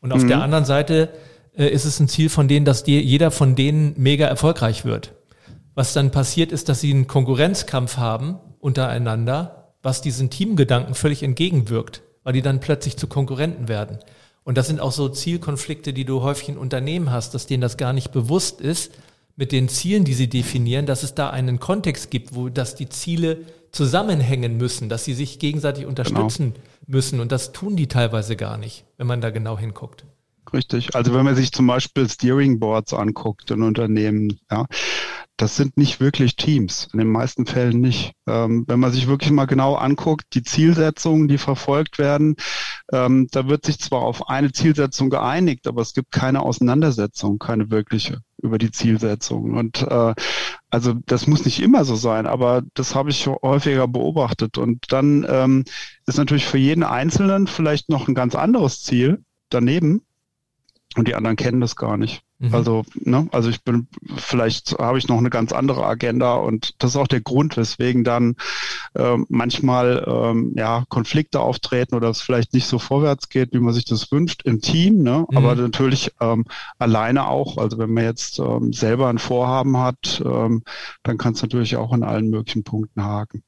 Und 0.00 0.12
auf 0.12 0.22
mhm. 0.22 0.28
der 0.28 0.42
anderen 0.42 0.64
Seite 0.64 1.08
äh, 1.56 1.68
ist 1.68 1.84
es 1.84 1.98
ein 2.00 2.08
Ziel 2.08 2.28
von 2.28 2.48
denen, 2.48 2.66
dass 2.66 2.84
die, 2.84 3.00
jeder 3.00 3.30
von 3.30 3.54
denen 3.54 3.94
mega 3.96 4.26
erfolgreich 4.26 4.84
wird. 4.84 5.14
Was 5.74 5.92
dann 5.92 6.10
passiert 6.10 6.52
ist, 6.52 6.68
dass 6.68 6.80
sie 6.80 6.90
einen 6.92 7.06
Konkurrenzkampf 7.06 7.96
haben 7.96 8.38
untereinander, 8.58 9.74
was 9.82 10.02
diesen 10.02 10.28
Teamgedanken 10.28 10.94
völlig 10.94 11.22
entgegenwirkt, 11.22 12.02
weil 12.24 12.32
die 12.32 12.42
dann 12.42 12.60
plötzlich 12.60 12.96
zu 12.96 13.06
Konkurrenten 13.06 13.68
werden. 13.68 13.98
Und 14.48 14.56
das 14.56 14.66
sind 14.66 14.80
auch 14.80 14.92
so 14.92 15.10
Zielkonflikte, 15.10 15.92
die 15.92 16.06
du 16.06 16.22
häufig 16.22 16.48
in 16.48 16.56
Unternehmen 16.56 17.10
hast, 17.10 17.34
dass 17.34 17.44
denen 17.44 17.60
das 17.60 17.76
gar 17.76 17.92
nicht 17.92 18.12
bewusst 18.12 18.62
ist, 18.62 18.92
mit 19.36 19.52
den 19.52 19.68
Zielen, 19.68 20.04
die 20.04 20.14
sie 20.14 20.30
definieren, 20.30 20.86
dass 20.86 21.02
es 21.02 21.14
da 21.14 21.28
einen 21.28 21.60
Kontext 21.60 22.10
gibt, 22.10 22.34
wo 22.34 22.48
dass 22.48 22.74
die 22.74 22.88
Ziele 22.88 23.44
zusammenhängen 23.72 24.56
müssen, 24.56 24.88
dass 24.88 25.04
sie 25.04 25.12
sich 25.12 25.38
gegenseitig 25.38 25.84
unterstützen 25.84 26.54
genau. 26.54 26.66
müssen. 26.86 27.20
Und 27.20 27.30
das 27.30 27.52
tun 27.52 27.76
die 27.76 27.88
teilweise 27.88 28.36
gar 28.36 28.56
nicht, 28.56 28.86
wenn 28.96 29.06
man 29.06 29.20
da 29.20 29.28
genau 29.28 29.58
hinguckt. 29.58 30.06
Richtig. 30.50 30.96
Also 30.96 31.12
wenn 31.12 31.26
man 31.26 31.36
sich 31.36 31.52
zum 31.52 31.66
Beispiel 31.66 32.08
Steering 32.08 32.58
Boards 32.58 32.94
anguckt 32.94 33.50
in 33.50 33.60
Unternehmen, 33.60 34.40
ja, 34.50 34.64
das 35.38 35.56
sind 35.56 35.76
nicht 35.76 36.00
wirklich 36.00 36.36
Teams, 36.36 36.88
in 36.92 36.98
den 36.98 37.10
meisten 37.10 37.46
Fällen 37.46 37.80
nicht. 37.80 38.12
Ähm, 38.26 38.64
wenn 38.66 38.80
man 38.80 38.92
sich 38.92 39.06
wirklich 39.06 39.30
mal 39.30 39.46
genau 39.46 39.76
anguckt, 39.76 40.26
die 40.34 40.42
Zielsetzungen, 40.42 41.28
die 41.28 41.38
verfolgt 41.38 41.98
werden, 41.98 42.36
ähm, 42.92 43.28
da 43.30 43.48
wird 43.48 43.64
sich 43.64 43.78
zwar 43.78 44.02
auf 44.02 44.28
eine 44.28 44.50
Zielsetzung 44.52 45.10
geeinigt, 45.10 45.68
aber 45.68 45.80
es 45.80 45.94
gibt 45.94 46.10
keine 46.10 46.42
Auseinandersetzung, 46.42 47.38
keine 47.38 47.70
wirkliche 47.70 48.20
über 48.42 48.58
die 48.58 48.72
Zielsetzung. 48.72 49.54
Und 49.54 49.82
äh, 49.82 50.14
also 50.70 50.94
das 51.06 51.28
muss 51.28 51.44
nicht 51.44 51.62
immer 51.62 51.84
so 51.84 51.94
sein, 51.94 52.26
aber 52.26 52.62
das 52.74 52.96
habe 52.96 53.10
ich 53.10 53.26
häufiger 53.26 53.86
beobachtet. 53.86 54.58
Und 54.58 54.92
dann 54.92 55.24
ähm, 55.28 55.64
ist 56.06 56.18
natürlich 56.18 56.46
für 56.46 56.58
jeden 56.58 56.82
Einzelnen 56.82 57.46
vielleicht 57.46 57.88
noch 57.88 58.08
ein 58.08 58.14
ganz 58.14 58.34
anderes 58.34 58.82
Ziel 58.82 59.22
daneben 59.50 60.02
und 60.96 61.06
die 61.06 61.14
anderen 61.14 61.36
kennen 61.36 61.60
das 61.60 61.76
gar 61.76 61.96
nicht. 61.96 62.22
Mhm. 62.38 62.54
Also, 62.54 62.84
ne, 62.94 63.28
also 63.32 63.50
ich 63.50 63.62
bin, 63.62 63.88
vielleicht 64.16 64.78
habe 64.78 64.98
ich 64.98 65.08
noch 65.08 65.18
eine 65.18 65.30
ganz 65.30 65.52
andere 65.52 65.84
Agenda 65.84 66.34
und 66.34 66.74
das 66.78 66.92
ist 66.92 66.96
auch 66.96 67.08
der 67.08 67.20
Grund, 67.20 67.56
weswegen 67.56 68.04
dann 68.04 68.36
äh, 68.94 69.16
manchmal 69.28 70.04
ähm, 70.06 70.52
ja 70.56 70.84
Konflikte 70.88 71.40
auftreten 71.40 71.96
oder 71.96 72.08
es 72.08 72.20
vielleicht 72.20 72.54
nicht 72.54 72.66
so 72.66 72.78
vorwärts 72.78 73.28
geht, 73.28 73.52
wie 73.52 73.58
man 73.58 73.74
sich 73.74 73.84
das 73.84 74.12
wünscht 74.12 74.42
im 74.44 74.60
Team, 74.60 75.02
ne? 75.02 75.26
Mhm. 75.28 75.36
aber 75.36 75.56
natürlich 75.56 76.12
ähm, 76.20 76.44
alleine 76.78 77.26
auch. 77.26 77.58
Also 77.58 77.76
wenn 77.78 77.92
man 77.92 78.04
jetzt 78.04 78.38
ähm, 78.38 78.72
selber 78.72 79.08
ein 79.08 79.18
Vorhaben 79.18 79.76
hat, 79.76 80.22
ähm, 80.24 80.62
dann 81.02 81.18
kann 81.18 81.34
es 81.34 81.42
natürlich 81.42 81.76
auch 81.76 81.92
in 81.92 82.04
allen 82.04 82.30
möglichen 82.30 82.62
Punkten 82.62 83.02
haken. 83.02 83.42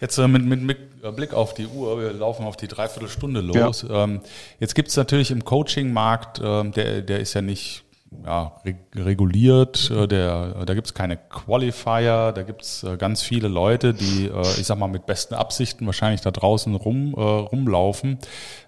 Jetzt 0.00 0.18
äh, 0.18 0.28
mit, 0.28 0.44
mit, 0.44 0.62
mit, 0.62 1.16
Blick 1.16 1.34
auf 1.34 1.54
die 1.54 1.66
Uhr, 1.66 2.00
wir 2.00 2.12
laufen 2.12 2.46
auf 2.46 2.56
die 2.56 2.68
Dreiviertelstunde 2.68 3.40
los. 3.40 3.82
Ja. 3.88 4.04
Ähm, 4.04 4.20
jetzt 4.58 4.74
gibt 4.74 4.88
es 4.88 4.96
natürlich 4.96 5.30
im 5.30 5.44
Coaching-Markt, 5.44 6.40
ähm, 6.42 6.72
der, 6.72 7.02
der 7.02 7.20
ist 7.20 7.34
ja 7.34 7.42
nicht 7.42 7.84
ja, 8.24 8.52
reguliert, 8.94 9.90
äh, 9.90 10.06
der, 10.06 10.64
da 10.64 10.74
gibt 10.74 10.86
es 10.86 10.94
keine 10.94 11.16
Qualifier, 11.16 12.32
da 12.32 12.42
gibt 12.42 12.62
es 12.62 12.82
äh, 12.82 12.96
ganz 12.96 13.22
viele 13.22 13.48
Leute, 13.48 13.94
die, 13.94 14.26
äh, 14.26 14.40
ich 14.58 14.66
sag 14.66 14.78
mal, 14.78 14.88
mit 14.88 15.06
besten 15.06 15.34
Absichten 15.34 15.86
wahrscheinlich 15.86 16.20
da 16.20 16.30
draußen 16.30 16.74
rum, 16.74 17.14
rumlaufen. 17.14 18.18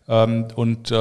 Ähm, 0.08 0.48
und 0.54 0.92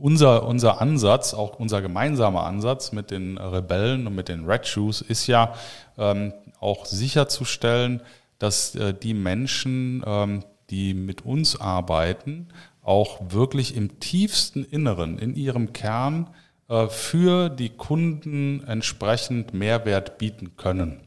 unser, 0.00 0.46
unser 0.46 0.80
Ansatz, 0.80 1.34
auch 1.34 1.58
unser 1.58 1.82
gemeinsamer 1.82 2.44
Ansatz 2.44 2.92
mit 2.92 3.10
den 3.10 3.36
Rebellen 3.36 4.06
und 4.06 4.14
mit 4.14 4.28
den 4.28 4.48
Red 4.48 4.66
Shoes 4.66 5.00
ist 5.00 5.26
ja 5.26 5.54
ähm, 5.96 6.32
auch 6.60 6.86
sicherzustellen, 6.86 8.00
dass 8.38 8.76
die 9.02 9.14
Menschen, 9.14 10.02
ähm, 10.06 10.44
die 10.70 10.94
mit 10.94 11.24
uns 11.24 11.60
arbeiten, 11.60 12.48
auch 12.82 13.20
wirklich 13.30 13.76
im 13.76 14.00
tiefsten 14.00 14.64
Inneren, 14.64 15.18
in 15.18 15.34
ihrem 15.34 15.72
Kern, 15.72 16.30
äh, 16.68 16.88
für 16.88 17.48
die 17.48 17.70
Kunden 17.70 18.64
entsprechend 18.64 19.54
Mehrwert 19.54 20.18
bieten 20.18 20.56
können. 20.56 21.00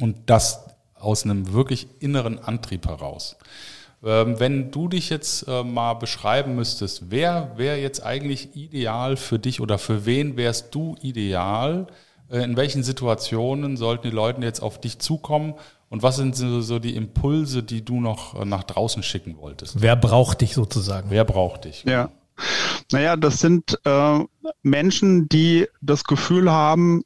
Und 0.00 0.16
das 0.26 0.66
aus 0.94 1.24
einem 1.24 1.52
wirklich 1.52 1.86
inneren 2.00 2.38
Antrieb 2.38 2.86
heraus. 2.86 3.36
Ähm, 4.02 4.38
wenn 4.38 4.70
du 4.70 4.88
dich 4.88 5.10
jetzt 5.10 5.46
äh, 5.48 5.64
mal 5.64 5.94
beschreiben 5.94 6.54
müsstest, 6.54 7.10
wer 7.10 7.52
wäre 7.56 7.78
jetzt 7.78 8.02
eigentlich 8.02 8.54
ideal 8.54 9.16
für 9.16 9.38
dich 9.38 9.60
oder 9.60 9.78
für 9.78 10.06
wen 10.06 10.36
wärst 10.36 10.74
du 10.74 10.96
ideal? 11.02 11.86
Äh, 12.30 12.42
in 12.42 12.56
welchen 12.56 12.82
Situationen 12.82 13.76
sollten 13.76 14.08
die 14.08 14.14
Leute 14.14 14.40
jetzt 14.42 14.60
auf 14.60 14.80
dich 14.80 14.98
zukommen? 14.98 15.54
Und 15.90 16.02
was 16.02 16.16
sind 16.16 16.36
so 16.36 16.78
die 16.78 16.94
Impulse, 16.96 17.62
die 17.62 17.82
du 17.82 18.00
noch 18.00 18.44
nach 18.44 18.62
draußen 18.62 19.02
schicken 19.02 19.38
wolltest? 19.38 19.80
Wer 19.80 19.96
braucht 19.96 20.42
dich 20.42 20.52
sozusagen? 20.52 21.08
Wer 21.10 21.24
braucht 21.24 21.64
dich? 21.64 21.84
Ja. 21.84 22.10
Naja, 22.92 23.16
das 23.16 23.40
sind 23.40 23.78
äh, 23.84 24.18
Menschen, 24.62 25.28
die 25.30 25.66
das 25.80 26.04
Gefühl 26.04 26.50
haben, 26.50 27.04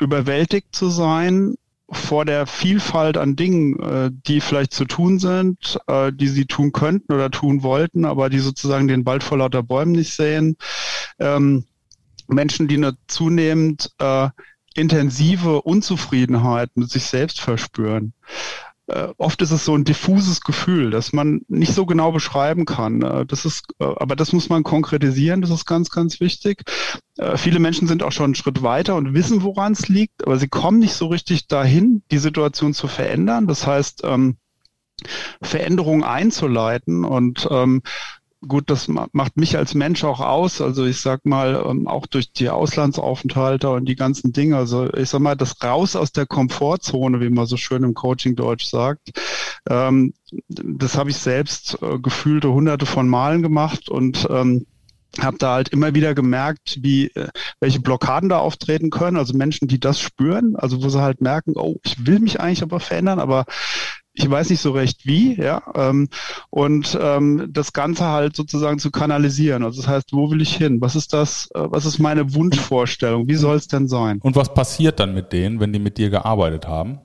überwältigt 0.00 0.74
zu 0.74 0.88
sein 0.88 1.56
vor 1.90 2.24
der 2.24 2.46
Vielfalt 2.46 3.16
an 3.16 3.36
Dingen, 3.36 3.80
äh, 3.80 4.10
die 4.26 4.40
vielleicht 4.40 4.72
zu 4.72 4.84
tun 4.84 5.18
sind, 5.18 5.78
äh, 5.86 6.12
die 6.12 6.28
sie 6.28 6.46
tun 6.46 6.72
könnten 6.72 7.12
oder 7.12 7.30
tun 7.30 7.62
wollten, 7.62 8.04
aber 8.04 8.30
die 8.30 8.38
sozusagen 8.38 8.88
den 8.88 9.06
Wald 9.06 9.22
vor 9.22 9.38
lauter 9.38 9.62
Bäumen 9.62 9.92
nicht 9.92 10.14
sehen. 10.14 10.56
Ähm, 11.18 11.64
Menschen, 12.26 12.68
die 12.68 12.76
eine 12.76 12.96
zunehmend 13.06 13.90
äh, 13.98 14.28
intensive 14.74 15.62
Unzufriedenheit 15.62 16.70
mit 16.74 16.90
sich 16.90 17.04
selbst 17.04 17.40
verspüren 17.40 18.12
äh, 18.86 19.08
oft 19.16 19.40
ist 19.40 19.50
es 19.50 19.64
so 19.64 19.74
ein 19.74 19.84
diffuses 19.84 20.42
Gefühl, 20.42 20.90
dass 20.90 21.12
man 21.12 21.40
nicht 21.48 21.72
so 21.74 21.86
genau 21.86 22.12
beschreiben 22.12 22.66
kann. 22.66 23.02
Äh, 23.02 23.26
das 23.26 23.44
ist, 23.44 23.64
äh, 23.78 23.84
aber 23.84 24.14
das 24.14 24.32
muss 24.32 24.48
man 24.48 24.62
konkretisieren, 24.62 25.40
das 25.40 25.50
ist 25.50 25.64
ganz, 25.64 25.90
ganz 25.90 26.20
wichtig. 26.20 26.62
Viele 27.36 27.60
Menschen 27.60 27.86
sind 27.86 28.02
auch 28.02 28.10
schon 28.10 28.24
einen 28.24 28.34
Schritt 28.34 28.64
weiter 28.64 28.96
und 28.96 29.14
wissen, 29.14 29.44
woran 29.44 29.72
es 29.72 29.88
liegt, 29.88 30.26
aber 30.26 30.36
sie 30.36 30.48
kommen 30.48 30.80
nicht 30.80 30.94
so 30.94 31.06
richtig 31.06 31.46
dahin, 31.46 32.02
die 32.10 32.18
Situation 32.18 32.74
zu 32.74 32.88
verändern. 32.88 33.46
Das 33.46 33.68
heißt, 33.68 34.02
ähm, 34.02 34.36
Veränderungen 35.40 36.02
einzuleiten 36.02 37.04
und 37.04 37.46
ähm, 37.52 37.82
gut, 38.46 38.70
das 38.70 38.88
macht 38.88 39.36
mich 39.36 39.56
als 39.56 39.74
Mensch 39.74 40.04
auch 40.04 40.20
aus. 40.20 40.60
Also 40.60 40.84
ich 40.84 41.00
sag 41.00 41.24
mal, 41.24 41.64
ähm, 41.68 41.86
auch 41.86 42.06
durch 42.06 42.32
die 42.32 42.50
Auslandsaufenthalte 42.50 43.70
und 43.70 43.86
die 43.86 43.96
ganzen 43.96 44.32
Dinge. 44.32 44.56
Also 44.56 44.92
ich 44.92 45.10
sag 45.10 45.20
mal, 45.20 45.36
das 45.36 45.62
raus 45.62 45.96
aus 45.96 46.12
der 46.12 46.26
Komfortzone, 46.26 47.20
wie 47.20 47.30
man 47.30 47.46
so 47.46 47.56
schön 47.56 47.82
im 47.82 47.94
Coaching 47.94 48.36
Deutsch 48.36 48.66
sagt, 48.66 49.10
ähm, 49.68 50.14
das 50.48 50.96
habe 50.96 51.10
ich 51.10 51.16
selbst 51.16 51.78
äh, 51.82 51.98
gefühlte 51.98 52.52
hunderte 52.52 52.86
von 52.86 53.08
Malen 53.08 53.42
gemacht 53.42 53.88
und 53.88 54.26
ähm, 54.30 54.66
habe 55.20 55.38
da 55.38 55.54
halt 55.54 55.68
immer 55.68 55.94
wieder 55.94 56.14
gemerkt, 56.14 56.78
wie 56.82 57.06
äh, 57.08 57.28
welche 57.60 57.80
Blockaden 57.80 58.28
da 58.28 58.38
auftreten 58.38 58.90
können. 58.90 59.16
Also 59.16 59.36
Menschen, 59.36 59.68
die 59.68 59.80
das 59.80 60.00
spüren, 60.00 60.56
also 60.56 60.82
wo 60.82 60.88
sie 60.88 61.00
halt 61.00 61.20
merken, 61.20 61.54
oh, 61.56 61.76
ich 61.84 62.06
will 62.06 62.18
mich 62.18 62.40
eigentlich 62.40 62.62
aber 62.62 62.80
verändern, 62.80 63.20
aber 63.20 63.46
ich 64.14 64.30
weiß 64.30 64.50
nicht 64.50 64.60
so 64.60 64.70
recht 64.70 65.06
wie, 65.06 65.34
ja, 65.34 65.62
ähm, 65.74 66.08
und 66.50 66.96
ähm, 67.00 67.48
das 67.52 67.72
Ganze 67.72 68.04
halt 68.06 68.36
sozusagen 68.36 68.78
zu 68.78 68.92
kanalisieren. 68.92 69.64
Also 69.64 69.82
das 69.82 69.88
heißt, 69.90 70.12
wo 70.12 70.30
will 70.30 70.40
ich 70.40 70.56
hin? 70.56 70.80
Was 70.80 70.94
ist 70.94 71.12
das, 71.12 71.50
äh, 71.54 71.60
was 71.64 71.84
ist 71.84 71.98
meine 71.98 72.32
Wunschvorstellung? 72.34 73.26
Wie 73.26 73.34
soll 73.34 73.56
es 73.56 73.66
denn 73.66 73.88
sein? 73.88 74.20
Und 74.22 74.36
was 74.36 74.54
passiert 74.54 75.00
dann 75.00 75.14
mit 75.14 75.32
denen, 75.32 75.58
wenn 75.58 75.72
die 75.72 75.80
mit 75.80 75.98
dir 75.98 76.10
gearbeitet 76.10 76.68
haben? 76.68 77.00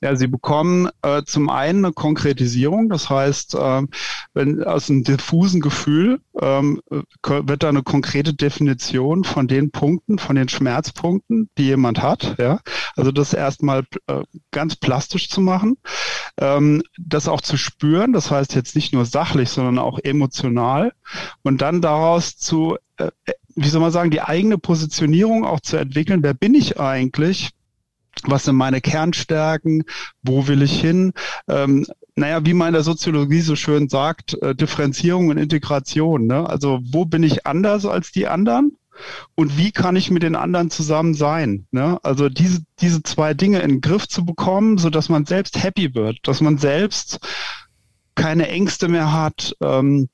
Ja, 0.00 0.16
Sie 0.16 0.26
bekommen 0.26 0.88
äh, 1.02 1.22
zum 1.24 1.48
einen 1.48 1.84
eine 1.84 1.92
Konkretisierung, 1.92 2.88
das 2.88 3.08
heißt, 3.08 3.54
äh, 3.54 3.82
wenn 4.34 4.64
aus 4.64 4.90
einem 4.90 5.04
diffusen 5.04 5.60
Gefühl 5.60 6.20
ähm, 6.40 6.80
wird 6.90 7.62
da 7.62 7.68
eine 7.68 7.82
konkrete 7.82 8.34
Definition 8.34 9.24
von 9.24 9.46
den 9.46 9.70
Punkten, 9.70 10.18
von 10.18 10.36
den 10.36 10.48
Schmerzpunkten, 10.48 11.50
die 11.56 11.66
jemand 11.66 12.02
hat. 12.02 12.36
Ja, 12.38 12.60
also 12.96 13.12
das 13.12 13.32
erstmal 13.32 13.84
äh, 14.08 14.22
ganz 14.50 14.76
plastisch 14.76 15.28
zu 15.28 15.40
machen, 15.40 15.76
ähm, 16.38 16.82
das 16.98 17.28
auch 17.28 17.40
zu 17.40 17.56
spüren, 17.56 18.12
das 18.12 18.30
heißt 18.30 18.54
jetzt 18.54 18.74
nicht 18.74 18.92
nur 18.92 19.04
sachlich, 19.04 19.50
sondern 19.50 19.78
auch 19.78 19.98
emotional 20.02 20.92
und 21.42 21.62
dann 21.62 21.80
daraus 21.80 22.36
zu 22.36 22.76
äh, 22.96 23.10
wie 23.54 23.68
soll 23.68 23.80
man 23.80 23.92
sagen, 23.92 24.10
die 24.10 24.22
eigene 24.22 24.58
Positionierung 24.58 25.44
auch 25.44 25.60
zu 25.60 25.76
entwickeln. 25.76 26.22
Wer 26.22 26.34
bin 26.34 26.54
ich 26.54 26.80
eigentlich? 26.80 27.50
Was 28.24 28.44
sind 28.44 28.56
meine 28.56 28.80
Kernstärken, 28.80 29.84
wo 30.22 30.46
will 30.46 30.62
ich 30.62 30.80
hin, 30.80 31.12
ähm, 31.48 31.86
naja, 32.14 32.44
wie 32.44 32.54
man 32.54 32.68
in 32.68 32.74
der 32.74 32.82
Soziologie 32.82 33.40
so 33.40 33.56
schön 33.56 33.88
sagt, 33.88 34.40
äh, 34.42 34.54
Differenzierung 34.54 35.28
und 35.28 35.38
Integration. 35.38 36.26
Ne? 36.26 36.48
Also 36.48 36.80
wo 36.84 37.04
bin 37.04 37.22
ich 37.22 37.46
anders 37.46 37.86
als 37.86 38.12
die 38.12 38.28
anderen? 38.28 38.76
Und 39.34 39.56
wie 39.56 39.72
kann 39.72 39.96
ich 39.96 40.10
mit 40.10 40.22
den 40.22 40.36
anderen 40.36 40.70
zusammen 40.70 41.14
sein? 41.14 41.66
Ne? 41.70 41.98
Also 42.02 42.28
diese, 42.28 42.60
diese 42.80 43.02
zwei 43.02 43.32
Dinge 43.34 43.60
in 43.60 43.70
den 43.70 43.80
Griff 43.80 44.06
zu 44.06 44.24
bekommen, 44.24 44.78
so 44.78 44.90
dass 44.90 45.08
man 45.08 45.24
selbst 45.24 45.62
happy 45.62 45.94
wird, 45.94 46.18
dass 46.24 46.40
man 46.40 46.58
selbst 46.58 47.18
keine 48.14 48.48
Ängste 48.48 48.88
mehr 48.88 49.12
hat, 49.12 49.56
ähm, 49.62 50.08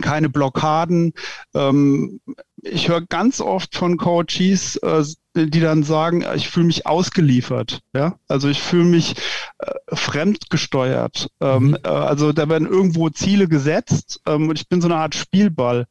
keine 0.00 0.28
Blockaden. 0.28 1.12
Ähm, 1.54 2.20
ich 2.62 2.88
höre 2.88 3.02
ganz 3.02 3.40
oft 3.40 3.74
von 3.74 3.96
Coaches, 3.96 4.76
äh, 4.76 5.04
die 5.34 5.60
dann 5.60 5.82
sagen, 5.82 6.24
ich 6.34 6.48
fühle 6.48 6.66
mich 6.66 6.86
ausgeliefert. 6.86 7.80
Ja, 7.94 8.16
also 8.28 8.48
ich 8.48 8.60
fühle 8.60 8.84
mich 8.84 9.14
äh, 9.58 9.72
fremdgesteuert. 9.92 11.28
Ähm, 11.40 11.68
mhm. 11.68 11.78
äh, 11.82 11.88
also 11.88 12.32
da 12.32 12.48
werden 12.48 12.68
irgendwo 12.68 13.08
Ziele 13.10 13.48
gesetzt 13.48 14.20
ähm, 14.26 14.48
und 14.48 14.58
ich 14.58 14.68
bin 14.68 14.80
so 14.80 14.88
eine 14.88 14.96
Art 14.96 15.14
Spielball. 15.14 15.86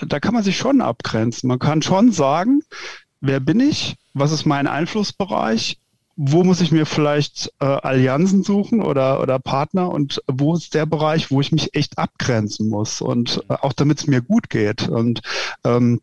Da 0.00 0.20
kann 0.20 0.34
man 0.34 0.44
sich 0.44 0.56
schon 0.56 0.80
abgrenzen. 0.80 1.48
Man 1.48 1.58
kann 1.58 1.82
schon 1.82 2.12
sagen, 2.12 2.60
wer 3.20 3.40
bin 3.40 3.60
ich? 3.60 3.96
Was 4.14 4.32
ist 4.32 4.46
mein 4.46 4.66
Einflussbereich? 4.66 5.78
Wo 6.20 6.42
muss 6.42 6.60
ich 6.60 6.72
mir 6.72 6.84
vielleicht 6.84 7.52
äh, 7.60 7.64
Allianzen 7.64 8.42
suchen 8.42 8.82
oder, 8.82 9.20
oder 9.20 9.38
Partner 9.38 9.88
und 9.88 10.20
wo 10.26 10.56
ist 10.56 10.74
der 10.74 10.84
Bereich, 10.84 11.30
wo 11.30 11.40
ich 11.40 11.52
mich 11.52 11.76
echt 11.76 11.96
abgrenzen 11.96 12.68
muss 12.68 13.00
und 13.00 13.44
äh, 13.48 13.54
auch 13.54 13.72
damit 13.72 14.00
es 14.00 14.06
mir 14.08 14.20
gut 14.20 14.50
geht. 14.50 14.88
Und 14.88 15.20
ähm, 15.62 16.00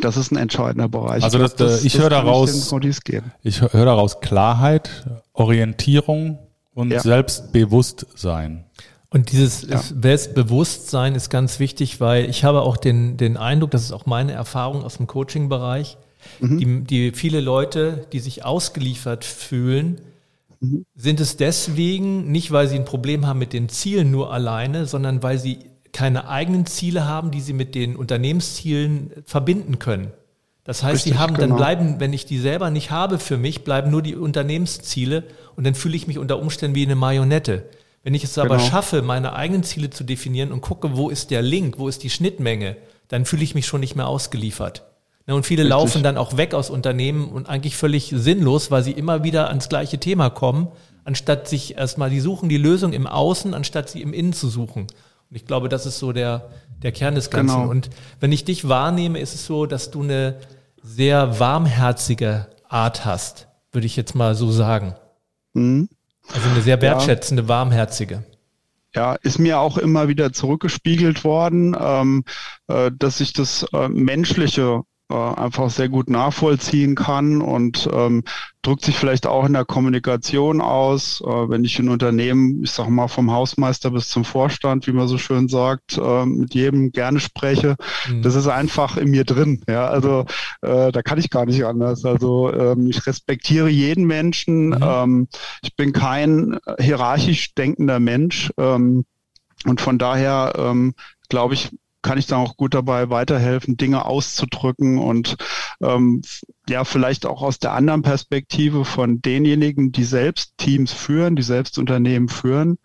das 0.00 0.16
ist 0.16 0.32
ein 0.32 0.38
entscheidender 0.38 0.88
Bereich. 0.88 1.22
Also 1.22 1.38
das, 1.38 1.54
das, 1.54 1.84
äh, 1.84 1.86
ich 1.86 1.96
höre 1.98 2.10
daraus, 2.10 2.72
ich, 2.82 3.12
ich 3.44 3.60
höre 3.60 3.84
daraus 3.84 4.18
Klarheit, 4.18 5.06
Orientierung 5.32 6.40
und 6.74 6.90
ja. 6.90 6.98
Selbstbewusstsein. 6.98 8.64
Und 9.08 9.30
dieses 9.30 9.62
ja. 9.68 9.78
Selbstbewusstsein 9.78 11.14
ist 11.14 11.30
ganz 11.30 11.60
wichtig, 11.60 12.00
weil 12.00 12.28
ich 12.28 12.42
habe 12.42 12.62
auch 12.62 12.76
den, 12.76 13.16
den 13.16 13.36
Eindruck, 13.36 13.70
das 13.70 13.84
ist 13.84 13.92
auch 13.92 14.06
meine 14.06 14.32
Erfahrung 14.32 14.82
aus 14.82 14.96
dem 14.96 15.06
Coaching-Bereich, 15.06 15.96
mhm. 16.40 16.58
die, 16.58 16.84
die 16.84 17.12
viele 17.12 17.40
Leute, 17.40 18.06
die 18.12 18.20
sich 18.20 18.44
ausgeliefert 18.44 19.24
fühlen, 19.24 20.00
mhm. 20.60 20.84
sind 20.94 21.20
es 21.20 21.36
deswegen 21.36 22.30
nicht, 22.30 22.52
weil 22.52 22.68
sie 22.68 22.76
ein 22.76 22.84
Problem 22.84 23.26
haben 23.26 23.38
mit 23.38 23.52
den 23.52 23.68
Zielen 23.68 24.10
nur 24.10 24.32
alleine, 24.32 24.86
sondern 24.86 25.22
weil 25.22 25.38
sie 25.38 25.58
keine 25.92 26.28
eigenen 26.28 26.66
Ziele 26.66 27.06
haben, 27.06 27.30
die 27.30 27.40
sie 27.40 27.52
mit 27.52 27.74
den 27.74 27.96
Unternehmenszielen 27.96 29.12
verbinden 29.24 29.78
können. 29.78 30.12
Das 30.64 30.82
heißt, 30.82 30.96
Richtig, 30.96 31.12
sie 31.12 31.18
haben 31.18 31.34
genau. 31.34 31.48
dann 31.48 31.56
bleiben, 31.56 32.00
wenn 32.00 32.12
ich 32.12 32.24
die 32.24 32.38
selber 32.38 32.70
nicht 32.70 32.90
habe 32.90 33.18
für 33.18 33.36
mich, 33.36 33.64
bleiben 33.64 33.90
nur 33.90 34.02
die 34.02 34.16
Unternehmensziele 34.16 35.24
und 35.56 35.64
dann 35.64 35.74
fühle 35.74 35.94
ich 35.94 36.06
mich 36.06 36.18
unter 36.18 36.38
Umständen 36.38 36.74
wie 36.74 36.84
eine 36.84 36.96
Marionette. 36.96 37.68
Wenn 38.02 38.14
ich 38.14 38.24
es 38.24 38.36
aber 38.38 38.56
genau. 38.56 38.68
schaffe, 38.68 39.02
meine 39.02 39.34
eigenen 39.34 39.62
Ziele 39.62 39.90
zu 39.90 40.04
definieren 40.04 40.52
und 40.52 40.62
gucke, 40.62 40.96
wo 40.96 41.10
ist 41.10 41.30
der 41.30 41.42
Link, 41.42 41.78
wo 41.78 41.88
ist 41.88 42.02
die 42.02 42.10
Schnittmenge, 42.10 42.76
dann 43.08 43.24
fühle 43.24 43.44
ich 43.44 43.54
mich 43.54 43.66
schon 43.66 43.80
nicht 43.80 43.94
mehr 43.94 44.08
ausgeliefert. 44.08 44.84
Ne, 45.26 45.34
und 45.34 45.46
viele 45.46 45.62
Richtig. 45.62 45.70
laufen 45.70 46.02
dann 46.02 46.18
auch 46.18 46.36
weg 46.36 46.52
aus 46.52 46.68
Unternehmen 46.68 47.28
und 47.28 47.48
eigentlich 47.48 47.76
völlig 47.76 48.12
sinnlos, 48.14 48.70
weil 48.70 48.82
sie 48.82 48.92
immer 48.92 49.24
wieder 49.24 49.48
ans 49.48 49.68
gleiche 49.68 49.98
Thema 49.98 50.28
kommen, 50.28 50.68
anstatt 51.04 51.48
sich 51.48 51.76
erstmal, 51.76 52.10
die 52.10 52.20
suchen 52.20 52.48
die 52.48 52.58
Lösung 52.58 52.92
im 52.92 53.06
Außen, 53.06 53.54
anstatt 53.54 53.88
sie 53.88 54.02
im 54.02 54.12
Innen 54.12 54.34
zu 54.34 54.48
suchen. 54.48 54.82
Und 54.82 55.36
ich 55.36 55.46
glaube, 55.46 55.68
das 55.70 55.86
ist 55.86 55.98
so 55.98 56.12
der, 56.12 56.50
der 56.82 56.92
Kern 56.92 57.14
des 57.14 57.30
Ganzen. 57.30 57.56
Genau. 57.56 57.70
Und 57.70 57.88
wenn 58.20 58.32
ich 58.32 58.44
dich 58.44 58.68
wahrnehme, 58.68 59.18
ist 59.18 59.34
es 59.34 59.46
so, 59.46 59.64
dass 59.64 59.90
du 59.90 60.02
eine 60.02 60.36
sehr 60.82 61.40
warmherzige 61.40 62.48
Art 62.68 63.06
hast, 63.06 63.48
würde 63.72 63.86
ich 63.86 63.96
jetzt 63.96 64.14
mal 64.14 64.34
so 64.34 64.50
sagen. 64.50 64.94
Mhm. 65.54 65.88
Also 66.32 66.48
eine 66.50 66.60
sehr 66.60 66.80
wertschätzende, 66.82 67.44
ja. 67.44 67.48
warmherzige. 67.48 68.24
Ja, 68.94 69.14
ist 69.14 69.38
mir 69.38 69.58
auch 69.58 69.76
immer 69.76 70.08
wieder 70.08 70.32
zurückgespiegelt 70.32 71.24
worden, 71.24 71.76
ähm, 71.78 72.24
äh, 72.68 72.90
dass 72.96 73.18
sich 73.18 73.32
das 73.32 73.66
äh, 73.72 73.88
Menschliche 73.88 74.82
äh, 75.10 75.14
einfach 75.14 75.68
sehr 75.70 75.88
gut 75.88 76.08
nachvollziehen 76.08 76.94
kann 76.94 77.42
und 77.42 77.88
ähm, 77.92 78.24
drückt 78.62 78.84
sich 78.84 78.96
vielleicht 78.96 79.26
auch 79.26 79.44
in 79.44 79.52
der 79.52 79.66
Kommunikation 79.66 80.60
aus, 80.60 81.20
äh, 81.20 81.26
wenn 81.26 81.64
ich 81.64 81.78
ein 81.78 81.90
Unternehmen, 81.90 82.62
ich 82.64 82.70
sag 82.70 82.88
mal 82.88 83.08
vom 83.08 83.30
Hausmeister 83.30 83.90
bis 83.90 84.08
zum 84.08 84.24
Vorstand, 84.24 84.86
wie 84.86 84.92
man 84.92 85.06
so 85.06 85.18
schön 85.18 85.48
sagt, 85.48 85.98
äh, 85.98 86.24
mit 86.24 86.54
jedem 86.54 86.90
gerne 86.90 87.20
spreche. 87.20 87.76
Mhm. 88.08 88.22
Das 88.22 88.34
ist 88.34 88.48
einfach 88.48 88.96
in 88.96 89.10
mir 89.10 89.24
drin. 89.24 89.62
Ja, 89.68 89.88
also 89.88 90.24
äh, 90.62 90.90
da 90.90 91.02
kann 91.02 91.18
ich 91.18 91.28
gar 91.28 91.44
nicht 91.44 91.64
anders. 91.64 92.04
Also 92.04 92.52
ähm, 92.52 92.88
ich 92.88 93.06
respektiere 93.06 93.68
jeden 93.68 94.06
Menschen. 94.06 94.68
Mhm. 94.68 94.78
Ähm, 94.80 95.28
ich 95.62 95.76
bin 95.76 95.92
kein 95.92 96.58
hierarchisch 96.78 97.54
denkender 97.54 98.00
Mensch. 98.00 98.50
Ähm, 98.56 99.04
und 99.66 99.80
von 99.80 99.98
daher 99.98 100.54
ähm, 100.56 100.94
glaube 101.28 101.54
ich, 101.54 101.70
kann 102.04 102.18
ich 102.18 102.26
dann 102.26 102.38
auch 102.38 102.56
gut 102.56 102.74
dabei 102.74 103.08
weiterhelfen, 103.08 103.76
Dinge 103.78 104.04
auszudrücken 104.04 104.98
und 104.98 105.36
ähm, 105.80 106.20
ja, 106.68 106.84
vielleicht 106.84 107.24
auch 107.24 107.42
aus 107.42 107.58
der 107.58 107.72
anderen 107.72 108.02
Perspektive 108.02 108.84
von 108.84 109.22
denjenigen, 109.22 109.90
die 109.90 110.04
selbst 110.04 110.52
Teams 110.58 110.92
führen, 110.92 111.34
die 111.34 111.42
selbst 111.42 111.78
Unternehmen 111.78 112.28
führen, 112.28 112.78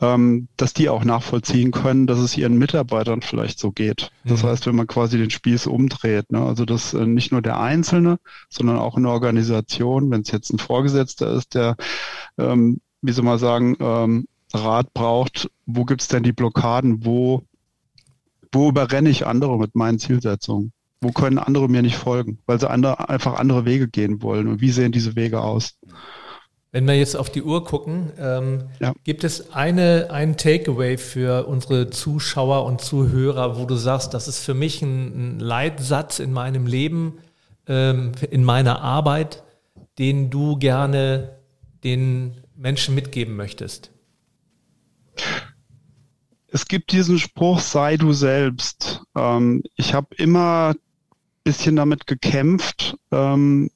ähm, 0.00 0.48
dass 0.56 0.74
die 0.74 0.88
auch 0.88 1.04
nachvollziehen 1.04 1.70
können, 1.70 2.08
dass 2.08 2.18
es 2.18 2.36
ihren 2.36 2.58
Mitarbeitern 2.58 3.22
vielleicht 3.22 3.60
so 3.60 3.70
geht. 3.70 4.10
Das 4.24 4.42
mhm. 4.42 4.48
heißt, 4.48 4.66
wenn 4.66 4.76
man 4.76 4.88
quasi 4.88 5.16
den 5.16 5.30
Spieß 5.30 5.68
umdreht, 5.68 6.32
ne? 6.32 6.42
also 6.44 6.64
dass 6.64 6.92
äh, 6.92 7.06
nicht 7.06 7.30
nur 7.30 7.42
der 7.42 7.60
Einzelne, 7.60 8.18
sondern 8.48 8.78
auch 8.78 8.96
eine 8.96 9.10
Organisation, 9.10 10.10
wenn 10.10 10.22
es 10.22 10.32
jetzt 10.32 10.52
ein 10.52 10.58
Vorgesetzter 10.58 11.32
ist, 11.32 11.54
der, 11.54 11.76
ähm, 12.36 12.80
wie 13.00 13.12
soll 13.12 13.24
man 13.24 13.38
sagen, 13.38 13.76
ähm, 13.78 14.26
Rat 14.52 14.92
braucht, 14.92 15.48
wo 15.66 15.84
gibt's 15.84 16.08
denn 16.08 16.24
die 16.24 16.32
Blockaden, 16.32 17.04
wo 17.04 17.44
wo 18.52 18.68
überrenne 18.68 19.10
ich 19.10 19.26
andere 19.26 19.58
mit 19.58 19.74
meinen 19.74 19.98
Zielsetzungen? 19.98 20.72
Wo 21.00 21.12
können 21.12 21.38
andere 21.38 21.68
mir 21.68 21.82
nicht 21.82 21.96
folgen, 21.96 22.38
weil 22.46 22.60
sie 22.60 22.68
andere, 22.68 23.08
einfach 23.08 23.38
andere 23.38 23.64
Wege 23.64 23.88
gehen 23.88 24.22
wollen? 24.22 24.48
Und 24.48 24.60
wie 24.60 24.70
sehen 24.70 24.92
diese 24.92 25.16
Wege 25.16 25.40
aus? 25.40 25.78
Wenn 26.72 26.86
wir 26.86 26.94
jetzt 26.94 27.16
auf 27.16 27.30
die 27.30 27.42
Uhr 27.42 27.64
gucken, 27.64 28.12
ähm, 28.18 28.68
ja. 28.78 28.92
gibt 29.02 29.24
es 29.24 29.52
eine, 29.52 30.08
ein 30.10 30.36
Takeaway 30.36 30.98
für 30.98 31.46
unsere 31.46 31.90
Zuschauer 31.90 32.64
und 32.64 32.80
Zuhörer, 32.80 33.58
wo 33.58 33.64
du 33.64 33.74
sagst, 33.74 34.14
das 34.14 34.28
ist 34.28 34.44
für 34.44 34.54
mich 34.54 34.82
ein, 34.82 35.36
ein 35.36 35.40
Leitsatz 35.40 36.20
in 36.20 36.32
meinem 36.32 36.66
Leben, 36.66 37.18
ähm, 37.66 38.12
in 38.30 38.44
meiner 38.44 38.82
Arbeit, 38.82 39.42
den 39.98 40.30
du 40.30 40.58
gerne 40.58 41.40
den 41.82 42.36
Menschen 42.54 42.94
mitgeben 42.94 43.34
möchtest? 43.36 43.90
Es 46.52 46.66
gibt 46.66 46.92
diesen 46.92 47.18
Spruch, 47.18 47.60
sei 47.60 47.96
du 47.96 48.12
selbst. 48.12 49.02
Ähm, 49.16 49.62
ich 49.76 49.94
habe 49.94 50.14
immer 50.16 50.74
bisschen 51.44 51.76
damit 51.76 52.06
gekämpft, 52.06 52.96
ähm, 53.10 53.70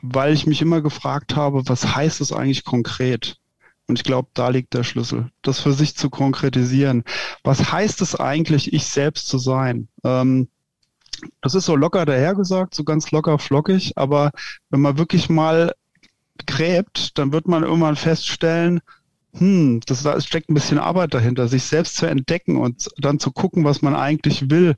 weil 0.00 0.32
ich 0.32 0.46
mich 0.46 0.62
immer 0.62 0.80
gefragt 0.80 1.36
habe, 1.36 1.68
was 1.68 1.94
heißt 1.94 2.20
es 2.20 2.32
eigentlich 2.32 2.64
konkret? 2.64 3.36
Und 3.86 3.98
ich 3.98 4.04
glaube, 4.04 4.28
da 4.32 4.48
liegt 4.48 4.74
der 4.74 4.84
Schlüssel, 4.84 5.30
das 5.42 5.60
für 5.60 5.72
sich 5.72 5.96
zu 5.96 6.08
konkretisieren. 6.08 7.04
Was 7.42 7.70
heißt 7.72 8.00
es 8.00 8.14
eigentlich, 8.14 8.72
ich 8.72 8.86
selbst 8.86 9.28
zu 9.28 9.38
sein? 9.38 9.88
Ähm, 10.02 10.48
das 11.42 11.54
ist 11.54 11.66
so 11.66 11.76
locker 11.76 12.06
dahergesagt, 12.06 12.74
so 12.74 12.84
ganz 12.84 13.10
locker 13.10 13.38
flockig, 13.38 13.92
aber 13.96 14.30
wenn 14.70 14.80
man 14.80 14.98
wirklich 14.98 15.28
mal 15.28 15.74
gräbt, 16.46 17.18
dann 17.18 17.32
wird 17.32 17.46
man 17.46 17.62
irgendwann 17.62 17.96
feststellen, 17.96 18.80
hm, 19.36 19.80
das 19.86 20.02
da 20.02 20.20
steckt 20.20 20.48
ein 20.50 20.54
bisschen 20.54 20.78
Arbeit 20.78 21.14
dahinter, 21.14 21.48
sich 21.48 21.64
selbst 21.64 21.96
zu 21.96 22.06
entdecken 22.06 22.56
und 22.56 22.88
dann 22.98 23.18
zu 23.18 23.32
gucken, 23.32 23.64
was 23.64 23.82
man 23.82 23.94
eigentlich 23.94 24.50
will 24.50 24.76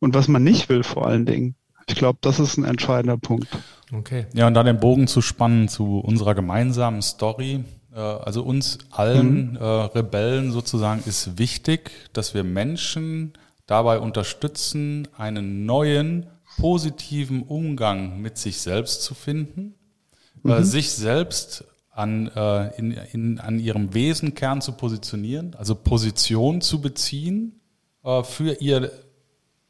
und 0.00 0.14
was 0.14 0.28
man 0.28 0.42
nicht 0.42 0.68
will 0.68 0.82
vor 0.82 1.06
allen 1.06 1.26
Dingen. 1.26 1.54
Ich 1.86 1.94
glaube, 1.94 2.18
das 2.20 2.38
ist 2.38 2.58
ein 2.58 2.64
entscheidender 2.64 3.16
Punkt. 3.16 3.48
Okay. 3.92 4.26
Ja, 4.34 4.46
und 4.46 4.54
da 4.54 4.62
den 4.62 4.80
Bogen 4.80 5.06
zu 5.06 5.22
spannen 5.22 5.68
zu 5.68 6.00
unserer 6.00 6.34
gemeinsamen 6.34 7.02
Story. 7.02 7.64
Äh, 7.94 7.98
also 7.98 8.42
uns 8.42 8.78
allen 8.90 9.52
mhm. 9.52 9.56
äh, 9.56 9.64
Rebellen 9.64 10.52
sozusagen 10.52 11.02
ist 11.06 11.38
wichtig, 11.38 11.90
dass 12.12 12.34
wir 12.34 12.44
Menschen 12.44 13.32
dabei 13.66 14.00
unterstützen, 14.00 15.08
einen 15.16 15.66
neuen 15.66 16.26
positiven 16.58 17.42
Umgang 17.42 18.20
mit 18.20 18.38
sich 18.38 18.58
selbst 18.58 19.02
zu 19.02 19.14
finden, 19.14 19.74
mhm. 20.42 20.64
sich 20.64 20.90
selbst 20.90 21.64
an, 21.98 22.28
äh, 22.28 22.68
in, 22.78 22.92
in, 22.92 23.40
an 23.40 23.58
ihrem 23.58 23.92
Wesenkern 23.92 24.60
zu 24.60 24.72
positionieren, 24.72 25.56
also 25.58 25.74
Position 25.74 26.60
zu 26.60 26.80
beziehen 26.80 27.60
äh, 28.04 28.22
für 28.22 28.60
ihr 28.60 28.92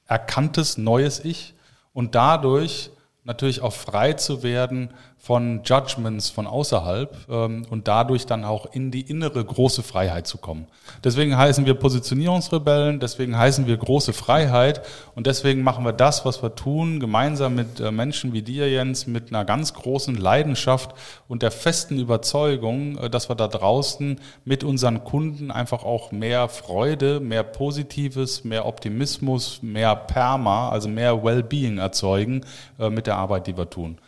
erkanntes 0.07 0.77
neues 0.77 1.25
Ich 1.25 1.55
und 1.95 2.15
dadurch 2.15 2.91
natürlich 3.25 3.63
auch 3.63 3.73
frei 3.73 4.13
zu 4.13 4.43
werden 4.43 4.91
von 5.29 5.61
Judgments 5.63 6.31
von 6.31 6.47
außerhalb 6.47 7.15
ähm, 7.29 7.67
und 7.69 7.87
dadurch 7.87 8.25
dann 8.25 8.47
auch 8.47 8.65
in 8.73 8.91
die 8.91 9.03
innere 9.03 9.45
große 9.45 9.83
Freiheit 9.83 10.27
zu 10.27 10.39
kommen. 10.39 10.67
Deswegen 11.05 11.37
heißen 11.37 11.67
wir 11.67 11.75
Positionierungsrebellen, 11.75 12.99
deswegen 12.99 13.37
heißen 13.37 13.67
wir 13.67 13.77
große 13.77 14.15
Freiheit 14.15 14.81
und 15.15 15.27
deswegen 15.27 15.61
machen 15.61 15.85
wir 15.85 15.93
das, 15.93 16.25
was 16.25 16.43
wir 16.43 16.55
tun, 16.55 16.99
gemeinsam 16.99 17.57
mit 17.57 17.79
äh, 17.79 17.91
Menschen 17.91 18.33
wie 18.33 18.41
dir, 18.41 18.71
Jens, 18.71 19.07
mit 19.07 19.29
einer 19.29 19.45
ganz 19.45 19.75
großen 19.75 20.17
Leidenschaft 20.17 20.95
und 21.29 21.43
der 21.43 21.51
festen 21.51 21.99
Überzeugung, 21.99 22.97
äh, 22.97 23.11
dass 23.11 23.29
wir 23.29 23.37
da 23.37 23.49
draußen 23.49 24.19
mit 24.47 24.65
unseren 24.65 25.05
Kunden 25.05 25.51
einfach 25.51 25.85
auch 25.85 26.11
mehr 26.11 26.49
Freude, 26.49 27.21
mehr 27.21 27.43
Positives, 27.43 28.45
mehr 28.45 28.65
Optimismus, 28.65 29.59
mehr 29.61 29.95
Perma, 29.95 30.71
also 30.71 30.89
mehr 30.89 31.23
Wellbeing 31.23 31.77
erzeugen 31.77 32.47
äh, 32.79 32.89
mit 32.89 33.07
der 33.07 33.17
Arbeit, 33.17 33.47
die 33.47 33.59
wir 33.59 33.69
tun. 33.69 33.99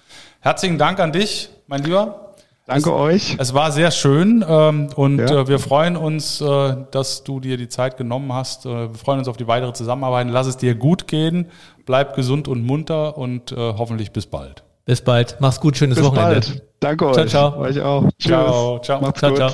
Herzlichen 0.41 0.79
Dank 0.79 1.01
an 1.01 1.13
dich, 1.13 1.51
mein 1.67 1.83
Lieber. 1.83 2.35
Danke 2.67 2.91
es, 2.91 2.97
euch. 2.97 3.37
Es 3.39 3.53
war 3.53 3.73
sehr 3.73 3.91
schön 3.91 4.45
ähm, 4.49 4.89
und 4.95 5.19
ja. 5.19 5.41
äh, 5.41 5.49
wir 5.49 5.59
freuen 5.59 5.97
uns, 5.97 6.41
äh, 6.41 6.77
dass 6.91 7.25
du 7.25 7.41
dir 7.41 7.57
die 7.57 7.69
Zeit 7.69 7.97
genommen 7.97 8.33
hast. 8.33 8.65
Äh, 8.65 8.91
wir 8.91 8.95
freuen 8.95 9.19
uns 9.19 9.29
auf 9.29 9.37
die 9.37 9.49
weitere 9.49 9.73
Zusammenarbeit. 9.73 10.29
Lass 10.31 10.47
es 10.47 10.57
dir 10.57 10.75
gut 10.75 11.09
gehen, 11.09 11.51
bleib 11.85 12.15
gesund 12.15 12.49
und 12.49 12.65
munter 12.65 13.19
und 13.19 13.53
äh, 13.53 13.57
hoffentlich 13.57 14.13
bis 14.13 14.27
bald. 14.27 14.63
Bis 14.85 15.03
bald. 15.03 15.37
Mach's 15.41 15.61
gut, 15.61 15.77
schönes 15.77 15.97
bis 15.97 16.07
Wochenende. 16.07 16.41
Bald. 16.41 16.63
Danke 16.81 17.07
euch. 17.07 17.15
Ciao, 17.15 17.27
ciao. 17.27 17.61
Euch 17.61 17.81
auch. 17.81 18.05
Tschüss. 18.19 18.31
Ciao, 18.31 18.79
ciao. 18.79 19.01
Macht's 19.01 19.21
ciao, 19.21 19.31
gut. 19.31 19.39
ciao. 19.39 19.53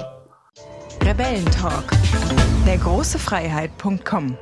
Rebellentalk. 1.03 1.85
Der 2.67 2.77
große 2.79 3.19
Freiheit.com 3.19 4.37